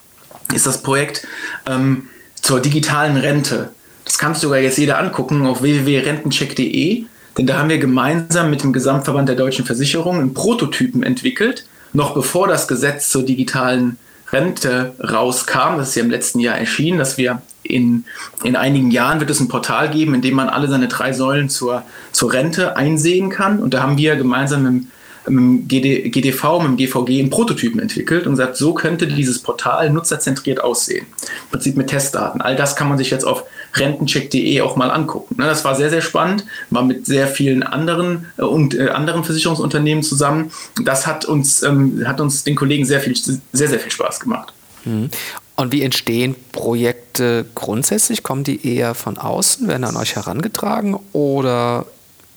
ist 0.55 0.65
das 0.65 0.81
Projekt 0.81 1.27
ähm, 1.67 2.07
zur 2.41 2.59
digitalen 2.61 3.15
Rente. 3.15 3.69
Das 4.05 4.17
kannst 4.17 4.41
du 4.41 4.47
sogar 4.47 4.59
jetzt 4.59 4.79
jeder 4.79 4.97
angucken 4.97 5.45
auf 5.45 5.61
www.rentencheck.de, 5.61 7.05
denn 7.37 7.47
da 7.47 7.59
haben 7.59 7.69
wir 7.69 7.77
gemeinsam 7.77 8.49
mit 8.49 8.63
dem 8.63 8.73
Gesamtverband 8.73 9.27
der 9.27 9.35
deutschen 9.35 9.65
Versicherungen 9.65 10.21
einen 10.21 10.33
Prototypen 10.33 11.03
entwickelt, 11.03 11.65
noch 11.93 12.13
bevor 12.13 12.47
das 12.47 12.67
Gesetz 12.67 13.09
zur 13.09 13.23
digitalen 13.23 13.97
Rente 14.31 14.93
rauskam. 14.99 15.77
Das 15.77 15.89
ist 15.89 15.95
ja 15.95 16.03
im 16.03 16.09
letzten 16.09 16.39
Jahr 16.39 16.57
erschienen, 16.57 16.97
dass 16.97 17.17
wir 17.17 17.41
in, 17.63 18.05
in 18.43 18.55
einigen 18.55 18.91
Jahren 18.91 19.19
wird 19.19 19.29
es 19.29 19.39
ein 19.39 19.47
Portal 19.47 19.89
geben, 19.89 20.13
in 20.13 20.21
dem 20.21 20.35
man 20.35 20.49
alle 20.49 20.67
seine 20.67 20.87
drei 20.87 21.13
Säulen 21.13 21.49
zur, 21.49 21.83
zur 22.11 22.33
Rente 22.33 22.77
einsehen 22.77 23.29
kann. 23.29 23.59
Und 23.59 23.73
da 23.73 23.81
haben 23.81 23.97
wir 23.97 24.15
gemeinsam 24.15 24.63
mit, 24.63 24.83
mit 25.27 25.39
dem 25.39 25.67
GD, 25.67 26.09
GDV, 26.09 26.59
mit 26.59 26.67
dem 26.67 26.77
GVG 26.77 27.19
einen 27.19 27.29
Prototypen 27.29 27.79
entwickelt 27.79 28.27
und 28.27 28.33
gesagt, 28.33 28.57
so 28.57 28.73
könnte 28.73 29.07
dieses 29.07 29.39
Portal 29.39 29.89
nutzerzentriert 29.89 30.63
aussehen. 30.63 31.07
Im 31.21 31.51
Prinzip 31.51 31.75
mit 31.75 31.87
Testdaten. 31.87 32.41
All 32.41 32.55
das 32.55 32.75
kann 32.75 32.87
man 32.87 32.97
sich 32.97 33.09
jetzt 33.09 33.25
auf 33.25 33.43
rentencheck.de 33.75 34.61
auch 34.61 34.75
mal 34.75 34.91
angucken. 34.91 35.35
Ne, 35.37 35.45
das 35.45 35.63
war 35.65 35.75
sehr, 35.75 35.89
sehr 35.89 36.01
spannend, 36.01 36.45
war 36.69 36.83
mit 36.83 37.05
sehr 37.05 37.27
vielen 37.27 37.63
anderen 37.63 38.27
äh, 38.37 38.43
und 38.43 38.73
äh, 38.73 38.89
anderen 38.89 39.23
Versicherungsunternehmen 39.23 40.03
zusammen. 40.03 40.51
Das 40.83 41.07
hat 41.07 41.25
uns, 41.25 41.63
ähm, 41.63 42.03
hat 42.05 42.21
uns 42.21 42.43
den 42.43 42.55
Kollegen 42.55 42.85
sehr 42.85 42.99
viel, 42.99 43.15
sehr, 43.15 43.41
sehr 43.67 43.79
viel 43.79 43.91
Spaß 43.91 44.19
gemacht. 44.19 44.53
Mhm. 44.85 45.09
Und 45.55 45.71
wie 45.71 45.83
entstehen 45.83 46.35
Projekte 46.51 47.45
grundsätzlich? 47.55 48.23
Kommen 48.23 48.43
die 48.43 48.67
eher 48.67 48.93
von 48.93 49.17
außen, 49.17 49.67
werden 49.67 49.85
an 49.85 49.95
euch 49.95 50.15
herangetragen 50.15 50.99
oder 51.13 51.85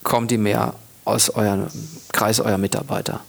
kommen 0.03 0.27
die 0.27 0.37
mehr 0.37 0.75
aus 1.03 1.29
eurem 1.29 1.67
Kreis 2.13 2.39
eurer 2.39 2.57
Mitarbeiter? 2.57 3.21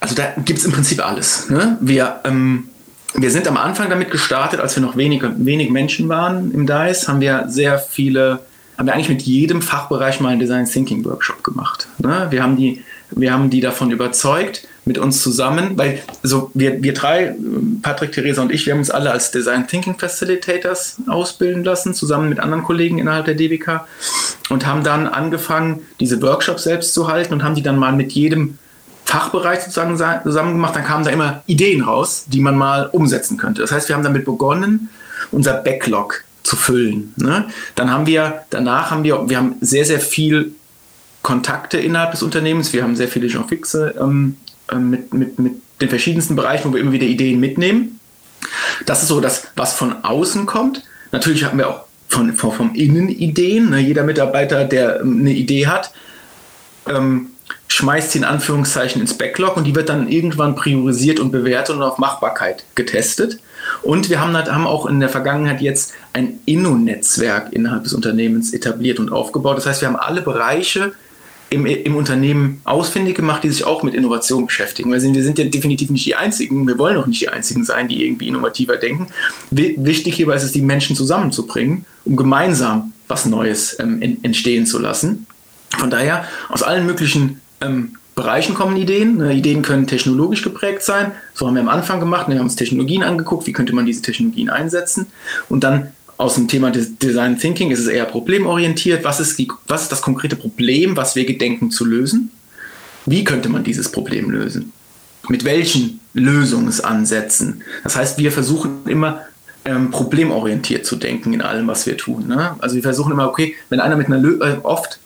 Also 0.00 0.14
da 0.14 0.34
gibt 0.44 0.58
es 0.58 0.64
im 0.66 0.72
Prinzip 0.72 1.04
alles. 1.04 1.48
Ne? 1.48 1.78
Wir, 1.80 2.20
ähm, 2.24 2.68
wir 3.14 3.30
sind 3.30 3.48
am 3.48 3.56
Anfang 3.56 3.88
damit 3.88 4.10
gestartet, 4.10 4.60
als 4.60 4.76
wir 4.76 4.82
noch 4.82 4.96
wenig, 4.96 5.22
wenig 5.36 5.70
Menschen 5.70 6.08
waren 6.08 6.52
im 6.52 6.66
DICE, 6.66 7.08
haben 7.08 7.20
wir 7.20 7.46
sehr 7.48 7.78
viele, 7.78 8.40
haben 8.76 8.86
wir 8.86 8.94
eigentlich 8.94 9.08
mit 9.08 9.22
jedem 9.22 9.62
Fachbereich 9.62 10.20
mal 10.20 10.30
einen 10.30 10.40
Design 10.40 10.66
Thinking 10.66 11.04
Workshop 11.04 11.42
gemacht. 11.42 11.88
Ne? 11.98 12.26
Wir, 12.30 12.42
haben 12.42 12.56
die, 12.56 12.84
wir 13.10 13.32
haben 13.32 13.50
die 13.50 13.60
davon 13.60 13.90
überzeugt, 13.90 14.66
mit 14.86 14.98
uns 14.98 15.20
zusammen, 15.20 15.76
weil 15.76 16.00
so 16.22 16.50
wir, 16.54 16.80
wir 16.82 16.94
drei, 16.94 17.34
Patrick, 17.82 18.12
Theresa 18.12 18.40
und 18.40 18.52
ich, 18.52 18.66
wir 18.66 18.72
haben 18.72 18.78
uns 18.78 18.90
alle 18.90 19.10
als 19.10 19.32
Design 19.32 19.66
Thinking 19.66 19.98
Facilitators 19.98 20.98
ausbilden 21.08 21.64
lassen, 21.64 21.92
zusammen 21.92 22.28
mit 22.28 22.38
anderen 22.38 22.62
Kollegen 22.62 22.98
innerhalb 22.98 23.24
der 23.24 23.34
DBK 23.34 23.84
und 24.48 24.64
haben 24.64 24.84
dann 24.84 25.08
angefangen, 25.08 25.82
diese 25.98 26.22
Workshops 26.22 26.62
selbst 26.62 26.94
zu 26.94 27.08
halten 27.08 27.34
und 27.34 27.42
haben 27.42 27.56
die 27.56 27.62
dann 27.62 27.78
mal 27.78 27.92
mit 27.92 28.12
jedem 28.12 28.58
Fachbereich 29.06 29.60
sozusagen 29.60 29.96
zusammen 29.96 30.52
gemacht. 30.52 30.76
Dann 30.76 30.84
kamen 30.84 31.04
da 31.04 31.10
immer 31.10 31.42
Ideen 31.46 31.82
raus, 31.82 32.24
die 32.26 32.40
man 32.40 32.58
mal 32.58 32.86
umsetzen 32.86 33.36
könnte. 33.36 33.62
Das 33.62 33.72
heißt, 33.72 33.88
wir 33.88 33.96
haben 33.96 34.02
damit 34.02 34.24
begonnen, 34.24 34.90
unser 35.30 35.54
Backlog 35.54 36.24
zu 36.42 36.56
füllen. 36.56 37.14
Ne? 37.16 37.46
Dann 37.76 37.90
haben 37.90 38.06
wir, 38.06 38.42
danach 38.50 38.90
haben 38.90 39.04
wir, 39.04 39.28
wir 39.28 39.36
haben 39.36 39.54
sehr, 39.60 39.84
sehr 39.84 40.00
viel 40.00 40.52
Kontakte 41.22 41.78
innerhalb 41.78 42.12
des 42.12 42.22
Unternehmens. 42.22 42.72
Wir 42.72 42.82
haben 42.82 42.96
sehr 42.96 43.08
viele 43.08 43.28
Jean 43.28 43.48
Fixe 43.48 43.94
ähm, 43.98 44.36
ähm, 44.70 44.90
mit, 44.90 45.14
mit, 45.14 45.38
mit 45.38 45.54
den 45.80 45.88
verschiedensten 45.88 46.36
Bereichen, 46.36 46.68
wo 46.68 46.74
wir 46.74 46.80
immer 46.80 46.92
wieder 46.92 47.06
Ideen 47.06 47.40
mitnehmen. 47.40 48.00
Das 48.86 49.02
ist 49.02 49.08
so 49.08 49.20
das, 49.20 49.48
was 49.56 49.74
von 49.74 50.04
außen 50.04 50.46
kommt. 50.46 50.82
Natürlich 51.12 51.44
haben 51.44 51.58
wir 51.58 51.68
auch 51.68 51.84
von, 52.08 52.32
von, 52.34 52.52
vom 52.52 52.74
Innen 52.74 53.08
Ideen. 53.08 53.70
Ne? 53.70 53.80
Jeder 53.80 54.04
Mitarbeiter, 54.04 54.64
der 54.64 55.00
ähm, 55.00 55.20
eine 55.20 55.32
Idee 55.32 55.66
hat, 55.66 55.92
ähm, 56.88 57.30
schmeißt 57.68 58.12
sie 58.12 58.18
in 58.18 58.24
Anführungszeichen 58.24 59.00
ins 59.00 59.14
Backlog 59.14 59.56
und 59.56 59.64
die 59.64 59.74
wird 59.74 59.88
dann 59.88 60.08
irgendwann 60.08 60.54
priorisiert 60.54 61.20
und 61.20 61.30
bewertet 61.30 61.76
und 61.76 61.82
auf 61.82 61.98
Machbarkeit 61.98 62.64
getestet. 62.74 63.38
Und 63.82 64.08
wir 64.10 64.20
haben, 64.20 64.36
haben 64.36 64.66
auch 64.66 64.86
in 64.86 65.00
der 65.00 65.08
Vergangenheit 65.08 65.60
jetzt 65.60 65.92
ein 66.12 66.38
Inno-Netzwerk 66.46 67.52
innerhalb 67.52 67.84
des 67.84 67.94
Unternehmens 67.94 68.52
etabliert 68.52 69.00
und 69.00 69.10
aufgebaut. 69.10 69.56
Das 69.56 69.66
heißt, 69.66 69.80
wir 69.80 69.88
haben 69.88 69.96
alle 69.96 70.22
Bereiche 70.22 70.92
im, 71.50 71.66
im 71.66 71.96
Unternehmen 71.96 72.60
ausfindig 72.64 73.14
gemacht, 73.14 73.44
die 73.44 73.50
sich 73.50 73.64
auch 73.64 73.82
mit 73.82 73.94
Innovation 73.94 74.46
beschäftigen. 74.46 74.90
Wir 74.90 75.00
sind, 75.00 75.14
wir 75.14 75.22
sind 75.22 75.38
ja 75.38 75.44
definitiv 75.44 75.90
nicht 75.90 76.06
die 76.06 76.14
Einzigen, 76.14 76.66
wir 76.66 76.78
wollen 76.78 76.96
auch 76.96 77.06
nicht 77.06 77.20
die 77.20 77.28
Einzigen 77.28 77.64
sein, 77.64 77.88
die 77.88 78.04
irgendwie 78.04 78.28
innovativer 78.28 78.76
denken. 78.76 79.08
Wichtig 79.50 80.14
hierbei 80.14 80.36
ist 80.36 80.42
es, 80.42 80.52
die 80.52 80.62
Menschen 80.62 80.96
zusammenzubringen, 80.96 81.84
um 82.04 82.16
gemeinsam 82.16 82.92
was 83.08 83.26
Neues 83.26 83.78
ähm, 83.78 84.18
entstehen 84.22 84.66
zu 84.66 84.78
lassen. 84.80 85.26
Von 85.78 85.90
daher, 85.90 86.24
aus 86.48 86.62
allen 86.62 86.86
möglichen 86.86 87.40
ähm, 87.60 87.96
Bereichen 88.16 88.54
kommen 88.54 88.76
Ideen. 88.76 89.18
Ne, 89.18 89.34
Ideen 89.34 89.62
können 89.62 89.86
technologisch 89.86 90.42
geprägt 90.42 90.82
sein. 90.82 91.12
So 91.34 91.46
haben 91.46 91.54
wir 91.54 91.62
am 91.62 91.68
Anfang 91.68 92.00
gemacht. 92.00 92.28
Ne, 92.28 92.34
wir 92.34 92.38
haben 92.40 92.46
uns 92.46 92.56
Technologien 92.56 93.02
angeguckt, 93.02 93.46
wie 93.46 93.52
könnte 93.52 93.74
man 93.74 93.86
diese 93.86 94.02
Technologien 94.02 94.48
einsetzen. 94.48 95.06
Und 95.48 95.62
dann 95.64 95.92
aus 96.16 96.34
dem 96.34 96.48
Thema 96.48 96.70
Design 96.70 97.38
Thinking 97.38 97.70
ist 97.70 97.80
es 97.80 97.88
eher 97.88 98.06
problemorientiert. 98.06 99.04
Was 99.04 99.20
ist, 99.20 99.38
die, 99.38 99.48
was 99.66 99.82
ist 99.82 99.92
das 99.92 100.00
konkrete 100.00 100.34
Problem, 100.34 100.96
was 100.96 101.14
wir 101.14 101.26
gedenken 101.26 101.70
zu 101.70 101.84
lösen? 101.84 102.30
Wie 103.04 103.22
könnte 103.22 103.50
man 103.50 103.64
dieses 103.64 103.92
Problem 103.92 104.30
lösen? 104.30 104.72
Mit 105.28 105.44
welchen 105.44 106.00
Lösungsansätzen? 106.14 107.62
Das 107.84 107.96
heißt, 107.96 108.16
wir 108.16 108.32
versuchen 108.32 108.86
immer 108.86 109.20
ähm, 109.66 109.90
problemorientiert 109.90 110.86
zu 110.86 110.96
denken 110.96 111.34
in 111.34 111.42
allem, 111.42 111.66
was 111.66 111.84
wir 111.84 111.98
tun. 111.98 112.28
Ne? 112.28 112.56
Also 112.60 112.76
wir 112.76 112.82
versuchen 112.82 113.12
immer, 113.12 113.28
okay, 113.28 113.54
wenn 113.68 113.80
einer 113.80 113.96
mit 113.96 114.06
einer 114.06 114.18
Lö 114.18 114.40
äh, 114.40 114.56
oft 114.62 115.00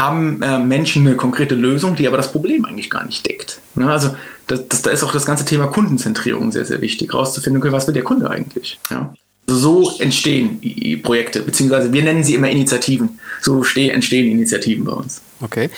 haben 0.00 0.42
äh, 0.42 0.58
Menschen 0.58 1.06
eine 1.06 1.16
konkrete 1.16 1.54
Lösung, 1.54 1.94
die 1.94 2.08
aber 2.08 2.16
das 2.16 2.32
Problem 2.32 2.64
eigentlich 2.64 2.90
gar 2.90 3.04
nicht 3.04 3.26
deckt. 3.26 3.60
Ne? 3.74 3.90
Also 3.90 4.16
das, 4.46 4.66
das, 4.68 4.82
da 4.82 4.90
ist 4.90 5.04
auch 5.04 5.12
das 5.12 5.26
ganze 5.26 5.44
Thema 5.44 5.66
Kundenzentrierung 5.66 6.50
sehr, 6.50 6.64
sehr 6.64 6.80
wichtig, 6.80 7.14
rauszufinden, 7.14 7.62
okay, 7.62 7.72
was 7.72 7.86
will 7.86 7.94
der 7.94 8.02
Kunde 8.02 8.30
eigentlich? 8.30 8.80
Ja? 8.90 9.14
So 9.46 9.98
entstehen 9.98 10.60
Projekte, 11.02 11.42
beziehungsweise 11.42 11.92
wir 11.92 12.02
nennen 12.02 12.24
sie 12.24 12.34
immer 12.34 12.48
Initiativen. 12.48 13.18
So 13.40 13.62
entstehen 13.62 14.30
Initiativen 14.30 14.84
bei 14.84 14.92
uns. 14.92 15.22
Okay. 15.40 15.70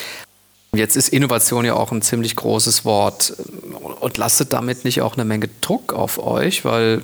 Jetzt 0.75 0.97
ist 0.97 1.09
Innovation 1.09 1.65
ja 1.65 1.75
auch 1.75 1.93
ein 1.93 2.01
ziemlich 2.01 2.37
großes 2.37 2.85
Wort 2.85 3.35
und 4.01 4.17
lastet 4.17 4.53
damit 4.53 4.85
nicht 4.85 5.03
auch 5.03 5.15
eine 5.15 5.25
Menge 5.25 5.49
Druck 5.61 5.93
auf 5.93 6.19
euch, 6.19 6.65
weil 6.65 7.03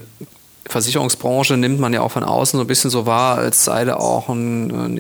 Versicherungsbranche 0.67 1.57
nimmt 1.57 1.81
man 1.81 1.93
ja 1.93 2.03
auch 2.03 2.13
von 2.13 2.25
außen 2.25 2.59
so 2.59 2.65
ein 2.65 2.67
bisschen 2.67 2.91
so 2.91 3.07
wahr, 3.07 3.39
als 3.39 3.65
sei 3.65 3.85
da 3.85 3.97
auch 3.97 4.29
ein, 4.29 4.71
ein 4.71 4.97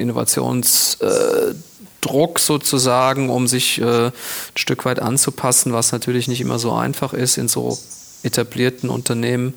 Innovationsdruck 2.08 2.38
sozusagen, 2.38 3.30
um 3.30 3.46
sich 3.46 3.80
äh, 3.80 4.06
ein 4.06 4.12
Stück 4.54 4.84
weit 4.84 5.00
anzupassen, 5.00 5.72
was 5.72 5.92
natürlich 5.92 6.28
nicht 6.28 6.40
immer 6.40 6.58
so 6.58 6.72
einfach 6.72 7.12
ist 7.12 7.38
in 7.38 7.48
so 7.48 7.78
etablierten 8.22 8.90
Unternehmen. 8.90 9.54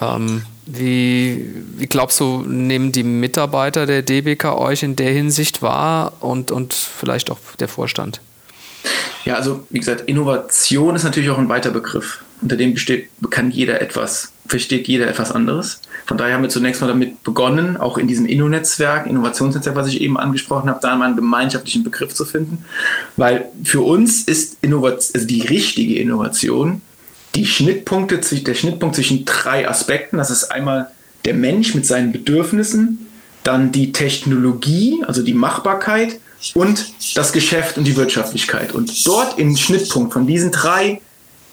Ähm, 0.00 0.42
wie, 0.66 1.52
wie, 1.76 1.86
glaubst 1.86 2.20
du, 2.20 2.42
nehmen 2.46 2.92
die 2.92 3.02
Mitarbeiter 3.02 3.86
der 3.86 4.02
DBK 4.02 4.56
euch 4.56 4.82
in 4.82 4.96
der 4.96 5.12
Hinsicht 5.12 5.62
wahr 5.62 6.12
und, 6.20 6.50
und 6.50 6.74
vielleicht 6.74 7.30
auch 7.30 7.38
der 7.58 7.68
Vorstand? 7.68 8.20
Ja, 9.24 9.34
also 9.34 9.66
wie 9.70 9.78
gesagt, 9.78 10.02
Innovation 10.08 10.94
ist 10.94 11.04
natürlich 11.04 11.30
auch 11.30 11.38
ein 11.38 11.48
weiter 11.48 11.70
Begriff. 11.70 12.22
Unter 12.40 12.56
dem 12.56 12.74
besteht, 12.74 13.08
kann 13.30 13.50
jeder 13.50 13.80
etwas, 13.80 14.32
versteht 14.48 14.88
jeder 14.88 15.06
etwas 15.06 15.30
anderes. 15.32 15.80
Von 16.06 16.16
daher 16.16 16.34
haben 16.34 16.42
wir 16.42 16.48
zunächst 16.48 16.80
mal 16.80 16.88
damit 16.88 17.22
begonnen, 17.22 17.76
auch 17.76 17.98
in 17.98 18.08
diesem 18.08 18.26
Inno-Netzwerk, 18.26 19.06
Innovationsnetzwerk, 19.06 19.76
was 19.76 19.88
ich 19.88 20.00
eben 20.00 20.18
angesprochen 20.18 20.70
habe, 20.70 20.80
da 20.82 20.96
mal 20.96 21.06
einen 21.06 21.16
gemeinschaftlichen 21.16 21.84
Begriff 21.84 22.14
zu 22.14 22.24
finden. 22.24 22.64
Weil 23.16 23.46
für 23.62 23.82
uns 23.82 24.22
ist 24.22 24.56
Innovation, 24.62 25.14
also 25.14 25.26
die 25.26 25.42
richtige 25.42 25.98
Innovation 25.98 26.82
die 27.34 27.46
Schnittpunkte, 27.46 28.18
der 28.18 28.54
Schnittpunkt 28.54 28.96
zwischen 28.96 29.24
drei 29.24 29.68
Aspekten. 29.68 30.16
Das 30.18 30.30
ist 30.30 30.50
einmal 30.50 30.90
der 31.24 31.34
Mensch 31.34 31.74
mit 31.74 31.86
seinen 31.86 32.10
Bedürfnissen, 32.10 33.06
dann 33.44 33.70
die 33.70 33.92
Technologie, 33.92 35.02
also 35.06 35.22
die 35.22 35.34
Machbarkeit 35.34 36.18
und 36.54 36.86
das 37.14 37.32
Geschäft 37.32 37.78
und 37.78 37.84
die 37.84 37.96
Wirtschaftlichkeit. 37.96 38.72
Und 38.72 39.06
dort 39.06 39.38
im 39.38 39.56
Schnittpunkt 39.56 40.12
von 40.12 40.26
diesen 40.26 40.50
drei 40.50 41.00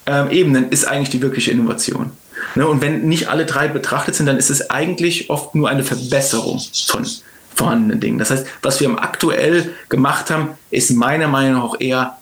ähm, 0.06 0.30
Ebenen 0.30 0.70
ist 0.70 0.86
eigentlich 0.86 1.10
die 1.10 1.22
wirkliche 1.22 1.52
Innovation. 1.52 2.10
Ne? 2.54 2.66
Und 2.66 2.80
wenn 2.80 3.08
nicht 3.08 3.28
alle 3.28 3.46
drei 3.46 3.68
betrachtet 3.68 4.14
sind, 4.14 4.26
dann 4.26 4.36
ist 4.36 4.50
es 4.50 4.70
eigentlich 4.70 5.30
oft 5.30 5.54
nur 5.54 5.68
eine 5.68 5.84
Verbesserung 5.84 6.60
von 6.86 7.06
vorhandenen 7.54 8.00
Dingen. 8.00 8.18
Das 8.18 8.30
heißt, 8.30 8.46
was 8.62 8.80
wir 8.80 8.90
aktuell 9.02 9.74
gemacht 9.88 10.30
haben, 10.30 10.50
ist 10.70 10.90
meiner 10.90 11.28
Meinung 11.28 11.54
nach 11.54 11.64
auch 11.64 11.80
eher 11.80 12.18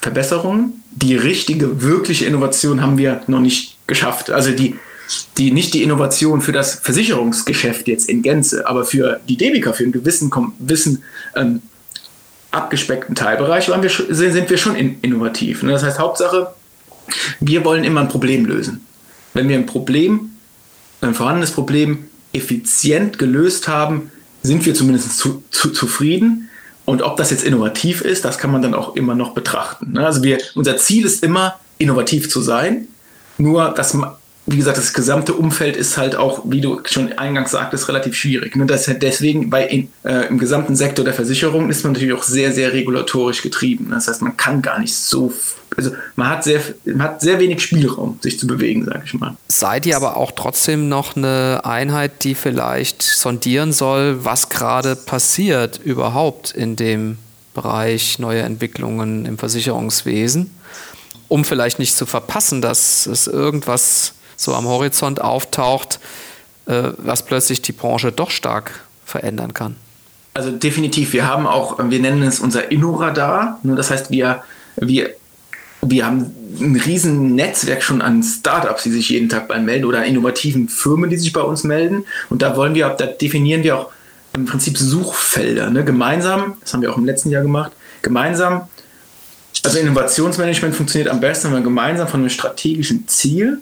Verbesserungen. 0.00 0.82
Die 0.92 1.16
richtige, 1.16 1.82
wirkliche 1.82 2.26
Innovation 2.26 2.82
haben 2.82 2.98
wir 2.98 3.22
noch 3.26 3.40
nicht 3.40 3.78
geschafft. 3.86 4.30
Also 4.30 4.52
die, 4.52 4.76
die 5.38 5.50
nicht 5.50 5.74
die 5.74 5.82
Innovation 5.82 6.40
für 6.40 6.52
das 6.52 6.74
Versicherungsgeschäft 6.74 7.88
jetzt 7.88 8.08
in 8.08 8.22
Gänze, 8.22 8.66
aber 8.66 8.84
für 8.84 9.20
die 9.28 9.36
Debika, 9.36 9.72
für 9.72 9.84
einen 9.84 9.92
gewissen, 9.92 10.30
gewissen 10.30 11.02
ähm, 11.34 11.62
abgespeckten 12.50 13.14
Teilbereich 13.14 13.68
wir, 13.68 13.90
sind 14.08 14.50
wir 14.50 14.58
schon 14.58 14.76
innovativ. 14.76 15.62
Ne? 15.62 15.72
Das 15.72 15.82
heißt, 15.84 15.98
Hauptsache, 15.98 16.54
wir 17.40 17.64
wollen 17.64 17.84
immer 17.84 18.00
ein 18.00 18.08
Problem 18.08 18.44
lösen. 18.44 18.86
Wenn 19.34 19.48
wir 19.48 19.56
ein 19.56 19.66
Problem, 19.66 20.30
ein 21.00 21.14
vorhandenes 21.14 21.52
Problem 21.52 22.06
effizient 22.32 23.18
gelöst 23.18 23.68
haben, 23.68 24.10
sind 24.42 24.64
wir 24.66 24.74
zumindest 24.74 25.18
zu, 25.18 25.42
zu, 25.50 25.70
zufrieden. 25.70 26.48
Und 26.84 27.02
ob 27.02 27.16
das 27.16 27.30
jetzt 27.30 27.44
innovativ 27.44 28.00
ist, 28.00 28.24
das 28.24 28.38
kann 28.38 28.50
man 28.50 28.62
dann 28.62 28.74
auch 28.74 28.96
immer 28.96 29.14
noch 29.14 29.32
betrachten. 29.34 29.92
Ne? 29.92 30.04
Also 30.04 30.22
wir, 30.22 30.38
unser 30.54 30.76
Ziel 30.76 31.04
ist 31.04 31.22
immer, 31.22 31.58
innovativ 31.78 32.28
zu 32.28 32.40
sein. 32.40 32.88
Nur 33.38 33.72
das 33.76 33.96
wie 34.46 34.56
gesagt, 34.56 34.78
das 34.78 34.92
gesamte 34.92 35.34
Umfeld 35.34 35.76
ist 35.76 35.96
halt 35.96 36.16
auch, 36.16 36.42
wie 36.44 36.60
du 36.60 36.80
schon 36.84 37.12
eingangs 37.12 37.52
sagtest, 37.52 37.88
relativ 37.88 38.16
schwierig. 38.16 38.56
Ne? 38.56 38.66
Das 38.66 38.86
deswegen 38.86 39.48
bei 39.48 39.66
in, 39.66 39.88
äh, 40.02 40.26
im 40.28 40.38
gesamten 40.38 40.74
Sektor 40.74 41.04
der 41.04 41.14
Versicherung 41.14 41.70
ist 41.70 41.84
man 41.84 41.92
natürlich 41.92 42.14
auch 42.14 42.22
sehr, 42.22 42.52
sehr 42.52 42.72
regulatorisch 42.72 43.42
getrieben. 43.42 43.88
Das 43.90 44.08
heißt, 44.08 44.22
man 44.22 44.36
kann 44.36 44.62
gar 44.62 44.78
nicht 44.80 44.94
so, 44.94 45.32
also 45.80 45.96
man 46.16 46.28
hat 46.28 46.44
sehr, 46.44 46.60
man 46.84 47.02
hat 47.02 47.20
sehr 47.20 47.38
wenig 47.38 47.60
Spielraum, 47.62 48.18
sich 48.20 48.38
zu 48.38 48.46
bewegen, 48.46 48.84
sage 48.84 49.02
ich 49.04 49.14
mal. 49.14 49.36
Seid 49.48 49.86
ihr 49.86 49.96
aber 49.96 50.16
auch 50.16 50.32
trotzdem 50.32 50.88
noch 50.88 51.16
eine 51.16 51.60
Einheit, 51.64 52.24
die 52.24 52.34
vielleicht 52.34 53.02
sondieren 53.02 53.72
soll, 53.72 54.24
was 54.24 54.48
gerade 54.48 54.96
passiert 54.96 55.80
überhaupt 55.82 56.50
in 56.50 56.76
dem 56.76 57.18
Bereich 57.54 58.18
neue 58.18 58.42
Entwicklungen 58.42 59.26
im 59.26 59.38
Versicherungswesen, 59.38 60.50
um 61.28 61.44
vielleicht 61.44 61.78
nicht 61.78 61.96
zu 61.96 62.06
verpassen, 62.06 62.62
dass 62.62 63.06
es 63.06 63.26
irgendwas 63.26 64.14
so 64.36 64.54
am 64.54 64.66
Horizont 64.66 65.20
auftaucht, 65.20 66.00
äh, 66.66 66.90
was 66.98 67.24
plötzlich 67.24 67.62
die 67.62 67.72
Branche 67.72 68.12
doch 68.12 68.30
stark 68.30 68.80
verändern 69.04 69.54
kann. 69.54 69.76
Also 70.32 70.52
definitiv, 70.52 71.12
wir 71.12 71.26
haben 71.26 71.46
auch, 71.46 71.78
wir 71.78 71.98
nennen 71.98 72.22
es 72.22 72.38
unser 72.38 72.70
Innoradar. 72.70 73.58
Das 73.64 73.90
heißt, 73.90 74.10
wir, 74.10 74.44
wir, 74.76 75.10
wir 75.82 76.06
haben 76.06 76.34
ein 76.60 76.76
riesen 76.76 77.34
Netzwerk 77.34 77.82
schon 77.82 78.02
an 78.02 78.22
Startups, 78.22 78.82
die 78.82 78.90
sich 78.90 79.08
jeden 79.08 79.28
Tag 79.28 79.48
bei 79.48 79.58
melden 79.58 79.86
oder 79.86 80.04
innovativen 80.04 80.68
Firmen, 80.68 81.08
die 81.08 81.16
sich 81.16 81.32
bei 81.32 81.40
uns 81.40 81.64
melden. 81.64 82.04
Und 82.28 82.42
da 82.42 82.56
wollen 82.56 82.74
wir, 82.74 82.88
da 82.90 83.06
definieren 83.06 83.62
wir 83.62 83.78
auch 83.78 83.90
im 84.34 84.44
Prinzip 84.44 84.76
Suchfelder. 84.76 85.70
Ne? 85.70 85.84
Gemeinsam, 85.84 86.56
das 86.60 86.74
haben 86.74 86.82
wir 86.82 86.92
auch 86.92 86.98
im 86.98 87.04
letzten 87.04 87.30
Jahr 87.30 87.42
gemacht, 87.42 87.72
gemeinsam, 88.02 88.68
also 89.62 89.78
Innovationsmanagement 89.78 90.74
funktioniert 90.74 91.10
am 91.10 91.20
besten, 91.20 91.48
wenn 91.48 91.54
man 91.54 91.64
gemeinsam 91.64 92.08
von 92.08 92.20
einem 92.20 92.30
strategischen 92.30 93.06
Ziel 93.08 93.60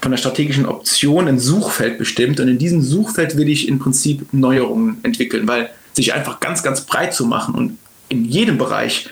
von 0.00 0.10
der 0.10 0.18
strategischen 0.18 0.66
Option 0.66 1.28
ein 1.28 1.38
Suchfeld 1.38 1.96
bestimmt 1.96 2.38
und 2.38 2.48
in 2.48 2.58
diesem 2.58 2.82
Suchfeld 2.82 3.38
will 3.38 3.48
ich 3.48 3.68
im 3.68 3.78
Prinzip 3.78 4.26
Neuerungen 4.32 4.98
entwickeln, 5.02 5.48
weil 5.48 5.70
sich 5.94 6.12
einfach 6.12 6.40
ganz, 6.40 6.62
ganz 6.62 6.82
breit 6.82 7.14
zu 7.14 7.24
machen 7.24 7.54
und 7.54 7.78
in 8.10 8.26
jedem 8.26 8.58
Bereich 8.58 9.08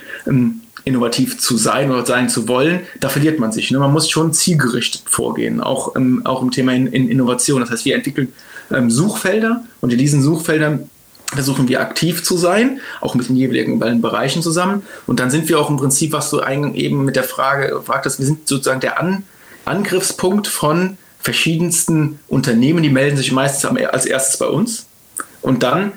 innovativ 0.84 1.38
zu 1.38 1.56
sein 1.56 1.90
oder 1.90 2.04
sein 2.04 2.28
zu 2.28 2.48
wollen, 2.48 2.80
da 2.98 3.08
verliert 3.08 3.38
man 3.38 3.52
sich. 3.52 3.70
Ne? 3.70 3.78
Man 3.78 3.92
muss 3.92 4.10
schon 4.10 4.32
zielgerichtet 4.32 5.02
vorgehen, 5.06 5.60
auch, 5.60 5.94
ähm, 5.96 6.22
auch 6.24 6.42
im 6.42 6.50
Thema 6.50 6.72
in, 6.72 6.86
in 6.88 7.08
Innovation. 7.08 7.60
Das 7.60 7.70
heißt, 7.70 7.84
wir 7.84 7.94
entwickeln 7.94 8.32
ähm, 8.70 8.90
Suchfelder 8.90 9.64
und 9.80 9.92
in 9.92 9.98
diesen 9.98 10.22
Suchfeldern 10.22 10.90
versuchen 11.26 11.68
wir 11.68 11.80
aktiv 11.80 12.22
zu 12.22 12.36
sein, 12.36 12.80
auch 13.00 13.14
mit 13.14 13.28
den 13.28 13.36
jeweiligen 13.36 13.80
Bereichen 14.00 14.42
zusammen. 14.42 14.82
Und 15.06 15.18
dann 15.18 15.30
sind 15.30 15.48
wir 15.48 15.58
auch 15.58 15.70
im 15.70 15.78
Prinzip, 15.78 16.12
was 16.12 16.30
du 16.30 16.40
eben 16.40 17.04
mit 17.04 17.16
der 17.16 17.24
Frage 17.24 17.80
fragtest, 17.82 18.18
wir 18.18 18.26
sind 18.26 18.46
sozusagen 18.46 18.80
der 18.80 19.00
An 19.00 19.24
Angriffspunkt 19.64 20.48
von 20.48 20.98
verschiedensten 21.20 22.18
Unternehmen, 22.28 22.82
die 22.82 22.90
melden 22.90 23.16
sich 23.16 23.32
meistens 23.32 23.64
als 23.64 24.06
erstes 24.06 24.38
bei 24.38 24.46
uns. 24.46 24.86
Und 25.40 25.62
dann 25.62 25.92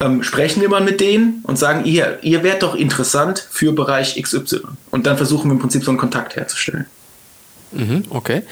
ähm, 0.00 0.22
sprechen 0.22 0.60
wir 0.60 0.68
mal 0.68 0.82
mit 0.82 1.00
denen 1.00 1.40
und 1.44 1.58
sagen, 1.58 1.84
ihr, 1.84 2.18
ihr 2.22 2.42
wärt 2.42 2.62
doch 2.62 2.74
interessant 2.74 3.46
für 3.50 3.72
Bereich 3.72 4.20
XY. 4.20 4.60
Und 4.90 5.06
dann 5.06 5.16
versuchen 5.16 5.48
wir 5.48 5.54
im 5.54 5.58
Prinzip 5.58 5.84
so 5.84 5.90
einen 5.90 5.98
Kontakt 5.98 6.36
herzustellen. 6.36 6.86
Mhm, 7.72 8.04
okay. 8.10 8.42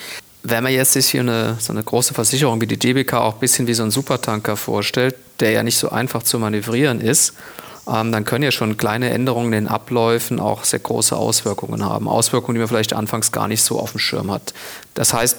Wenn 0.43 0.63
man 0.63 0.73
jetzt 0.73 0.93
sich 0.93 1.07
hier 1.07 1.21
eine, 1.21 1.57
so 1.59 1.73
eine 1.73 1.83
große 1.83 2.13
Versicherung 2.15 2.61
wie 2.61 2.67
die 2.67 2.79
DBK 2.79 3.15
auch 3.15 3.35
ein 3.35 3.41
bisschen 3.41 3.67
wie 3.67 3.75
so 3.75 3.83
ein 3.83 3.91
Supertanker 3.91 4.57
vorstellt, 4.57 5.17
der 5.41 5.53
ja 5.53 5.63
nicht 5.63 5.79
so 5.79 5.91
einfach 5.91 6.23
zu 6.23 6.39
manövrieren 6.39 7.01
ist, 7.01 7.35
ähm, 7.87 8.13
dann 8.13 8.25
können 8.25 8.45
ja 8.45 8.51
schon 8.51 8.77
kleine 8.77 9.11
Änderungen 9.11 9.53
in 9.53 9.65
den 9.65 9.69
Abläufen 9.69 10.41
auch 10.41 10.65
sehr 10.65 10.79
große 10.79 11.17
Auswirkungen 11.17 11.85
haben. 11.85 12.09
Auswirkungen, 12.09 12.55
die 12.55 12.61
man 12.61 12.69
vielleicht 12.69 12.95
anfangs 12.95 13.33
gar 13.33 13.49
nicht 13.49 13.63
so 13.63 13.79
auf 13.79 13.93
dem 13.93 14.01
Schirm 14.01 14.31
hat. 14.31 14.55
Das 14.95 15.13
heißt, 15.13 15.37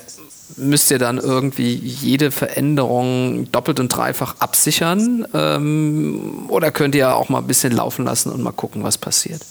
müsst 0.58 0.92
ihr 0.92 1.00
dann 1.00 1.18
irgendwie 1.18 1.74
jede 1.74 2.32
Veränderung 2.32 3.52
doppelt 3.52 3.80
und 3.80 3.90
dreifach 3.90 4.36
absichern? 4.40 5.28
Ähm, 5.34 6.46
oder 6.50 6.72
könnt 6.72 6.96
ihr 6.96 7.16
auch 7.16 7.30
mal 7.30 7.40
ein 7.40 7.48
bisschen 7.48 7.74
laufen 7.74 8.06
lassen 8.06 8.32
und 8.32 8.42
mal 8.42 8.52
gucken, 8.52 8.84
was 8.84 8.98
passiert? 8.98 9.42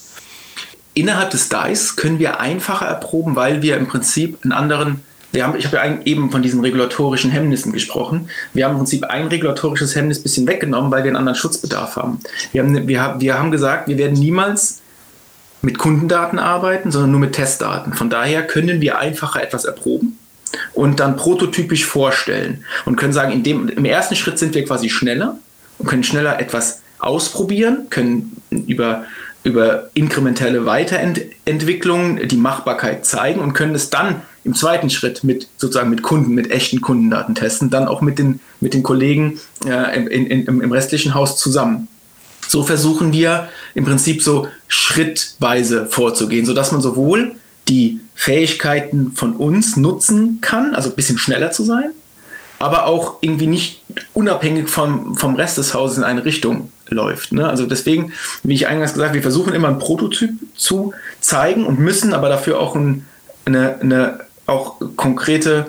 Innerhalb 0.93 1.29
des 1.31 1.49
DICE 1.49 1.95
können 1.97 2.19
wir 2.19 2.39
einfacher 2.39 2.85
erproben, 2.85 3.35
weil 3.35 3.61
wir 3.61 3.77
im 3.77 3.87
Prinzip 3.87 4.39
einen 4.43 4.53
anderen 4.53 5.01
wir 5.31 5.45
haben, 5.45 5.57
ich 5.57 5.65
habe 5.65 5.75
ja 5.75 5.99
eben 6.05 6.31
von 6.31 6.41
diesen 6.41 6.61
regulatorischen 6.61 7.29
Hemmnissen 7.29 7.73
gesprochen. 7.73 8.29
Wir 8.53 8.63
haben 8.63 8.71
im 8.71 8.77
Prinzip 8.77 9.03
ein 9.03 9.27
regulatorisches 9.27 9.93
Hemmnis 9.93 10.19
ein 10.19 10.23
bisschen 10.23 10.47
weggenommen, 10.47 10.91
weil 10.91 11.03
wir 11.03 11.09
einen 11.09 11.17
anderen 11.17 11.35
Schutzbedarf 11.35 11.97
haben. 11.97 12.21
Wir 12.53 12.63
haben, 12.63 12.87
wir, 12.87 13.01
haben, 13.01 13.19
wir 13.19 13.37
haben 13.37 13.51
gesagt, 13.51 13.89
wir 13.89 13.97
werden 13.97 14.17
niemals 14.17 14.79
mit 15.61 15.77
Kundendaten 15.77 16.39
arbeiten, 16.39 16.89
sondern 16.89 17.11
nur 17.11 17.19
mit 17.19 17.33
Testdaten. 17.33 17.91
Von 17.91 18.09
daher 18.09 18.47
können 18.47 18.79
wir 18.79 18.97
einfacher 18.97 19.43
etwas 19.43 19.65
erproben 19.65 20.17
und 20.73 20.99
dann 20.99 21.15
prototypisch 21.17 21.85
vorstellen 21.85 22.63
und 22.85 22.95
können 22.95 23.13
sagen, 23.13 23.31
in 23.31 23.43
dem, 23.43 23.69
im 23.69 23.85
ersten 23.85 24.15
Schritt 24.15 24.39
sind 24.39 24.55
wir 24.55 24.65
quasi 24.65 24.89
schneller 24.89 25.37
und 25.77 25.87
können 25.87 26.03
schneller 26.03 26.39
etwas 26.39 26.81
ausprobieren, 26.99 27.87
können 27.89 28.37
über 28.49 29.05
über 29.45 29.91
inkrementelle 29.93 30.65
Weiterentwicklungen 30.65 32.27
die 32.27 32.35
Machbarkeit 32.35 33.05
zeigen 33.05 33.39
und 33.39 33.53
können 33.53 33.75
es 33.75 33.91
dann 33.91 34.23
im 34.43 34.55
zweiten 34.55 34.89
Schritt 34.89 35.23
mit 35.23 35.47
sozusagen 35.57 35.91
mit 35.91 36.01
Kunden, 36.01 36.33
mit 36.33 36.49
echten 36.49 36.81
Kundendaten 36.81 37.35
testen, 37.35 37.69
dann 37.69 37.87
auch 37.87 38.01
mit 38.01 38.17
den, 38.17 38.39
mit 38.59 38.73
den 38.73 38.81
Kollegen 38.81 39.39
äh, 39.65 39.95
in, 39.97 40.25
in, 40.25 40.47
im 40.47 40.71
restlichen 40.71 41.13
Haus 41.13 41.37
zusammen. 41.37 41.87
So 42.47 42.63
versuchen 42.63 43.13
wir 43.13 43.49
im 43.75 43.85
Prinzip 43.85 44.23
so 44.23 44.47
schrittweise 44.67 45.85
vorzugehen, 45.85 46.45
sodass 46.45 46.71
man 46.71 46.81
sowohl 46.81 47.35
die 47.67 47.99
Fähigkeiten 48.15 49.11
von 49.13 49.35
uns 49.35 49.77
nutzen 49.77 50.39
kann, 50.41 50.73
also 50.73 50.89
ein 50.89 50.95
bisschen 50.95 51.17
schneller 51.17 51.51
zu 51.51 51.63
sein, 51.63 51.91
aber 52.57 52.87
auch 52.87 53.17
irgendwie 53.21 53.47
nicht 53.47 53.83
unabhängig 54.13 54.69
vom, 54.69 55.15
vom 55.15 55.35
Rest 55.35 55.57
des 55.57 55.73
Hauses 55.73 55.97
in 55.97 56.03
eine 56.03 56.25
Richtung 56.25 56.71
läuft. 56.87 57.33
Ne? 57.33 57.47
Also 57.47 57.65
deswegen, 57.65 58.13
wie 58.43 58.53
ich 58.53 58.67
eingangs 58.67 58.93
gesagt, 58.93 59.13
wir 59.13 59.21
versuchen 59.21 59.53
immer 59.53 59.67
ein 59.67 59.79
Prototyp 59.79 60.31
zu 60.55 60.93
zeigen 61.19 61.65
und 61.65 61.79
müssen 61.79 62.13
aber 62.13 62.29
dafür 62.29 62.59
auch 62.59 62.75
ein, 62.75 63.05
eine, 63.45 63.79
eine 63.81 64.19
auch 64.47 64.79
konkrete 64.95 65.67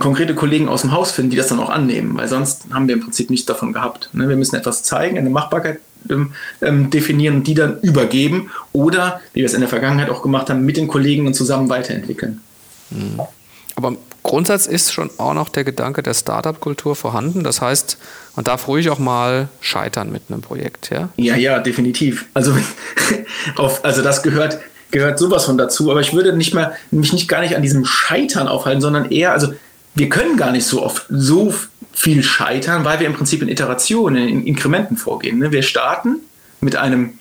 konkrete 0.00 0.34
Kollegen 0.34 0.68
aus 0.68 0.80
dem 0.80 0.92
Haus 0.92 1.12
finden, 1.12 1.30
die 1.30 1.36
das 1.36 1.48
dann 1.48 1.60
auch 1.60 1.68
annehmen, 1.68 2.16
weil 2.16 2.26
sonst 2.26 2.64
haben 2.72 2.88
wir 2.88 2.94
im 2.94 3.02
Prinzip 3.02 3.28
nichts 3.28 3.44
davon 3.44 3.74
gehabt. 3.74 4.08
Ne? 4.14 4.28
Wir 4.28 4.36
müssen 4.36 4.56
etwas 4.56 4.82
zeigen, 4.82 5.18
eine 5.18 5.28
Machbarkeit 5.28 5.78
ähm, 6.10 6.32
ähm, 6.60 6.90
definieren 6.90 7.36
und 7.36 7.46
die 7.46 7.54
dann 7.54 7.80
übergeben 7.80 8.50
oder, 8.72 9.20
wie 9.32 9.40
wir 9.40 9.46
es 9.46 9.54
in 9.54 9.60
der 9.60 9.68
Vergangenheit 9.68 10.10
auch 10.10 10.22
gemacht 10.22 10.50
haben, 10.50 10.64
mit 10.64 10.76
den 10.76 10.88
Kollegen 10.88 11.26
und 11.26 11.34
zusammen 11.34 11.68
weiterentwickeln. 11.68 12.40
Mhm. 12.90 13.20
Aber 13.76 13.88
im 13.88 13.98
Grundsatz 14.22 14.66
ist 14.66 14.92
schon 14.92 15.10
auch 15.18 15.34
noch 15.34 15.48
der 15.48 15.64
Gedanke 15.64 16.02
der 16.02 16.14
Startup-Kultur 16.14 16.96
vorhanden. 16.96 17.44
Das 17.44 17.60
heißt, 17.60 17.98
man 18.36 18.44
darf 18.44 18.68
ruhig 18.68 18.88
auch 18.88 18.98
mal 18.98 19.48
scheitern 19.60 20.10
mit 20.12 20.22
einem 20.28 20.40
Projekt, 20.40 20.90
ja? 20.90 21.08
Ja, 21.16 21.36
ja, 21.36 21.58
definitiv. 21.58 22.26
Also, 22.34 22.56
auf, 23.56 23.84
also 23.84 24.02
das 24.02 24.22
gehört, 24.22 24.58
gehört 24.90 25.18
sowas 25.18 25.44
von 25.44 25.58
dazu. 25.58 25.90
Aber 25.90 26.00
ich 26.00 26.14
würde 26.14 26.36
nicht 26.36 26.54
mehr, 26.54 26.72
mich 26.90 27.12
nicht 27.12 27.28
gar 27.28 27.40
nicht 27.40 27.56
an 27.56 27.62
diesem 27.62 27.84
Scheitern 27.84 28.48
aufhalten, 28.48 28.80
sondern 28.80 29.10
eher, 29.10 29.32
also 29.32 29.52
wir 29.94 30.08
können 30.08 30.36
gar 30.36 30.50
nicht 30.50 30.66
so 30.66 30.82
oft 30.82 31.06
so 31.08 31.54
viel 31.92 32.22
scheitern, 32.22 32.84
weil 32.84 33.00
wir 33.00 33.06
im 33.06 33.14
Prinzip 33.14 33.42
in 33.42 33.48
Iterationen, 33.48 34.28
in 34.28 34.46
Inkrementen 34.46 34.96
vorgehen. 34.96 35.38
Ne? 35.38 35.52
Wir 35.52 35.62
starten 35.62 36.16
mit 36.60 36.76
einem, 36.76 37.18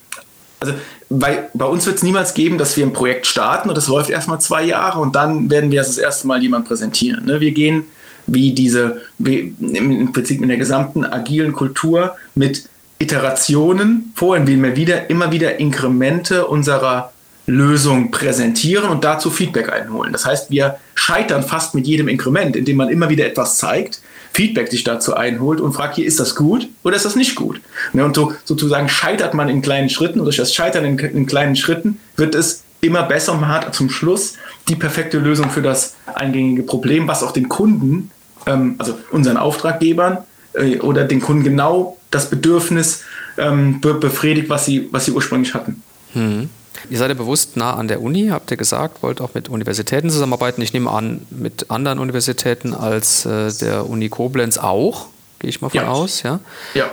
also 0.60 0.74
bei, 1.10 1.50
bei 1.54 1.66
uns 1.66 1.86
wird 1.86 1.98
es 1.98 2.04
niemals 2.04 2.34
geben, 2.34 2.58
dass 2.58 2.76
wir 2.76 2.86
ein 2.86 2.94
Projekt 2.94 3.28
starten 3.28 3.70
und 3.70 3.76
das 3.76 3.88
läuft 3.88 4.10
erstmal 4.10 4.42
zwei 4.42 4.64
Jahre 4.64 5.00
und 5.00 5.16
dann 5.16 5.50
werden 5.52 5.72
wir 5.72 5.82
es 5.82 5.88
das 5.88 5.98
erste 6.00 6.28
Mal 6.28 6.42
jemand 6.42 6.68
präsentieren. 6.68 7.26
Ne? 7.26 7.40
Wir 7.40 7.52
gehen 7.52 7.86
wie 8.26 8.54
diese, 8.54 9.02
wie 9.20 9.54
im 9.60 10.12
Prinzip 10.12 10.42
in 10.42 10.48
der 10.48 10.58
gesamten 10.58 11.06
agilen 11.06 11.54
Kultur 11.54 12.16
mit 12.36 12.68
Iterationen 12.98 14.14
vor, 14.16 14.38
indem 14.38 14.64
wir 14.64 14.76
wieder, 14.76 15.10
immer 15.10 15.32
wieder 15.32 15.60
Inkremente 15.60 16.48
unserer 16.48 17.13
Lösung 17.46 18.12
präsentieren 18.12 18.90
und 18.90 19.04
dazu 19.04 19.30
Feedback 19.30 19.72
einholen. 19.72 20.14
Das 20.14 20.26
heißt, 20.26 20.50
wir 20.50 20.78
scheitern 20.96 21.44
fast 21.44 21.76
mit 21.76 21.86
jedem 21.86 22.08
Inkrement, 22.08 22.56
indem 22.56 22.78
man 22.78 22.90
immer 22.90 23.10
wieder 23.10 23.26
etwas 23.26 23.58
zeigt, 23.58 24.02
Feedback 24.34 24.72
sich 24.72 24.84
dazu 24.84 25.16
einholt 25.16 25.62
und 25.62 25.74
fragt, 25.74 25.96
hier 25.96 26.06
ist 26.06 26.20
das 26.20 26.36
gut 26.36 26.68
oder 26.84 26.96
ist 26.96 27.06
das 27.06 27.16
nicht 27.16 27.36
gut? 27.36 27.62
Ne, 27.92 28.04
und 28.04 28.16
so, 28.16 28.34
sozusagen 28.46 28.90
scheitert 28.90 29.34
man 29.34 29.50
in 29.50 29.62
kleinen 29.62 29.90
Schritten 29.90 30.20
und 30.20 30.26
durch 30.26 30.38
das 30.38 30.54
Scheitern 30.54 30.86
in, 30.86 30.98
in 30.98 31.26
kleinen 31.26 31.56
Schritten 31.56 32.00
wird 32.16 32.34
es 32.34 32.64
immer 32.82 33.04
besser 33.04 33.34
und 33.34 33.42
man 33.42 33.50
hat 33.50 33.76
zum 33.76 33.90
Schluss 33.90 34.34
die 34.68 34.76
perfekte 34.76 35.20
Lösung 35.20 35.50
für 35.50 35.62
das 35.62 35.96
eingängige 36.14 36.64
Problem, 36.64 37.08
was 37.08 37.24
auch 37.24 37.32
den 37.32 37.50
Kunden, 37.50 38.10
ähm, 38.46 38.76
also 38.78 38.98
unseren 39.12 39.38
Auftraggebern 39.38 40.20
äh, 40.54 40.80
oder 40.80 41.04
den 41.04 41.22
Kunden 41.22 41.44
genau 41.44 41.98
das 42.10 42.30
Bedürfnis 42.30 43.04
ähm, 43.38 43.82
be 43.82 43.94
befriedigt, 43.94 44.50
was 44.50 44.66
sie, 44.66 44.90
was 44.92 45.06
sie 45.06 45.12
ursprünglich 45.12 45.54
hatten. 45.54 45.84
Hm. 46.14 46.50
Ihr 46.90 46.98
seid 46.98 47.10
ja 47.10 47.16
bewusst 47.16 47.56
nah 47.58 47.76
an 47.76 47.88
der 47.88 48.02
Uni, 48.02 48.28
habt 48.30 48.52
ihr 48.52 48.58
gesagt, 48.58 49.04
wollt 49.04 49.22
auch 49.22 49.34
mit 49.34 49.50
Universitäten 49.50 50.10
zusammenarbeiten. 50.10 50.62
Ich 50.62 50.74
nehme 50.74 50.92
an, 50.92 51.26
mit 51.30 51.70
anderen 51.70 52.00
Universitäten 52.00 52.74
als 52.74 53.26
äh, 53.26 53.52
der 53.54 53.90
Uni 53.90 54.10
Koblenz 54.10 54.58
auch, 54.58 55.08
gehe 55.40 55.50
ich 55.50 55.62
mal 55.62 55.70
von 55.70 55.80
ja. 55.80 55.88
aus. 55.88 56.24
Ja? 56.24 56.40
ja. 56.74 56.92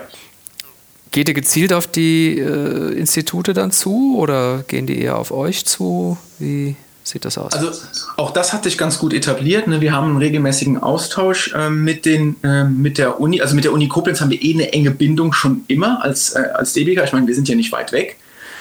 Geht 1.10 1.28
ihr 1.28 1.34
gezielt 1.34 1.72
auf 1.72 1.88
die 1.88 2.38
äh, 2.38 2.92
Institute 2.92 3.52
dann 3.52 3.72
zu 3.72 4.16
oder 4.16 4.62
gehen 4.68 4.86
die 4.86 5.00
eher 5.00 5.18
auf 5.18 5.32
euch 5.32 5.66
zu? 5.66 6.16
Wie 6.38 6.76
sieht 7.02 7.24
das 7.24 7.36
aus? 7.36 7.52
Also 7.52 7.72
auch 8.16 8.30
das 8.30 8.52
hat 8.52 8.62
sich 8.62 8.78
ganz 8.78 8.98
gut 8.98 9.12
etabliert. 9.12 9.66
Ne? 9.66 9.80
Wir 9.80 9.92
haben 9.92 10.10
einen 10.10 10.18
regelmäßigen 10.18 10.78
Austausch 10.78 11.52
äh, 11.52 11.68
mit, 11.68 12.04
den, 12.04 12.36
äh, 12.44 12.62
mit 12.64 12.98
der 12.98 13.20
Uni. 13.20 13.40
Also 13.40 13.56
mit 13.56 13.64
der 13.64 13.72
Uni 13.72 13.88
Koblenz 13.88 14.20
haben 14.20 14.30
wir 14.30 14.40
eh 14.40 14.54
eine 14.54 14.72
enge 14.72 14.92
Bindung 14.92 15.32
schon 15.32 15.62
immer 15.66 16.02
als, 16.04 16.36
äh, 16.36 16.44
als 16.54 16.74
DBK. 16.74 17.02
Ich 17.04 17.12
meine, 17.12 17.26
wir 17.26 17.34
sind 17.34 17.48
ja 17.48 17.56
nicht 17.56 17.72
weit 17.72 17.90
weg. 17.90 18.16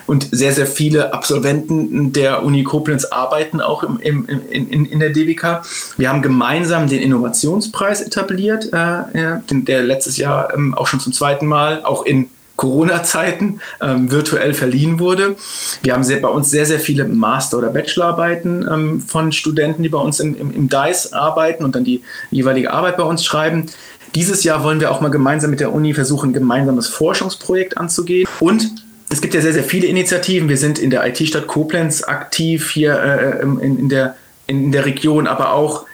Und 0.09 0.29
sehr, 0.31 0.53
sehr 0.53 0.65
viele 0.65 1.13
Absolventen 1.13 2.11
der 2.13 2.43
Uni 2.43 2.63
Koblenz 2.63 3.05
arbeiten 3.05 3.61
auch 3.61 3.83
im, 3.83 3.99
im, 3.99 4.27
in, 4.49 4.85
in 4.87 4.99
der 4.99 5.11
DBK. 5.11 5.61
Wir 5.97 6.09
haben 6.09 6.23
gemeinsam 6.23 6.89
den 6.89 6.99
Innovationspreis 6.99 8.01
etabliert, 8.01 8.73
äh, 8.73 9.37
der 9.51 9.83
letztes 9.83 10.17
Jahr 10.17 10.51
ähm, 10.55 10.73
auch 10.73 10.87
schon 10.87 10.99
zum 10.99 11.13
zweiten 11.13 11.45
Mal, 11.45 11.83
auch 11.83 12.07
in 12.07 12.31
Corona-Zeiten 12.55 13.61
ähm, 13.81 14.11
virtuell 14.11 14.55
verliehen 14.55 14.97
wurde. 14.97 15.35
Wir 15.83 15.93
haben 15.93 16.03
sehr, 16.03 16.19
bei 16.19 16.27
uns 16.27 16.49
sehr, 16.49 16.65
sehr 16.65 16.79
viele 16.79 17.05
Master- 17.05 17.59
oder 17.59 17.69
Bachelorarbeiten 17.69 18.67
ähm, 18.67 19.01
von 19.01 19.31
Studenten, 19.31 19.83
die 19.83 19.89
bei 19.89 19.99
uns 19.99 20.19
im, 20.19 20.35
im, 20.35 20.51
im 20.51 20.69
DICE 20.69 21.13
arbeiten 21.13 21.63
und 21.63 21.75
dann 21.75 21.83
die 21.83 22.01
jeweilige 22.31 22.73
Arbeit 22.73 22.97
bei 22.97 23.03
uns 23.03 23.23
schreiben. 23.23 23.67
Dieses 24.15 24.43
Jahr 24.43 24.63
wollen 24.63 24.79
wir 24.79 24.89
auch 24.89 25.01
mal 25.01 25.11
gemeinsam 25.11 25.51
mit 25.51 25.59
der 25.59 25.71
Uni 25.71 25.93
versuchen, 25.93 26.31
ein 26.31 26.33
gemeinsames 26.33 26.87
Forschungsprojekt 26.87 27.77
anzugehen. 27.77 28.27
Und 28.39 28.88
es 29.09 29.21
gibt 29.21 29.33
ja 29.33 29.41
sehr, 29.41 29.53
sehr 29.53 29.63
viele 29.63 29.87
Initiativen. 29.87 30.49
Wir 30.49 30.57
sind 30.57 30.77
in 30.79 30.91
der 30.91 31.05
IT-Stadt 31.07 31.47
Koblenz 31.47 32.03
aktiv 32.03 32.69
hier 32.69 32.99
äh, 33.01 33.41
in, 33.41 33.59
in, 33.59 33.89
der, 33.89 34.15
in 34.45 34.71
der 34.71 34.85
Region, 34.85 35.27
aber 35.27 35.53
auch 35.53 35.85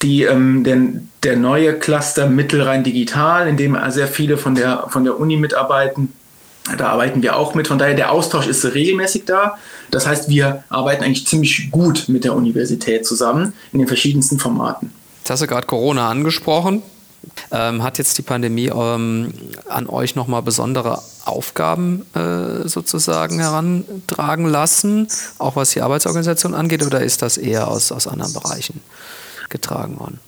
die, 0.00 0.24
ähm, 0.24 0.64
der, 0.64 0.78
der 1.22 1.36
neue 1.36 1.78
Cluster 1.78 2.28
Mittelrhein 2.28 2.82
Digital, 2.82 3.46
in 3.46 3.56
dem 3.56 3.78
sehr 3.88 4.08
viele 4.08 4.38
von 4.38 4.54
der, 4.54 4.86
von 4.88 5.04
der 5.04 5.20
Uni 5.20 5.36
mitarbeiten. 5.36 6.12
Da 6.78 6.88
arbeiten 6.88 7.22
wir 7.22 7.36
auch 7.36 7.54
mit. 7.54 7.68
Von 7.68 7.78
daher, 7.78 7.94
der 7.94 8.12
Austausch 8.12 8.46
ist 8.46 8.64
regelmäßig 8.64 9.24
da. 9.24 9.58
Das 9.90 10.06
heißt, 10.06 10.28
wir 10.28 10.64
arbeiten 10.68 11.04
eigentlich 11.04 11.26
ziemlich 11.26 11.70
gut 11.70 12.08
mit 12.08 12.24
der 12.24 12.34
Universität 12.34 13.04
zusammen 13.04 13.52
in 13.72 13.80
den 13.80 13.88
verschiedensten 13.88 14.38
Formaten. 14.38 14.92
Jetzt 15.18 15.30
hast 15.30 15.42
du 15.42 15.46
gerade 15.46 15.66
Corona 15.66 16.08
angesprochen. 16.08 16.82
Ähm, 17.50 17.82
hat 17.82 17.98
jetzt 17.98 18.16
die 18.18 18.22
Pandemie 18.22 18.70
ähm, 18.74 19.32
an 19.68 19.88
euch 19.88 20.14
nochmal 20.16 20.42
besondere 20.42 21.00
Aufgaben 21.24 22.06
äh, 22.14 22.68
sozusagen 22.68 23.38
herantragen 23.38 24.46
lassen, 24.46 25.08
auch 25.38 25.56
was 25.56 25.70
die 25.70 25.80
Arbeitsorganisation 25.80 26.54
angeht, 26.54 26.84
oder 26.84 27.00
ist 27.00 27.22
das 27.22 27.38
eher 27.38 27.68
aus, 27.68 27.92
aus 27.92 28.06
anderen 28.06 28.32
Bereichen 28.32 28.80
getragen 29.48 29.98
worden? 30.00 30.20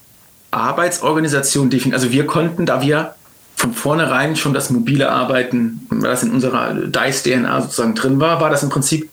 Arbeitsorganisation 0.51 1.71
definitiv. 1.71 1.95
Also 1.95 2.13
wir 2.13 2.27
konnten, 2.27 2.67
da 2.67 2.81
wir 2.81 3.15
von 3.57 3.73
vornherein 3.73 4.37
schon 4.37 4.55
das 4.55 4.71
mobile 4.71 5.11
Arbeiten, 5.11 5.87
was 5.91 6.23
in 6.23 6.31
unserer 6.31 6.75
DICE-DNA 6.75 7.63
sozusagen 7.63 7.95
drin 7.95 8.21
war, 8.21 8.41
war 8.41 8.51
das 8.51 8.63
im 8.63 8.69
Prinzip 8.69 9.11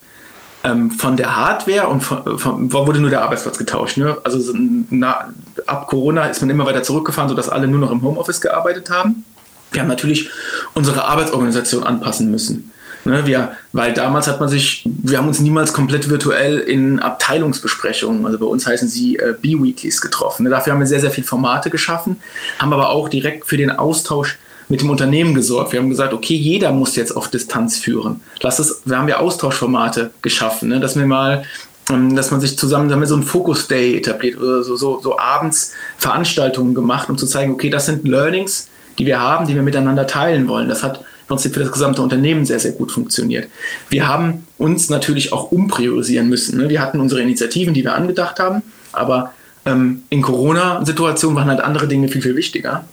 ähm, 0.64 0.92
von 0.92 1.18
der 1.18 1.36
Hardware 1.36 1.88
und 1.88 2.02
von, 2.02 2.38
von, 2.38 2.72
wurde 2.72 3.00
nur 3.00 3.10
der 3.10 3.24
Arbeitsplatz 3.24 3.58
getauscht. 3.58 3.98
Ne? 3.98 4.18
Also 4.24 4.54
na, 4.90 5.30
ab 5.66 5.88
Corona 5.88 6.26
ist 6.26 6.42
man 6.42 6.50
immer 6.50 6.66
weiter 6.66 6.84
zurückgefahren, 6.84 7.30
sodass 7.30 7.50
alle 7.50 7.68
nur 7.68 7.80
noch 7.80 7.92
im 7.92 8.02
Homeoffice 8.02 8.42
gearbeitet 8.42 8.90
haben. 8.90 9.26
Wir 9.72 9.82
haben 9.82 9.88
natürlich 9.88 10.30
unsere 10.74 11.06
Arbeitsorganisation 11.06 11.84
anpassen 11.84 12.30
müssen. 12.30 12.72
Ne, 13.04 13.26
wir, 13.26 13.54
weil 13.72 13.94
damals 13.94 14.28
hat 14.28 14.40
man 14.40 14.48
sich, 14.48 14.84
wir 14.86 15.18
haben 15.18 15.28
uns 15.28 15.40
niemals 15.40 15.74
komplett 15.74 16.10
virtuell 16.10 16.60
in 16.60 17.00
Abteilungsbesprechungen, 17.00 18.28
also 18.28 18.38
bei 18.38 18.46
uns 18.46 18.68
heißen 18.68 18.88
sie 18.88 19.18
äh, 19.18 19.34
B-Weeklies 19.42 20.02
getroffen. 20.02 20.44
Ne, 20.44 20.50
dafür 20.50 20.74
haben 20.74 20.80
wir 20.82 20.86
sehr, 20.86 21.00
sehr 21.00 21.10
viele 21.10 21.26
Formate 21.26 21.72
geschaffen, 21.72 22.18
haben 22.60 22.72
aber 22.74 22.92
auch 22.92 23.10
direkt 23.10 23.48
für 23.48 23.58
den 23.58 23.72
Austausch 23.72 24.38
mit 24.70 24.82
dem 24.82 24.92
Unternehmen 24.92 25.34
gesorgt. 25.34 25.74
Wir 25.74 25.80
haben 25.80 25.90
gesagt, 25.90 26.14
okay, 26.14 26.36
jeder 26.36 26.72
muss 26.72 26.96
jetzt 26.96 27.18
auf 27.18 27.28
Distanz 27.28 27.78
führen. 27.78 28.22
Lass 28.42 28.60
es, 28.60 28.84
wir 28.86 29.00
haben 29.00 29.10
ja 29.10 29.18
Austauschformate 29.18 30.12
geschaffen, 30.22 30.70
ne? 30.70 30.80
dass 30.80 30.96
wir 30.96 31.08
mal 31.08 31.44
ähm, 31.90 32.16
dass 32.16 32.32
man 32.32 32.40
sich 32.40 32.58
zusammen 32.58 32.88
damit 32.88 33.10
so 33.10 33.16
ein 33.16 33.24
Focus 33.24 33.68
Day 33.68 33.98
etabliert 33.98 34.40
oder 34.40 34.64
so, 34.64 34.76
so, 34.76 35.02
so 35.02 35.18
abends 35.18 35.74
Veranstaltungen 35.98 36.76
gemacht, 36.76 37.10
um 37.10 37.18
zu 37.18 37.26
zeigen, 37.26 37.52
okay, 37.54 37.70
das 37.70 37.88
sind 37.88 38.08
Learnings, 38.08 38.70
die 39.02 39.08
wir 39.08 39.20
haben, 39.20 39.48
die 39.48 39.56
wir 39.56 39.64
miteinander 39.64 40.06
teilen 40.06 40.48
wollen. 40.48 40.70
Das 40.70 40.84
hat 40.84 41.04
für 41.28 41.60
das 41.60 41.72
gesamte 41.72 42.04
Unternehmen 42.04 42.46
sehr, 42.46 42.60
sehr 42.60 42.74
gut 42.74 42.92
funktioniert. 42.92 43.48
Wir 43.90 44.08
haben 44.08 44.46
uns 44.60 44.90
natürlich 44.90 45.34
auch 45.34 45.52
umpriorisieren 45.52 46.30
müssen. 46.30 46.60
Ne? 46.60 46.70
Wir 46.70 46.82
hatten 46.82 47.00
unsere 47.00 47.22
Initiativen, 47.22 47.74
die 47.74 47.84
wir 47.84 47.96
angedacht 47.96 48.38
haben, 48.40 48.62
aber 48.92 49.34
ähm, 49.66 50.04
in 50.10 50.22
Corona-Situationen 50.22 51.36
waren 51.36 51.48
halt 51.48 51.62
andere 51.62 51.88
Dinge 51.88 52.10
viel, 52.10 52.22
viel 52.22 52.36
wichtiger. 52.36 52.84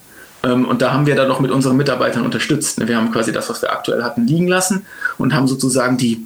Ähm, 0.44 0.64
und 0.64 0.80
da 0.80 0.92
haben 0.94 1.04
wir 1.04 1.14
dann 1.14 1.28
noch 1.28 1.40
mit 1.40 1.50
unseren 1.50 1.76
Mitarbeitern 1.76 2.24
unterstützt. 2.24 2.80
Wir 2.86 2.96
haben 2.96 3.10
quasi 3.10 3.32
das, 3.32 3.50
was 3.50 3.60
wir 3.60 3.70
aktuell 3.70 4.02
hatten, 4.02 4.26
liegen 4.26 4.48
lassen 4.48 4.86
und 5.18 5.34
haben 5.34 5.46
sozusagen 5.46 5.98
die, 5.98 6.24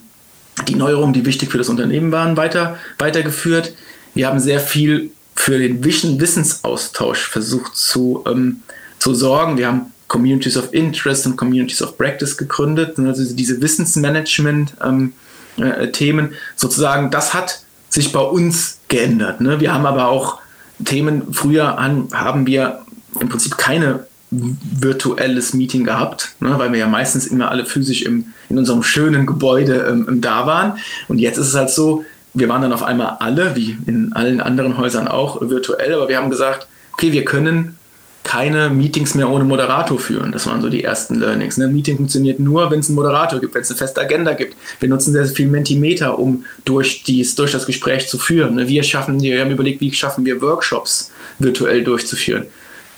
die 0.68 0.76
Neuerungen, 0.76 1.14
die 1.14 1.24
wichtig 1.24 1.50
für 1.50 1.58
das 1.58 1.70
Unternehmen 1.70 2.12
waren, 2.12 2.36
weiter, 2.36 2.76
weitergeführt. 2.98 3.74
Wir 4.14 4.28
haben 4.28 4.38
sehr 4.38 4.60
viel 4.60 5.10
für 5.34 5.58
den 5.58 5.82
Wissensaustausch 5.82 7.26
versucht 7.26 7.74
zu, 7.74 8.22
ähm, 8.28 8.60
zu 9.02 9.14
sorgen. 9.14 9.58
Wir 9.58 9.66
haben 9.66 9.86
Communities 10.06 10.56
of 10.56 10.72
Interest 10.72 11.26
und 11.26 11.36
Communities 11.36 11.82
of 11.82 11.98
Practice 11.98 12.36
gegründet, 12.36 12.96
also 12.98 13.34
diese 13.34 13.60
Wissensmanagement-Themen. 13.60 15.12
Ähm, 15.58 16.30
äh, 16.30 16.36
sozusagen, 16.54 17.10
das 17.10 17.34
hat 17.34 17.64
sich 17.88 18.12
bei 18.12 18.20
uns 18.20 18.78
geändert. 18.86 19.40
Ne? 19.40 19.58
Wir 19.58 19.74
haben 19.74 19.86
aber 19.86 20.06
auch 20.08 20.38
Themen, 20.84 21.32
früher 21.34 21.78
an, 21.78 22.08
haben 22.12 22.46
wir 22.46 22.82
im 23.18 23.28
Prinzip 23.28 23.58
keine 23.58 24.06
virtuelles 24.30 25.52
Meeting 25.52 25.84
gehabt, 25.84 26.36
ne, 26.40 26.54
weil 26.56 26.72
wir 26.72 26.78
ja 26.78 26.86
meistens 26.86 27.26
immer 27.26 27.50
alle 27.50 27.66
physisch 27.66 28.00
im, 28.02 28.28
in 28.48 28.56
unserem 28.56 28.82
schönen 28.82 29.26
Gebäude 29.26 29.84
ähm, 29.90 30.22
da 30.22 30.46
waren. 30.46 30.78
Und 31.08 31.18
jetzt 31.18 31.36
ist 31.36 31.48
es 31.48 31.54
halt 31.54 31.68
so, 31.68 32.04
wir 32.32 32.48
waren 32.48 32.62
dann 32.62 32.72
auf 32.72 32.82
einmal 32.82 33.16
alle, 33.20 33.56
wie 33.56 33.76
in 33.84 34.14
allen 34.14 34.40
anderen 34.40 34.78
Häusern 34.78 35.06
auch, 35.06 35.42
virtuell, 35.42 35.92
aber 35.92 36.08
wir 36.08 36.16
haben 36.16 36.30
gesagt, 36.30 36.66
okay, 36.94 37.12
wir 37.12 37.26
können 37.26 37.76
keine 38.24 38.70
Meetings 38.70 39.14
mehr 39.14 39.28
ohne 39.28 39.44
Moderator 39.44 39.98
führen. 39.98 40.32
Das 40.32 40.46
waren 40.46 40.62
so 40.62 40.68
die 40.68 40.84
ersten 40.84 41.16
Learnings. 41.16 41.58
Ein 41.58 41.68
ne? 41.68 41.72
Meeting 41.72 41.96
funktioniert 41.96 42.38
nur, 42.38 42.70
wenn 42.70 42.80
es 42.80 42.88
einen 42.88 42.96
Moderator 42.96 43.40
gibt, 43.40 43.54
wenn 43.54 43.62
es 43.62 43.70
eine 43.70 43.78
feste 43.78 44.00
Agenda 44.00 44.32
gibt. 44.34 44.56
Wir 44.80 44.88
nutzen 44.88 45.12
sehr, 45.12 45.26
sehr 45.26 45.34
viel 45.34 45.48
Mentimeter, 45.48 46.18
um 46.18 46.44
durch, 46.64 47.02
dies, 47.02 47.34
durch 47.34 47.52
das 47.52 47.66
Gespräch 47.66 48.08
zu 48.08 48.18
führen. 48.18 48.54
Ne? 48.54 48.68
Wir, 48.68 48.82
schaffen, 48.82 49.20
wir 49.20 49.40
haben 49.40 49.50
überlegt, 49.50 49.80
wie 49.80 49.92
schaffen 49.92 50.24
wir 50.24 50.40
Workshops 50.40 51.10
virtuell 51.38 51.82
durchzuführen 51.82 52.46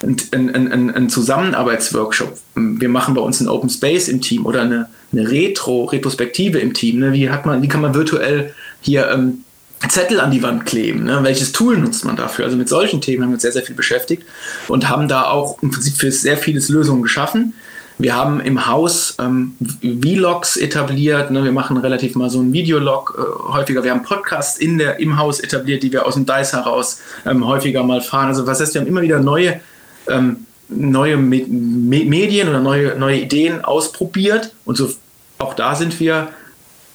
ein, 0.04 0.16
ein, 0.54 0.72
ein, 0.72 0.90
ein 0.94 1.08
Zusammenarbeitsworkshop. 1.08 2.36
Wir 2.54 2.88
machen 2.88 3.14
bei 3.14 3.20
uns 3.20 3.40
einen 3.40 3.48
Open 3.48 3.70
Space 3.70 4.08
im 4.08 4.20
Team 4.20 4.46
oder 4.46 4.62
eine, 4.62 4.88
eine 5.12 5.30
Retro, 5.30 5.84
Retrospektive 5.84 6.58
im 6.58 6.74
Team. 6.74 6.98
Ne? 6.98 7.12
Wie, 7.12 7.30
hat 7.30 7.46
man, 7.46 7.62
wie 7.62 7.68
kann 7.68 7.80
man 7.80 7.94
virtuell 7.94 8.52
hier 8.80 9.10
ähm, 9.10 9.43
Zettel 9.88 10.20
an 10.20 10.30
die 10.30 10.42
Wand 10.42 10.66
kleben. 10.66 11.04
Ne? 11.04 11.20
Welches 11.22 11.52
Tool 11.52 11.76
nutzt 11.78 12.04
man 12.04 12.16
dafür? 12.16 12.44
Also 12.44 12.56
mit 12.56 12.68
solchen 12.68 13.00
Themen 13.00 13.22
haben 13.22 13.30
wir 13.30 13.34
uns 13.34 13.42
sehr, 13.42 13.52
sehr 13.52 13.62
viel 13.62 13.74
beschäftigt 13.74 14.24
und 14.68 14.88
haben 14.88 15.08
da 15.08 15.24
auch 15.24 15.62
im 15.62 15.70
Prinzip 15.70 15.96
für 15.96 16.10
sehr 16.10 16.36
vieles 16.36 16.68
Lösungen 16.68 17.02
geschaffen. 17.02 17.54
Wir 17.96 18.16
haben 18.16 18.40
im 18.40 18.66
Haus 18.66 19.16
ähm, 19.20 19.54
Vlogs 19.80 20.56
etabliert. 20.56 21.30
Ne? 21.30 21.44
Wir 21.44 21.52
machen 21.52 21.76
relativ 21.76 22.16
mal 22.16 22.28
so 22.28 22.40
einen 22.40 22.52
Videolog 22.52 23.14
äh, 23.16 23.52
häufiger. 23.52 23.84
Wir 23.84 23.92
haben 23.92 24.02
Podcasts 24.02 24.58
in 24.58 24.78
der, 24.78 24.98
im 24.98 25.16
Haus 25.16 25.38
etabliert, 25.38 25.82
die 25.82 25.92
wir 25.92 26.04
aus 26.04 26.14
dem 26.14 26.26
DICE 26.26 26.54
heraus 26.54 27.00
ähm, 27.24 27.46
häufiger 27.46 27.84
mal 27.84 28.00
fahren. 28.00 28.28
Also 28.28 28.46
was 28.46 28.60
heißt, 28.60 28.74
wir 28.74 28.80
haben 28.80 28.88
immer 28.88 29.02
wieder 29.02 29.20
neue, 29.20 29.60
ähm, 30.08 30.46
neue 30.68 31.16
Me 31.16 31.44
Me 31.46 32.04
Medien 32.04 32.48
oder 32.48 32.60
neue, 32.60 32.98
neue 32.98 33.18
Ideen 33.18 33.64
ausprobiert. 33.64 34.52
Und 34.64 34.76
so 34.76 34.90
auch 35.38 35.54
da 35.54 35.76
sind 35.76 36.00
wir 36.00 36.30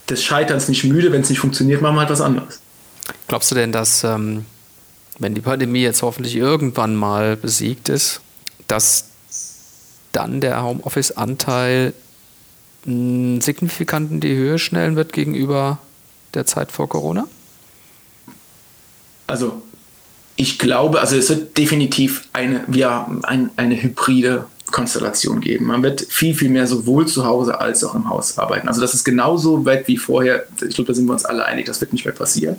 des 0.09 0.23
Scheiterns 0.23 0.67
nicht 0.67 0.83
müde. 0.83 1.13
Wenn 1.13 1.21
es 1.21 1.29
nicht 1.29 1.39
funktioniert, 1.39 1.81
machen 1.81 1.95
wir 1.95 2.01
halt 2.01 2.09
was 2.09 2.21
anderes. 2.21 2.59
Glaubst 3.29 3.51
du 3.51 3.55
denn, 3.55 3.71
dass, 3.71 4.03
ähm, 4.03 4.45
wenn 5.19 5.35
die 5.35 5.41
Pandemie 5.41 5.81
jetzt 5.81 6.01
hoffentlich 6.01 6.35
irgendwann 6.35 6.95
mal 6.95 7.37
besiegt 7.37 7.87
ist, 7.87 8.21
dass 8.67 9.05
dann 10.11 10.41
der 10.41 10.63
Homeoffice-Anteil 10.63 11.93
signifikant 12.85 14.11
in 14.11 14.19
die 14.19 14.35
Höhe 14.35 14.57
schnellen 14.57 14.95
wird 14.95 15.13
gegenüber 15.13 15.77
der 16.33 16.47
Zeit 16.47 16.71
vor 16.71 16.89
Corona? 16.89 17.27
Also 19.27 19.61
ich 20.35 20.57
glaube, 20.57 20.99
also 20.99 21.15
es 21.15 21.29
wird 21.29 21.55
definitiv 21.55 22.27
eine, 22.33 22.63
ja, 22.71 23.11
ein, 23.23 23.51
eine 23.57 23.79
hybride 23.79 24.47
Konstellation 24.71 25.39
geben. 25.41 25.65
Man 25.65 25.83
wird 25.83 26.01
viel, 26.09 26.33
viel 26.33 26.49
mehr 26.49 26.67
sowohl 26.67 27.07
zu 27.07 27.25
Hause 27.25 27.59
als 27.59 27.83
auch 27.83 27.95
im 27.95 28.09
Haus 28.09 28.37
arbeiten. 28.37 28.67
Also 28.67 28.81
das 28.81 28.93
ist 28.93 29.03
genauso 29.03 29.65
weit 29.65 29.87
wie 29.87 29.97
vorher. 29.97 30.45
Ich 30.67 30.75
glaube, 30.75 30.89
da 30.89 30.93
sind 30.93 31.05
wir 31.05 31.13
uns 31.13 31.25
alle 31.25 31.45
einig, 31.45 31.65
das 31.65 31.81
wird 31.81 31.93
nicht 31.93 32.05
mehr 32.05 32.13
passieren. 32.13 32.57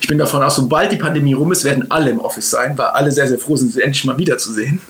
Ich 0.00 0.08
bin 0.08 0.18
davon 0.18 0.42
aus, 0.42 0.56
sobald 0.56 0.92
die 0.92 0.96
Pandemie 0.96 1.34
rum 1.34 1.52
ist, 1.52 1.64
werden 1.64 1.90
alle 1.90 2.10
im 2.10 2.20
Office 2.20 2.50
sein, 2.50 2.76
weil 2.76 2.86
alle 2.86 3.12
sehr, 3.12 3.28
sehr 3.28 3.38
froh 3.38 3.56
sind, 3.56 3.72
sie 3.72 3.82
endlich 3.82 4.04
mal 4.04 4.18
wiederzusehen. 4.18 4.80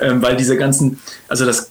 Ähm, 0.00 0.22
weil 0.22 0.36
diese 0.36 0.56
ganzen, 0.56 1.00
also 1.28 1.44
das 1.44 1.68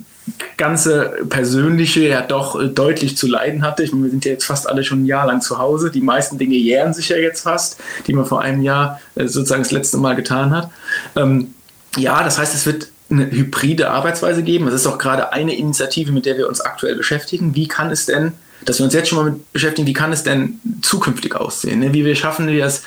ganze 0.57 1.13
Persönliche 1.29 2.07
ja 2.07 2.21
doch 2.21 2.59
äh, 2.59 2.67
deutlich 2.67 3.17
zu 3.17 3.27
leiden 3.27 3.61
hatte. 3.61 3.83
Ich 3.83 3.91
meine, 3.91 4.05
wir 4.05 4.11
sind 4.11 4.25
ja 4.25 4.31
jetzt 4.31 4.45
fast 4.45 4.67
alle 4.67 4.83
schon 4.83 5.03
ein 5.03 5.05
Jahr 5.05 5.27
lang 5.27 5.41
zu 5.41 5.59
Hause. 5.59 5.91
Die 5.91 6.01
meisten 6.01 6.37
Dinge 6.37 6.55
jähren 6.55 6.93
sich 6.93 7.09
ja 7.09 7.17
jetzt 7.17 7.41
fast, 7.41 7.79
die 8.07 8.13
man 8.13 8.25
vor 8.25 8.41
einem 8.41 8.61
Jahr 8.61 8.99
äh, 9.15 9.27
sozusagen 9.27 9.63
das 9.63 9.71
letzte 9.71 9.97
Mal 9.97 10.15
getan 10.15 10.51
hat. 10.51 10.71
Ähm, 11.15 11.53
ja, 11.97 12.23
das 12.23 12.37
heißt, 12.37 12.53
es 12.55 12.65
wird 12.65 12.89
eine 13.09 13.29
hybride 13.29 13.91
Arbeitsweise 13.91 14.43
geben. 14.43 14.65
Das 14.65 14.75
ist 14.75 14.87
auch 14.87 14.97
gerade 14.97 15.31
eine 15.31 15.55
Initiative, 15.55 16.11
mit 16.11 16.25
der 16.25 16.37
wir 16.37 16.47
uns 16.47 16.61
aktuell 16.61 16.95
beschäftigen. 16.95 17.55
Wie 17.55 17.67
kann 17.67 17.91
es 17.91 18.05
denn, 18.05 18.33
dass 18.63 18.79
wir 18.79 18.85
uns 18.85 18.93
jetzt 18.93 19.09
schon 19.09 19.17
mal 19.17 19.31
mit 19.31 19.53
beschäftigen, 19.53 19.87
wie 19.87 19.93
kann 19.93 20.11
es 20.11 20.23
denn 20.23 20.59
zukünftig 20.81 21.35
aussehen? 21.35 21.79
Ne? 21.79 21.93
Wie 21.93 22.05
wir 22.05 22.15
schaffen 22.15 22.47
wir 22.47 22.63
das 22.63 22.83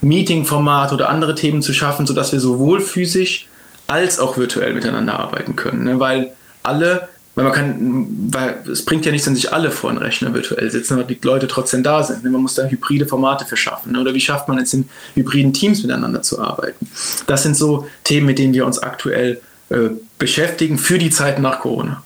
Meeting-Format 0.00 0.92
oder 0.92 1.08
andere 1.08 1.34
Themen 1.34 1.62
zu 1.62 1.72
schaffen, 1.72 2.06
sodass 2.06 2.32
wir 2.32 2.40
sowohl 2.40 2.80
physisch 2.80 3.48
als 3.86 4.18
auch 4.18 4.36
virtuell 4.36 4.74
miteinander 4.74 5.18
arbeiten 5.18 5.56
können. 5.56 5.84
Ne? 5.84 5.98
Weil 5.98 6.32
alle, 6.62 7.08
weil 7.34 7.44
man 7.44 7.52
kann, 7.52 8.06
weil 8.30 8.62
es 8.70 8.84
bringt 8.84 9.04
ja 9.04 9.12
nichts, 9.12 9.26
wenn 9.26 9.34
sich 9.34 9.52
alle 9.52 9.70
vor 9.70 9.90
einem 9.90 9.98
Rechner 9.98 10.32
virtuell 10.32 10.70
sitzen, 10.70 10.94
aber 10.94 11.04
die 11.04 11.18
Leute 11.22 11.48
trotzdem 11.48 11.82
da 11.82 12.02
sind. 12.02 12.22
Ne? 12.22 12.30
Man 12.30 12.42
muss 12.42 12.54
da 12.54 12.64
hybride 12.64 13.06
Formate 13.06 13.44
verschaffen. 13.46 13.92
Ne? 13.92 14.00
Oder 14.00 14.14
wie 14.14 14.20
schafft 14.20 14.46
man 14.48 14.58
es 14.58 14.72
in 14.74 14.88
hybriden 15.14 15.52
Teams 15.52 15.82
miteinander 15.82 16.22
zu 16.22 16.40
arbeiten? 16.40 16.88
Das 17.26 17.42
sind 17.42 17.56
so 17.56 17.88
Themen, 18.04 18.26
mit 18.26 18.38
denen 18.38 18.54
wir 18.54 18.66
uns 18.66 18.78
aktuell 18.78 19.40
äh, 19.70 19.90
beschäftigen 20.18 20.78
für 20.78 20.98
die 20.98 21.10
Zeit 21.10 21.38
nach 21.38 21.60
Corona, 21.60 22.02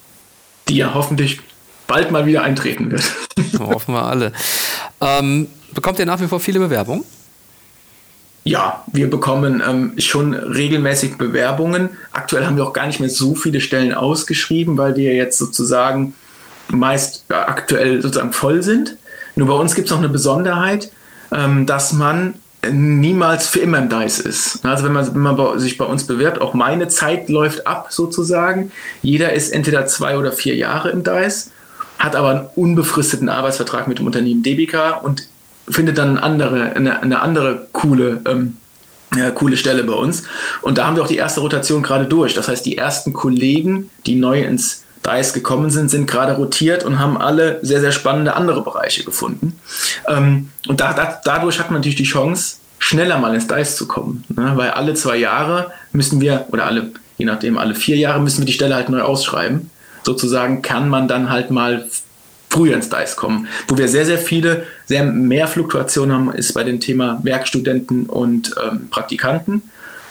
die 0.69 0.77
ja 0.77 0.95
hoffentlich 0.95 1.41
bald 1.87 2.11
mal 2.11 2.27
wieder 2.27 2.43
eintreten 2.43 2.91
wird. 2.91 3.03
Hoffen 3.59 3.95
wir 3.95 4.05
alle. 4.05 4.33
Ähm, 5.01 5.49
bekommt 5.75 5.99
ihr 5.99 6.07
nach 6.07 6.21
wie 6.21 6.29
vor 6.29 6.41
viele 6.41 6.59
Bewerbungen? 6.59 7.05
Ja, 8.45 8.85
wir 8.91 9.11
bekommen 9.11 9.63
ähm, 9.67 9.93
schon 9.99 10.33
regelmäßig 10.33 11.19
Bewerbungen. 11.19 11.91
Aktuell 12.13 12.47
haben 12.47 12.57
wir 12.57 12.65
auch 12.65 12.73
gar 12.73 12.87
nicht 12.87 13.01
mehr 13.01 13.11
so 13.11 13.35
viele 13.35 13.61
Stellen 13.61 13.93
ausgeschrieben, 13.93 14.79
weil 14.79 14.97
wir 14.97 15.15
jetzt 15.15 15.37
sozusagen 15.39 16.15
meist 16.69 17.25
äh, 17.29 17.35
aktuell 17.35 18.01
sozusagen 18.01 18.33
voll 18.33 18.63
sind. 18.63 18.97
Nur 19.37 19.49
bei 19.49 19.55
uns 19.55 19.75
gibt 19.75 19.89
es 19.89 19.91
noch 19.91 19.99
eine 19.99 20.09
Besonderheit, 20.09 20.91
ähm, 21.33 21.67
dass 21.67 21.93
man 21.93 22.35
niemals 22.69 23.49
für 23.49 23.61
immer 23.61 23.79
im 23.79 23.89
DICE 23.89 24.21
ist. 24.21 24.65
Also 24.65 24.85
wenn 24.85 24.93
man, 24.93 25.15
wenn 25.15 25.23
man 25.23 25.59
sich 25.59 25.79
bei 25.79 25.85
uns 25.85 26.07
bewirbt, 26.07 26.41
auch 26.41 26.53
meine 26.53 26.89
Zeit 26.89 27.29
läuft 27.29 27.67
ab 27.67 27.89
sozusagen. 27.91 28.71
Jeder 29.03 29.33
ist 29.33 29.51
entweder 29.51 29.87
zwei 29.87 30.19
oder 30.19 30.33
vier 30.33 30.55
Jahre 30.57 30.91
im 30.91 31.03
DICE, 31.03 31.51
hat 31.99 32.17
aber 32.17 32.31
einen 32.31 32.47
unbefristeten 32.57 33.29
Arbeitsvertrag 33.29 33.89
mit 33.89 33.99
dem 33.99 34.07
Unternehmen 34.07 34.43
Debica 34.43 34.91
und 34.91 35.27
findet 35.69 35.99
dann 35.99 36.11
eine 36.11 36.23
andere, 36.23 36.77
eine, 36.77 37.03
eine 37.03 37.21
andere 37.21 37.69
coole, 37.73 38.21
ähm, 38.27 38.57
ja, 39.17 39.31
coole 39.31 39.57
Stelle 39.57 39.85
bei 39.85 39.95
uns. 39.95 40.25
Und 40.61 40.79
da 40.79 40.87
haben 40.87 40.97
wir 40.97 41.03
auch 41.03 41.09
die 41.09 41.17
erste 41.17 41.41
Rotation 41.41 41.83
gerade 41.83 42.07
durch. 42.07 42.35
Das 42.35 42.49
heißt, 42.49 42.65
die 42.67 42.77
ersten 42.77 43.13
Kollegen, 43.13 43.91
die 44.07 44.17
neu 44.17 44.43
ins 44.43 44.85
DICE 45.07 45.33
gekommen 45.33 45.71
sind, 45.71 45.91
sind 45.91 46.07
gerade 46.07 46.35
rotiert 46.35 46.85
und 46.85 46.99
haben 46.99 47.17
alle 47.17 47.59
sehr, 47.63 47.81
sehr 47.81 47.93
spannende 47.93 48.35
andere 48.35 48.63
Bereiche 48.63 49.05
gefunden. 49.05 49.59
Ähm, 50.07 50.51
und 50.69 50.81
da, 50.81 50.93
da, 50.93 51.21
dadurch 51.25 51.59
hat 51.59 51.71
man 51.71 51.81
natürlich 51.81 51.97
die 51.97 52.05
Chance, 52.05 52.57
schneller 52.79 53.19
mal 53.19 53.35
ins 53.35 53.47
DICE 53.47 53.77
zu 53.77 53.87
kommen. 53.87 54.25
Ne? 54.29 54.53
Weil 54.57 54.71
alle 54.71 54.95
zwei 54.95 55.17
Jahre 55.17 55.73
müssen 55.93 56.21
wir, 56.21 56.47
oder 56.51 56.67
alle, 56.67 56.93
je 57.19 57.25
nachdem, 57.25 57.59
alle 57.59 57.75
vier 57.75 57.97
Jahre 57.97 58.21
müssen 58.21 58.39
wir 58.39 58.47
die 58.47 58.53
Stelle 58.53 58.75
halt 58.75 58.89
neu 58.89 59.03
ausschreiben. 59.03 59.71
Sozusagen 60.03 60.63
kann 60.63 60.89
man 60.89 61.09
dann 61.09 61.31
halt 61.31 61.51
mal 61.51 61.87
früher 62.49 62.75
ins 62.75 62.89
DICE 62.91 63.17
kommen. 63.17 63.47
Wo 63.69 63.79
wir 63.79 63.89
sehr, 63.89 64.05
sehr 64.05 64.19
viele, 64.19 64.65
sehr 64.87 65.05
mehr 65.05 65.47
Fluktuationen 65.47 66.15
haben, 66.15 66.33
ist 66.33 66.53
bei 66.53 66.65
dem 66.65 66.81
Thema 66.81 67.21
Werkstudenten 67.23 68.07
und 68.07 68.55
ähm, 68.63 68.89
Praktikanten. 68.91 69.63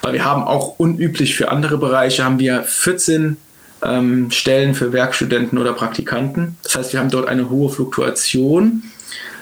Weil 0.01 0.13
wir 0.13 0.25
haben 0.25 0.43
auch 0.43 0.79
unüblich 0.79 1.35
für 1.35 1.51
andere 1.51 1.77
Bereiche, 1.77 2.23
haben 2.23 2.39
wir 2.39 2.63
14 2.63 3.35
ähm, 3.83 4.31
Stellen 4.31 4.75
für 4.75 4.93
Werkstudenten 4.93 5.57
oder 5.57 5.73
Praktikanten. 5.73 6.57
Das 6.63 6.75
heißt, 6.75 6.93
wir 6.93 6.99
haben 6.99 7.09
dort 7.09 7.27
eine 7.27 7.49
hohe 7.49 7.69
Fluktuation. 7.69 8.83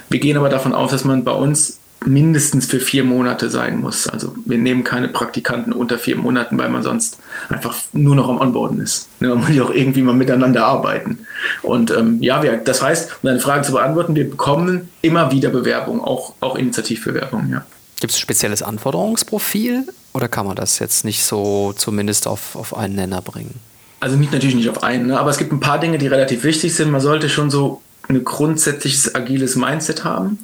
Wir 0.10 0.20
gehen 0.20 0.38
aber 0.38 0.50
davon 0.50 0.74
aus, 0.74 0.92
dass 0.92 1.04
man 1.04 1.24
bei 1.24 1.32
uns 1.32 1.80
mindestens 2.06 2.66
für 2.68 2.80
vier 2.80 3.04
Monate 3.04 3.50
sein 3.50 3.82
muss. 3.82 4.08
Also 4.08 4.34
wir 4.46 4.58
nehmen 4.58 4.84
keine 4.84 5.08
Praktikanten 5.08 5.74
unter 5.74 5.98
vier 5.98 6.16
Monaten, 6.16 6.58
weil 6.58 6.70
man 6.70 6.84
sonst 6.84 7.18
einfach 7.50 7.76
nur 7.92 8.16
noch 8.16 8.30
am 8.30 8.40
Onboarden 8.40 8.80
ist. 8.80 9.10
Ne, 9.20 9.30
man 9.30 9.40
muss 9.40 9.50
ja 9.50 9.64
auch 9.64 9.72
irgendwie 9.72 10.02
mal 10.02 10.14
miteinander 10.14 10.66
arbeiten. 10.66 11.20
Und 11.64 11.92
ähm, 11.92 12.22
ja, 12.22 12.44
wir, 12.44 12.58
das 12.58 12.82
heißt, 12.82 13.12
um 13.22 13.28
deine 13.28 13.40
Frage 13.40 13.64
zu 13.64 13.74
beantworten, 13.74 14.16
wir 14.16 14.30
bekommen 14.30 14.90
immer 15.02 15.32
wieder 15.32 15.50
Bewerbungen, 15.50 16.02
auch, 16.02 16.34
auch 16.40 16.56
Initiativbewerbungen, 16.56 17.52
ja. 17.52 17.66
Gibt 18.00 18.12
es 18.12 18.20
ein 18.20 18.22
spezielles 18.22 18.62
Anforderungsprofil 18.62 19.88
oder 20.14 20.28
kann 20.28 20.46
man 20.46 20.56
das 20.56 20.78
jetzt 20.78 21.04
nicht 21.04 21.24
so 21.24 21.74
zumindest 21.76 22.28
auf, 22.28 22.56
auf 22.56 22.78
einen 22.78 22.94
Nenner 22.94 23.24
bringen? 23.24 23.56
Also 24.00 24.16
nicht 24.16 24.32
natürlich 24.32 24.56
nicht 24.56 24.70
auf 24.70 24.84
einen, 24.84 25.08
ne? 25.08 25.20
aber 25.20 25.30
es 25.30 25.38
gibt 25.38 25.52
ein 25.52 25.60
paar 25.60 25.80
Dinge, 25.80 25.98
die 25.98 26.08
relativ 26.08 26.44
wichtig 26.44 26.76
sind. 26.76 26.92
Man 26.92 27.02
sollte 27.02 27.30
schon 27.30 27.50
so 27.50 27.82
ein 28.08 28.24
grundsätzliches 28.24 29.16
agiles 29.16 29.56
Mindset 29.56 30.04
haben. 30.04 30.40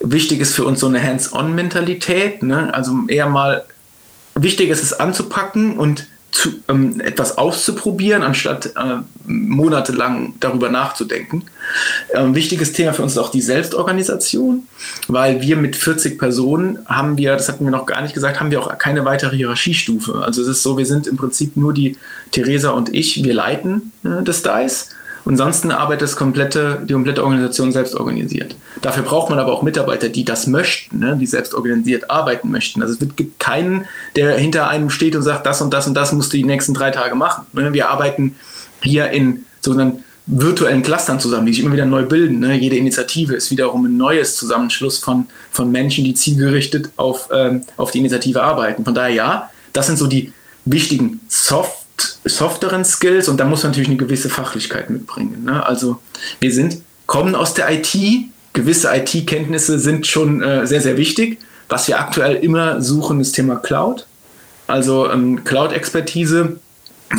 Wichtig 0.00 0.40
ist 0.40 0.54
für 0.54 0.64
uns 0.64 0.80
so 0.80 0.88
eine 0.88 1.02
Hands-on-Mentalität, 1.02 2.42
ne? 2.42 2.74
also 2.74 2.94
eher 3.08 3.28
mal 3.28 3.64
wichtig 4.34 4.70
ist 4.70 4.82
es 4.82 4.92
anzupacken 4.92 5.78
und 5.78 6.08
zu, 6.32 6.54
ähm, 6.68 7.00
etwas 7.00 7.36
auszuprobieren, 7.36 8.22
anstatt 8.22 8.66
äh, 8.66 9.02
monatelang 9.26 10.34
darüber 10.40 10.70
nachzudenken. 10.70 11.44
Ähm, 12.14 12.34
wichtiges 12.34 12.72
Thema 12.72 12.94
für 12.94 13.02
uns 13.02 13.12
ist 13.12 13.18
auch 13.18 13.30
die 13.30 13.42
Selbstorganisation, 13.42 14.66
weil 15.08 15.42
wir 15.42 15.56
mit 15.58 15.76
40 15.76 16.18
Personen 16.18 16.78
haben 16.86 17.18
wir, 17.18 17.32
das 17.32 17.48
hatten 17.48 17.64
wir 17.64 17.70
noch 17.70 17.84
gar 17.84 18.00
nicht 18.00 18.14
gesagt, 18.14 18.40
haben 18.40 18.50
wir 18.50 18.60
auch 18.60 18.78
keine 18.78 19.04
weitere 19.04 19.36
Hierarchiestufe. 19.36 20.22
Also 20.24 20.40
es 20.40 20.48
ist 20.48 20.62
so, 20.62 20.78
wir 20.78 20.86
sind 20.86 21.06
im 21.06 21.18
Prinzip 21.18 21.56
nur 21.56 21.74
die 21.74 21.98
Theresa 22.30 22.70
und 22.70 22.94
ich, 22.94 23.22
wir 23.22 23.34
leiten 23.34 23.92
äh, 24.02 24.22
das 24.24 24.42
DICE 24.42 24.88
Ansonsten 25.24 25.70
arbeitet 25.70 26.02
das 26.02 26.16
komplette, 26.16 26.82
die 26.84 26.92
komplette 26.94 27.22
Organisation 27.22 27.72
selbst 27.72 27.94
organisiert. 27.94 28.56
Dafür 28.80 29.04
braucht 29.04 29.30
man 29.30 29.38
aber 29.38 29.52
auch 29.52 29.62
Mitarbeiter, 29.62 30.08
die 30.08 30.24
das 30.24 30.46
möchten, 30.46 30.98
ne, 30.98 31.16
die 31.16 31.26
selbst 31.26 31.54
organisiert 31.54 32.10
arbeiten 32.10 32.50
möchten. 32.50 32.82
Also 32.82 32.94
es 32.94 33.16
gibt 33.16 33.38
keinen, 33.38 33.86
der 34.16 34.36
hinter 34.36 34.68
einem 34.68 34.90
steht 34.90 35.14
und 35.14 35.22
sagt, 35.22 35.46
das 35.46 35.62
und 35.62 35.72
das 35.72 35.86
und 35.86 35.94
das 35.94 36.12
musst 36.12 36.32
du 36.32 36.36
die 36.36 36.44
nächsten 36.44 36.74
drei 36.74 36.90
Tage 36.90 37.14
machen. 37.14 37.46
Ne. 37.52 37.72
Wir 37.72 37.90
arbeiten 37.90 38.36
hier 38.82 39.10
in 39.10 39.44
sogenannten 39.60 40.04
virtuellen 40.26 40.82
Clustern 40.82 41.18
zusammen, 41.18 41.46
die 41.46 41.52
sich 41.52 41.64
immer 41.64 41.72
wieder 41.72 41.86
neu 41.86 42.04
bilden. 42.04 42.38
Ne? 42.40 42.54
Jede 42.54 42.76
Initiative 42.76 43.34
ist 43.34 43.50
wiederum 43.50 43.84
ein 43.86 43.96
neues 43.96 44.36
Zusammenschluss 44.36 44.98
von, 44.98 45.26
von 45.50 45.70
Menschen, 45.70 46.04
die 46.04 46.14
zielgerichtet 46.14 46.90
auf, 46.96 47.28
ähm, 47.32 47.62
auf 47.76 47.90
die 47.90 47.98
Initiative 47.98 48.42
arbeiten. 48.42 48.84
Von 48.84 48.94
daher 48.94 49.14
ja, 49.14 49.50
das 49.72 49.86
sind 49.86 49.98
so 49.98 50.06
die 50.06 50.32
wichtigen 50.64 51.20
Soft 51.28 51.81
softeren 52.24 52.84
Skills 52.84 53.28
und 53.28 53.38
da 53.38 53.44
muss 53.44 53.62
man 53.62 53.72
natürlich 53.72 53.88
eine 53.88 53.98
gewisse 53.98 54.28
Fachlichkeit 54.28 54.90
mitbringen. 54.90 55.44
Ne? 55.44 55.64
Also 55.64 55.98
wir 56.40 56.52
sind, 56.52 56.82
kommen 57.06 57.34
aus 57.34 57.54
der 57.54 57.70
IT, 57.70 57.96
gewisse 58.52 58.94
IT-Kenntnisse 58.94 59.78
sind 59.78 60.06
schon 60.06 60.42
äh, 60.42 60.66
sehr, 60.66 60.80
sehr 60.80 60.96
wichtig. 60.96 61.38
Was 61.68 61.88
wir 61.88 61.98
aktuell 61.98 62.36
immer 62.36 62.82
suchen, 62.82 63.20
ist 63.20 63.32
Thema 63.32 63.56
Cloud. 63.56 64.06
Also 64.66 65.10
ähm, 65.10 65.44
Cloud-Expertise. 65.44 66.56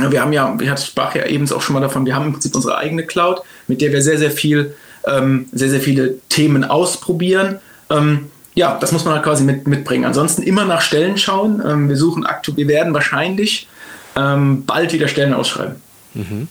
Wir 0.09 0.21
haben 0.21 0.33
ja, 0.33 0.55
ich 0.59 0.85
sprach 0.85 1.15
ja 1.15 1.25
eben 1.25 1.51
auch 1.51 1.61
schon 1.61 1.75
mal 1.75 1.79
davon, 1.79 2.05
wir 2.05 2.15
haben 2.15 2.25
im 2.25 2.33
Prinzip 2.33 2.55
unsere 2.55 2.77
eigene 2.77 3.03
Cloud, 3.03 3.41
mit 3.67 3.81
der 3.81 3.91
wir 3.91 4.01
sehr, 4.01 4.17
sehr 4.17 4.31
viel, 4.31 4.75
ähm, 5.05 5.47
sehr, 5.51 5.69
sehr 5.69 5.81
viele 5.81 6.19
Themen 6.29 6.63
ausprobieren. 6.63 7.59
Ähm, 7.91 8.31
ja, 8.55 8.77
das 8.79 8.91
muss 8.91 9.05
man 9.05 9.15
halt 9.15 9.23
quasi 9.23 9.43
mit, 9.43 9.67
mitbringen. 9.67 10.05
Ansonsten 10.05 10.43
immer 10.43 10.65
nach 10.65 10.81
Stellen 10.81 11.17
schauen. 11.17 11.61
Ähm, 11.65 11.89
wir 11.89 11.97
suchen 11.97 12.25
aktuell, 12.25 12.57
wir 12.57 12.67
werden 12.67 12.93
wahrscheinlich 12.93 13.67
ähm, 14.15 14.65
bald 14.65 14.93
wieder 14.93 15.07
Stellen 15.07 15.33
ausschreiben. 15.33 15.75
Mhm. 16.13 16.47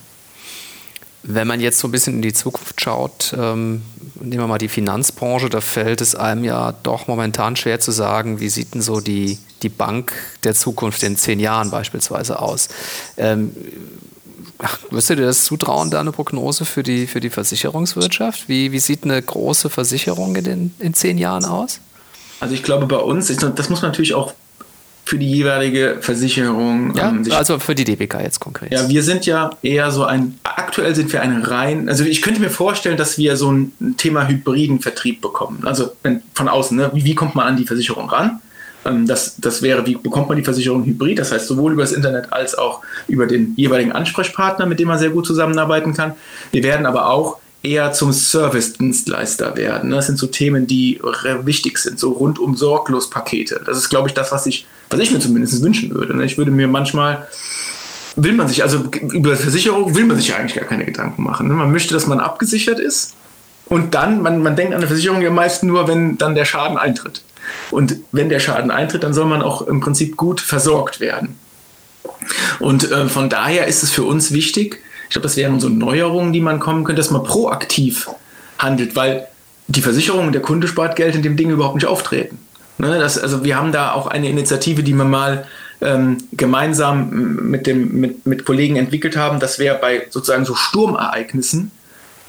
Wenn 1.24 1.46
man 1.46 1.60
jetzt 1.60 1.78
so 1.78 1.86
ein 1.86 1.92
bisschen 1.92 2.14
in 2.14 2.22
die 2.22 2.32
Zukunft 2.32 2.80
schaut, 2.80 3.32
ähm, 3.38 3.82
nehmen 4.16 4.42
wir 4.42 4.48
mal 4.48 4.58
die 4.58 4.68
Finanzbranche, 4.68 5.48
da 5.48 5.60
fällt 5.60 6.00
es 6.00 6.16
einem 6.16 6.42
ja 6.42 6.72
doch 6.82 7.06
momentan 7.06 7.54
schwer 7.54 7.78
zu 7.78 7.92
sagen, 7.92 8.40
wie 8.40 8.48
sieht 8.48 8.74
denn 8.74 8.82
so 8.82 9.00
die, 9.00 9.38
die 9.62 9.68
Bank 9.68 10.12
der 10.42 10.54
Zukunft 10.54 11.02
in 11.04 11.16
zehn 11.16 11.38
Jahren 11.38 11.70
beispielsweise 11.70 12.40
aus. 12.40 12.68
Ähm, 13.16 13.54
wirst 14.90 15.10
du 15.10 15.16
dir 15.16 15.26
das 15.26 15.44
zutrauen, 15.44 15.90
da 15.90 16.00
eine 16.00 16.12
Prognose 16.12 16.64
für 16.64 16.82
die, 16.82 17.06
für 17.06 17.20
die 17.20 17.30
Versicherungswirtschaft? 17.30 18.48
Wie, 18.48 18.72
wie 18.72 18.80
sieht 18.80 19.04
eine 19.04 19.20
große 19.20 19.70
Versicherung 19.70 20.34
in, 20.34 20.44
den, 20.44 20.74
in 20.80 20.94
zehn 20.94 21.18
Jahren 21.18 21.44
aus? 21.44 21.80
Also 22.40 22.54
ich 22.54 22.64
glaube 22.64 22.86
bei 22.86 22.96
uns, 22.96 23.28
das 23.28 23.68
muss 23.70 23.82
man 23.82 23.90
natürlich 23.92 24.14
auch 24.14 24.34
für 25.12 25.18
die 25.18 25.30
jeweilige 25.30 25.98
Versicherung. 26.00 26.94
Ja, 26.96 27.10
ähm, 27.10 27.22
also 27.32 27.58
für 27.58 27.74
die 27.74 27.84
DBK 27.84 28.22
jetzt 28.22 28.40
konkret. 28.40 28.72
Ja, 28.72 28.88
wir 28.88 29.02
sind 29.02 29.26
ja 29.26 29.50
eher 29.62 29.90
so 29.90 30.04
ein, 30.04 30.38
aktuell 30.42 30.94
sind 30.94 31.12
wir 31.12 31.20
ein 31.20 31.42
rein, 31.42 31.90
also 31.90 32.02
ich 32.02 32.22
könnte 32.22 32.40
mir 32.40 32.48
vorstellen, 32.48 32.96
dass 32.96 33.18
wir 33.18 33.36
so 33.36 33.52
ein 33.52 33.74
Thema 33.98 34.26
hybriden 34.26 34.80
Vertrieb 34.80 35.20
bekommen. 35.20 35.64
Also 35.66 35.92
wenn, 36.02 36.22
von 36.32 36.48
außen, 36.48 36.78
ne? 36.78 36.90
wie, 36.94 37.04
wie 37.04 37.14
kommt 37.14 37.34
man 37.34 37.46
an 37.46 37.58
die 37.58 37.66
Versicherung 37.66 38.08
ran? 38.08 38.40
Ähm, 38.86 39.06
das, 39.06 39.36
das 39.36 39.60
wäre, 39.60 39.84
wie 39.84 39.96
bekommt 39.96 40.28
man 40.28 40.38
die 40.38 40.44
Versicherung 40.44 40.82
hybrid? 40.86 41.18
Das 41.18 41.30
heißt, 41.30 41.46
sowohl 41.46 41.74
über 41.74 41.82
das 41.82 41.92
Internet 41.92 42.32
als 42.32 42.56
auch 42.56 42.80
über 43.06 43.26
den 43.26 43.52
jeweiligen 43.56 43.92
Ansprechpartner, 43.92 44.64
mit 44.64 44.80
dem 44.80 44.88
man 44.88 44.98
sehr 44.98 45.10
gut 45.10 45.26
zusammenarbeiten 45.26 45.92
kann. 45.92 46.14
Wir 46.52 46.62
werden 46.62 46.86
aber 46.86 47.10
auch 47.10 47.36
eher 47.62 47.92
zum 47.92 48.14
Service-Dienstleister 48.14 49.56
werden. 49.56 49.90
Das 49.90 50.06
sind 50.06 50.18
so 50.18 50.26
Themen, 50.26 50.66
die 50.66 51.00
wichtig 51.42 51.76
sind, 51.76 51.98
so 51.98 52.12
rundum 52.12 52.56
sorglos 52.56 53.10
Pakete. 53.10 53.60
Das 53.66 53.76
ist, 53.76 53.90
glaube 53.90 54.08
ich, 54.08 54.14
das, 54.14 54.32
was 54.32 54.46
ich, 54.46 54.66
was 54.92 55.00
ich 55.00 55.10
mir 55.10 55.18
zumindest 55.20 55.62
wünschen 55.62 55.94
würde. 55.94 56.22
Ich 56.24 56.38
würde 56.38 56.50
mir 56.50 56.68
manchmal, 56.68 57.26
will 58.16 58.32
man 58.32 58.48
sich, 58.48 58.62
also 58.62 58.84
über 59.12 59.36
Versicherung 59.36 59.94
will 59.94 60.04
man 60.04 60.16
sich 60.16 60.28
ja 60.28 60.36
eigentlich 60.36 60.54
gar 60.54 60.64
keine 60.64 60.84
Gedanken 60.84 61.22
machen. 61.22 61.48
Man 61.48 61.72
möchte, 61.72 61.94
dass 61.94 62.06
man 62.06 62.20
abgesichert 62.20 62.78
ist 62.78 63.14
und 63.66 63.94
dann, 63.94 64.22
man, 64.22 64.42
man 64.42 64.56
denkt 64.56 64.74
an 64.74 64.78
eine 64.78 64.86
Versicherung 64.86 65.22
ja 65.22 65.30
meist 65.30 65.64
nur, 65.64 65.88
wenn 65.88 66.18
dann 66.18 66.34
der 66.34 66.44
Schaden 66.44 66.76
eintritt. 66.76 67.22
Und 67.70 67.96
wenn 68.12 68.28
der 68.28 68.38
Schaden 68.38 68.70
eintritt, 68.70 69.02
dann 69.02 69.14
soll 69.14 69.24
man 69.24 69.42
auch 69.42 69.62
im 69.62 69.80
Prinzip 69.80 70.16
gut 70.16 70.40
versorgt 70.40 71.00
werden. 71.00 71.36
Und 72.60 72.90
äh, 72.90 73.08
von 73.08 73.28
daher 73.28 73.66
ist 73.66 73.82
es 73.82 73.90
für 73.90 74.04
uns 74.04 74.32
wichtig, 74.32 74.80
ich 75.08 75.14
glaube, 75.14 75.24
das 75.24 75.36
wären 75.36 75.60
so 75.60 75.68
Neuerungen, 75.68 76.32
die 76.32 76.40
man 76.40 76.58
kommen 76.58 76.84
könnte, 76.84 77.00
dass 77.00 77.10
man 77.10 77.22
proaktiv 77.22 78.08
handelt, 78.58 78.96
weil 78.96 79.26
die 79.66 79.82
Versicherung 79.82 80.26
und 80.26 80.32
der 80.32 80.42
Kunde 80.42 80.68
spart 80.68 80.96
Geld, 80.96 81.14
in 81.14 81.22
dem 81.22 81.36
Ding 81.36 81.50
überhaupt 81.50 81.74
nicht 81.74 81.86
auftreten. 81.86 82.38
Ne, 82.82 82.98
das, 82.98 83.16
also 83.16 83.44
wir 83.44 83.56
haben 83.56 83.70
da 83.70 83.92
auch 83.92 84.08
eine 84.08 84.28
Initiative, 84.28 84.82
die 84.82 84.92
wir 84.92 85.04
mal 85.04 85.46
ähm, 85.80 86.18
gemeinsam 86.32 87.10
mit, 87.48 87.68
dem, 87.68 88.00
mit, 88.00 88.26
mit 88.26 88.44
Kollegen 88.44 88.74
entwickelt 88.74 89.16
haben. 89.16 89.38
Das 89.38 89.60
wäre 89.60 89.78
bei 89.78 90.08
sozusagen 90.10 90.44
so 90.44 90.56
Sturmereignissen 90.56 91.70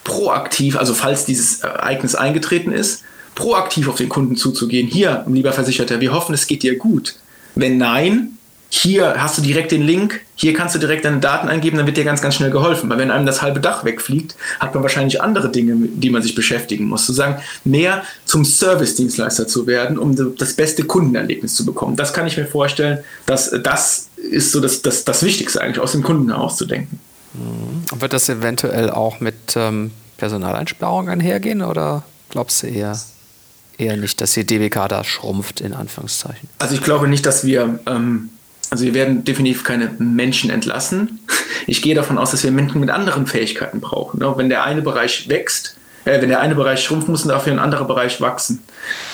proaktiv, 0.03 0.77
also 0.77 0.93
falls 0.93 1.25
dieses 1.25 1.61
Ereignis 1.61 2.13
eingetreten 2.13 2.71
ist, 2.71 3.03
proaktiv 3.33 3.87
auf 3.89 3.95
den 3.95 4.09
Kunden 4.09 4.35
zuzugehen. 4.35 4.87
Hier, 4.87 5.25
lieber 5.27 5.53
Versicherter, 5.53 6.01
wir 6.01 6.13
hoffen, 6.13 6.35
es 6.35 6.45
geht 6.45 6.61
dir 6.61 6.77
gut. 6.77 7.15
Wenn 7.55 7.79
nein, 7.79 8.37
hier 8.75 9.21
hast 9.21 9.37
du 9.37 9.43
direkt 9.43 9.71
den 9.71 9.83
Link, 9.83 10.21
hier 10.33 10.55
kannst 10.55 10.73
du 10.73 10.79
direkt 10.79 11.05
deine 11.05 11.19
Daten 11.19 11.47
eingeben, 11.47 11.77
dann 11.77 11.85
wird 11.85 11.95
dir 11.95 12.03
ganz, 12.03 12.23
ganz 12.23 12.33
schnell 12.33 12.49
geholfen. 12.49 12.89
Weil 12.89 12.97
wenn 12.97 13.11
einem 13.11 13.27
das 13.27 13.43
halbe 13.43 13.59
Dach 13.59 13.85
wegfliegt, 13.85 14.35
hat 14.59 14.73
man 14.73 14.81
wahrscheinlich 14.81 15.21
andere 15.21 15.51
Dinge, 15.51 15.75
mit 15.75 16.03
die 16.03 16.09
man 16.09 16.23
sich 16.23 16.33
beschäftigen 16.33 16.85
muss. 16.85 17.05
Zu 17.05 17.13
sagen, 17.13 17.39
mehr 17.65 18.03
zum 18.25 18.43
Service-Dienstleister 18.43 19.47
zu 19.47 19.67
werden, 19.67 19.99
um 19.99 20.35
das 20.37 20.53
beste 20.53 20.85
Kundenerlebnis 20.85 21.53
zu 21.53 21.67
bekommen. 21.67 21.95
Das 21.95 22.13
kann 22.13 22.25
ich 22.25 22.35
mir 22.35 22.47
vorstellen, 22.47 23.03
dass 23.27 23.51
das 23.51 24.09
ist 24.17 24.51
so 24.51 24.59
das, 24.59 24.81
das, 24.81 25.05
das 25.05 25.21
Wichtigste 25.21 25.61
eigentlich, 25.61 25.79
aus 25.79 25.91
dem 25.91 26.01
Kunden 26.01 26.29
herauszudenken. 26.29 26.99
Mhm. 27.35 28.01
Wird 28.01 28.11
das 28.11 28.27
eventuell 28.27 28.89
auch 28.89 29.19
mit 29.19 29.55
ähm, 29.55 29.91
Personaleinsparungen 30.17 31.11
einhergehen 31.11 31.61
oder 31.61 32.03
glaubst 32.31 32.63
du 32.63 32.67
eher? 32.67 32.97
eher 33.77 33.97
nicht, 33.97 34.21
dass 34.21 34.33
die 34.33 34.45
DWK 34.45 34.87
da 34.87 35.03
schrumpft, 35.03 35.59
in 35.59 35.73
Anführungszeichen. 35.73 36.47
Also 36.59 36.75
ich 36.75 36.83
glaube 36.83 37.07
nicht, 37.07 37.25
dass 37.25 37.43
wir 37.43 37.79
ähm, 37.87 38.29
also 38.73 38.85
wir 38.85 38.95
werden 38.95 39.23
definitiv 39.23 39.63
keine 39.63 39.91
Menschen 39.99 40.49
entlassen. 40.49 41.19
Ich 41.67 41.83
gehe 41.83 41.93
davon 41.93 42.17
aus, 42.17 42.31
dass 42.31 42.43
wir 42.43 42.49
Menschen 42.49 42.81
mit 42.81 42.89
anderen 42.89 43.27
Fähigkeiten 43.27 43.79
brauchen. 43.79 44.19
Wenn 44.19 44.49
der 44.49 44.63
eine 44.63 44.81
Bereich 44.81 45.29
wächst, 45.29 45.77
äh, 46.05 46.19
wenn 46.19 46.29
der 46.29 46.39
eine 46.39 46.55
Bereich 46.55 46.83
schrumpft, 46.83 47.07
muss 47.07 47.23
dafür 47.23 47.53
ein 47.53 47.59
anderer 47.59 47.85
Bereich 47.85 48.19
wachsen. 48.19 48.63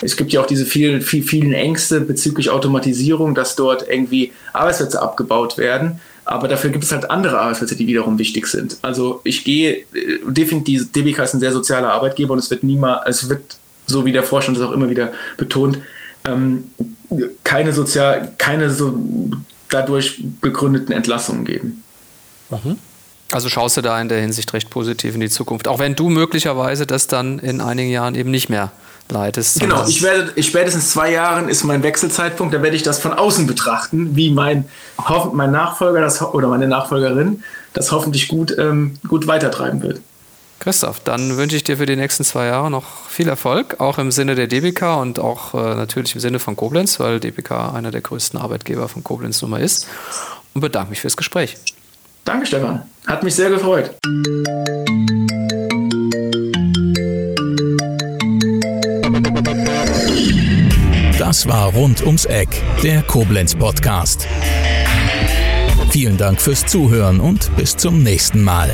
Es 0.02 0.16
gibt 0.16 0.32
ja 0.32 0.40
auch 0.40 0.46
diese 0.46 0.66
vielen, 0.66 1.02
vielen, 1.02 1.24
vielen 1.26 1.52
Ängste 1.52 2.00
bezüglich 2.00 2.50
Automatisierung, 2.50 3.36
dass 3.36 3.58
dort 3.58 3.86
irgendwie 3.90 4.32
Arbeitsplätze 4.54 5.02
abgebaut 5.02 5.58
werden. 5.58 6.00
Aber 6.24 6.48
dafür 6.48 6.70
gibt 6.70 6.86
es 6.86 6.94
halt 6.94 7.12
andere 7.12 7.38
Arbeitsplätze, 7.38 7.76
die 7.76 7.86
wiederum 7.86 8.18
wichtig 8.18 8.48
sind. 8.48 8.78
Also 8.82 9.20
ich 9.26 9.44
gehe 9.44 9.80
äh, 9.94 10.20
definitiv, 10.26 10.90
DBK 10.94 11.20
ist 11.24 11.34
ein 11.34 11.42
sehr 11.42 11.52
sozialer 11.52 11.92
Arbeitgeber 11.92 12.32
und 12.32 12.40
es 12.40 12.50
wird 12.50 12.64
niemals, 12.64 13.24
es 13.24 13.30
wird, 13.30 13.58
so 13.88 14.06
wie 14.06 14.14
der 14.14 14.24
Vorstand 14.24 14.58
das 14.58 14.66
auch 14.66 14.72
immer 14.72 14.90
wieder 14.90 15.12
betont, 15.36 15.80
ähm, 16.26 16.72
keine 17.44 17.74
sozial, 17.74 18.32
keine 18.38 18.70
so 18.70 18.94
dadurch 19.70 20.22
begründeten 20.42 20.94
Entlassungen 20.94 21.46
geben. 21.46 21.84
Mhm. 22.50 22.78
Also 23.32 23.48
schaust 23.48 23.78
du 23.78 23.82
da 23.82 24.00
in 24.02 24.10
der 24.10 24.20
Hinsicht 24.22 24.54
recht 24.54 24.70
positiv 24.70 25.14
in 25.14 25.22
die 25.22 25.30
Zukunft, 25.30 25.68
auch 25.68 25.78
wenn 25.78 25.96
du 25.96 26.10
möglicherweise 26.10 26.88
das 26.88 27.06
dann 27.06 27.38
in 27.40 27.62
einigen 27.62 27.92
Jahren 27.92 28.16
eben 28.16 28.32
nicht 28.32 28.50
mehr 28.50 28.72
leitest. 29.12 29.60
Genau, 29.60 29.88
ich 29.88 30.02
werde, 30.02 30.32
ich 30.36 30.48
spätestens 30.48 30.92
zwei 30.92 31.12
Jahren 31.12 31.48
ist 31.48 31.64
mein 31.64 31.84
Wechselzeitpunkt, 31.84 32.54
da 32.54 32.62
werde 32.62 32.76
ich 32.76 32.84
das 32.84 33.00
von 33.00 33.14
außen 33.14 33.46
betrachten, 33.46 34.16
wie 34.16 34.32
mein, 34.32 34.66
mein 35.34 35.52
Nachfolger 35.52 36.02
das, 36.02 36.22
oder 36.22 36.48
meine 36.48 36.68
Nachfolgerin 36.68 37.44
das 37.74 37.92
hoffentlich 37.92 38.28
gut, 38.28 38.56
ähm, 38.58 38.96
gut 39.08 39.28
weitertreiben 39.28 39.82
wird. 39.82 40.02
Christoph, 40.70 41.00
dann 41.00 41.36
wünsche 41.36 41.56
ich 41.56 41.64
dir 41.64 41.78
für 41.78 41.88
die 41.88 41.96
nächsten 41.96 42.24
zwei 42.24 42.46
Jahre 42.46 42.70
noch 42.70 43.08
viel 43.10 43.28
Erfolg, 43.28 43.80
auch 43.80 43.98
im 43.98 44.12
Sinne 44.12 44.36
der 44.36 44.46
DBK 44.46 45.02
und 45.02 45.18
auch 45.18 45.56
äh, 45.56 45.74
natürlich 45.74 46.14
im 46.14 46.22
Sinne 46.22 46.38
von 46.38 46.56
Koblenz, 46.56 47.00
weil 47.00 47.20
DBK 47.20 47.74
einer 47.74 47.90
der 47.90 48.02
größten 48.02 48.40
Arbeitgeber 48.40 48.88
von 48.88 49.04
Koblenz 49.04 49.42
Nummer 49.42 49.60
ist. 49.60 49.88
Und 50.54 50.62
bedanke 50.62 50.92
mich 50.92 51.02
fürs 51.02 51.18
Gespräch. 51.18 51.56
Danke, 52.24 52.46
Stefan. 52.46 52.84
Hat 53.08 53.24
mich 53.24 53.34
sehr 53.34 53.50
gefreut. 53.50 53.96
Das 61.18 61.48
war 61.48 61.74
Rund 61.74 62.06
ums 62.06 62.26
Eck, 62.26 62.50
der 62.84 63.02
Koblenz 63.02 63.56
Podcast. 63.56 64.28
Vielen 65.90 66.18
Dank 66.18 66.40
fürs 66.40 66.64
Zuhören 66.68 67.20
und 67.20 67.56
bis 67.56 67.76
zum 67.76 68.04
nächsten 68.04 68.44
Mal. 68.44 68.70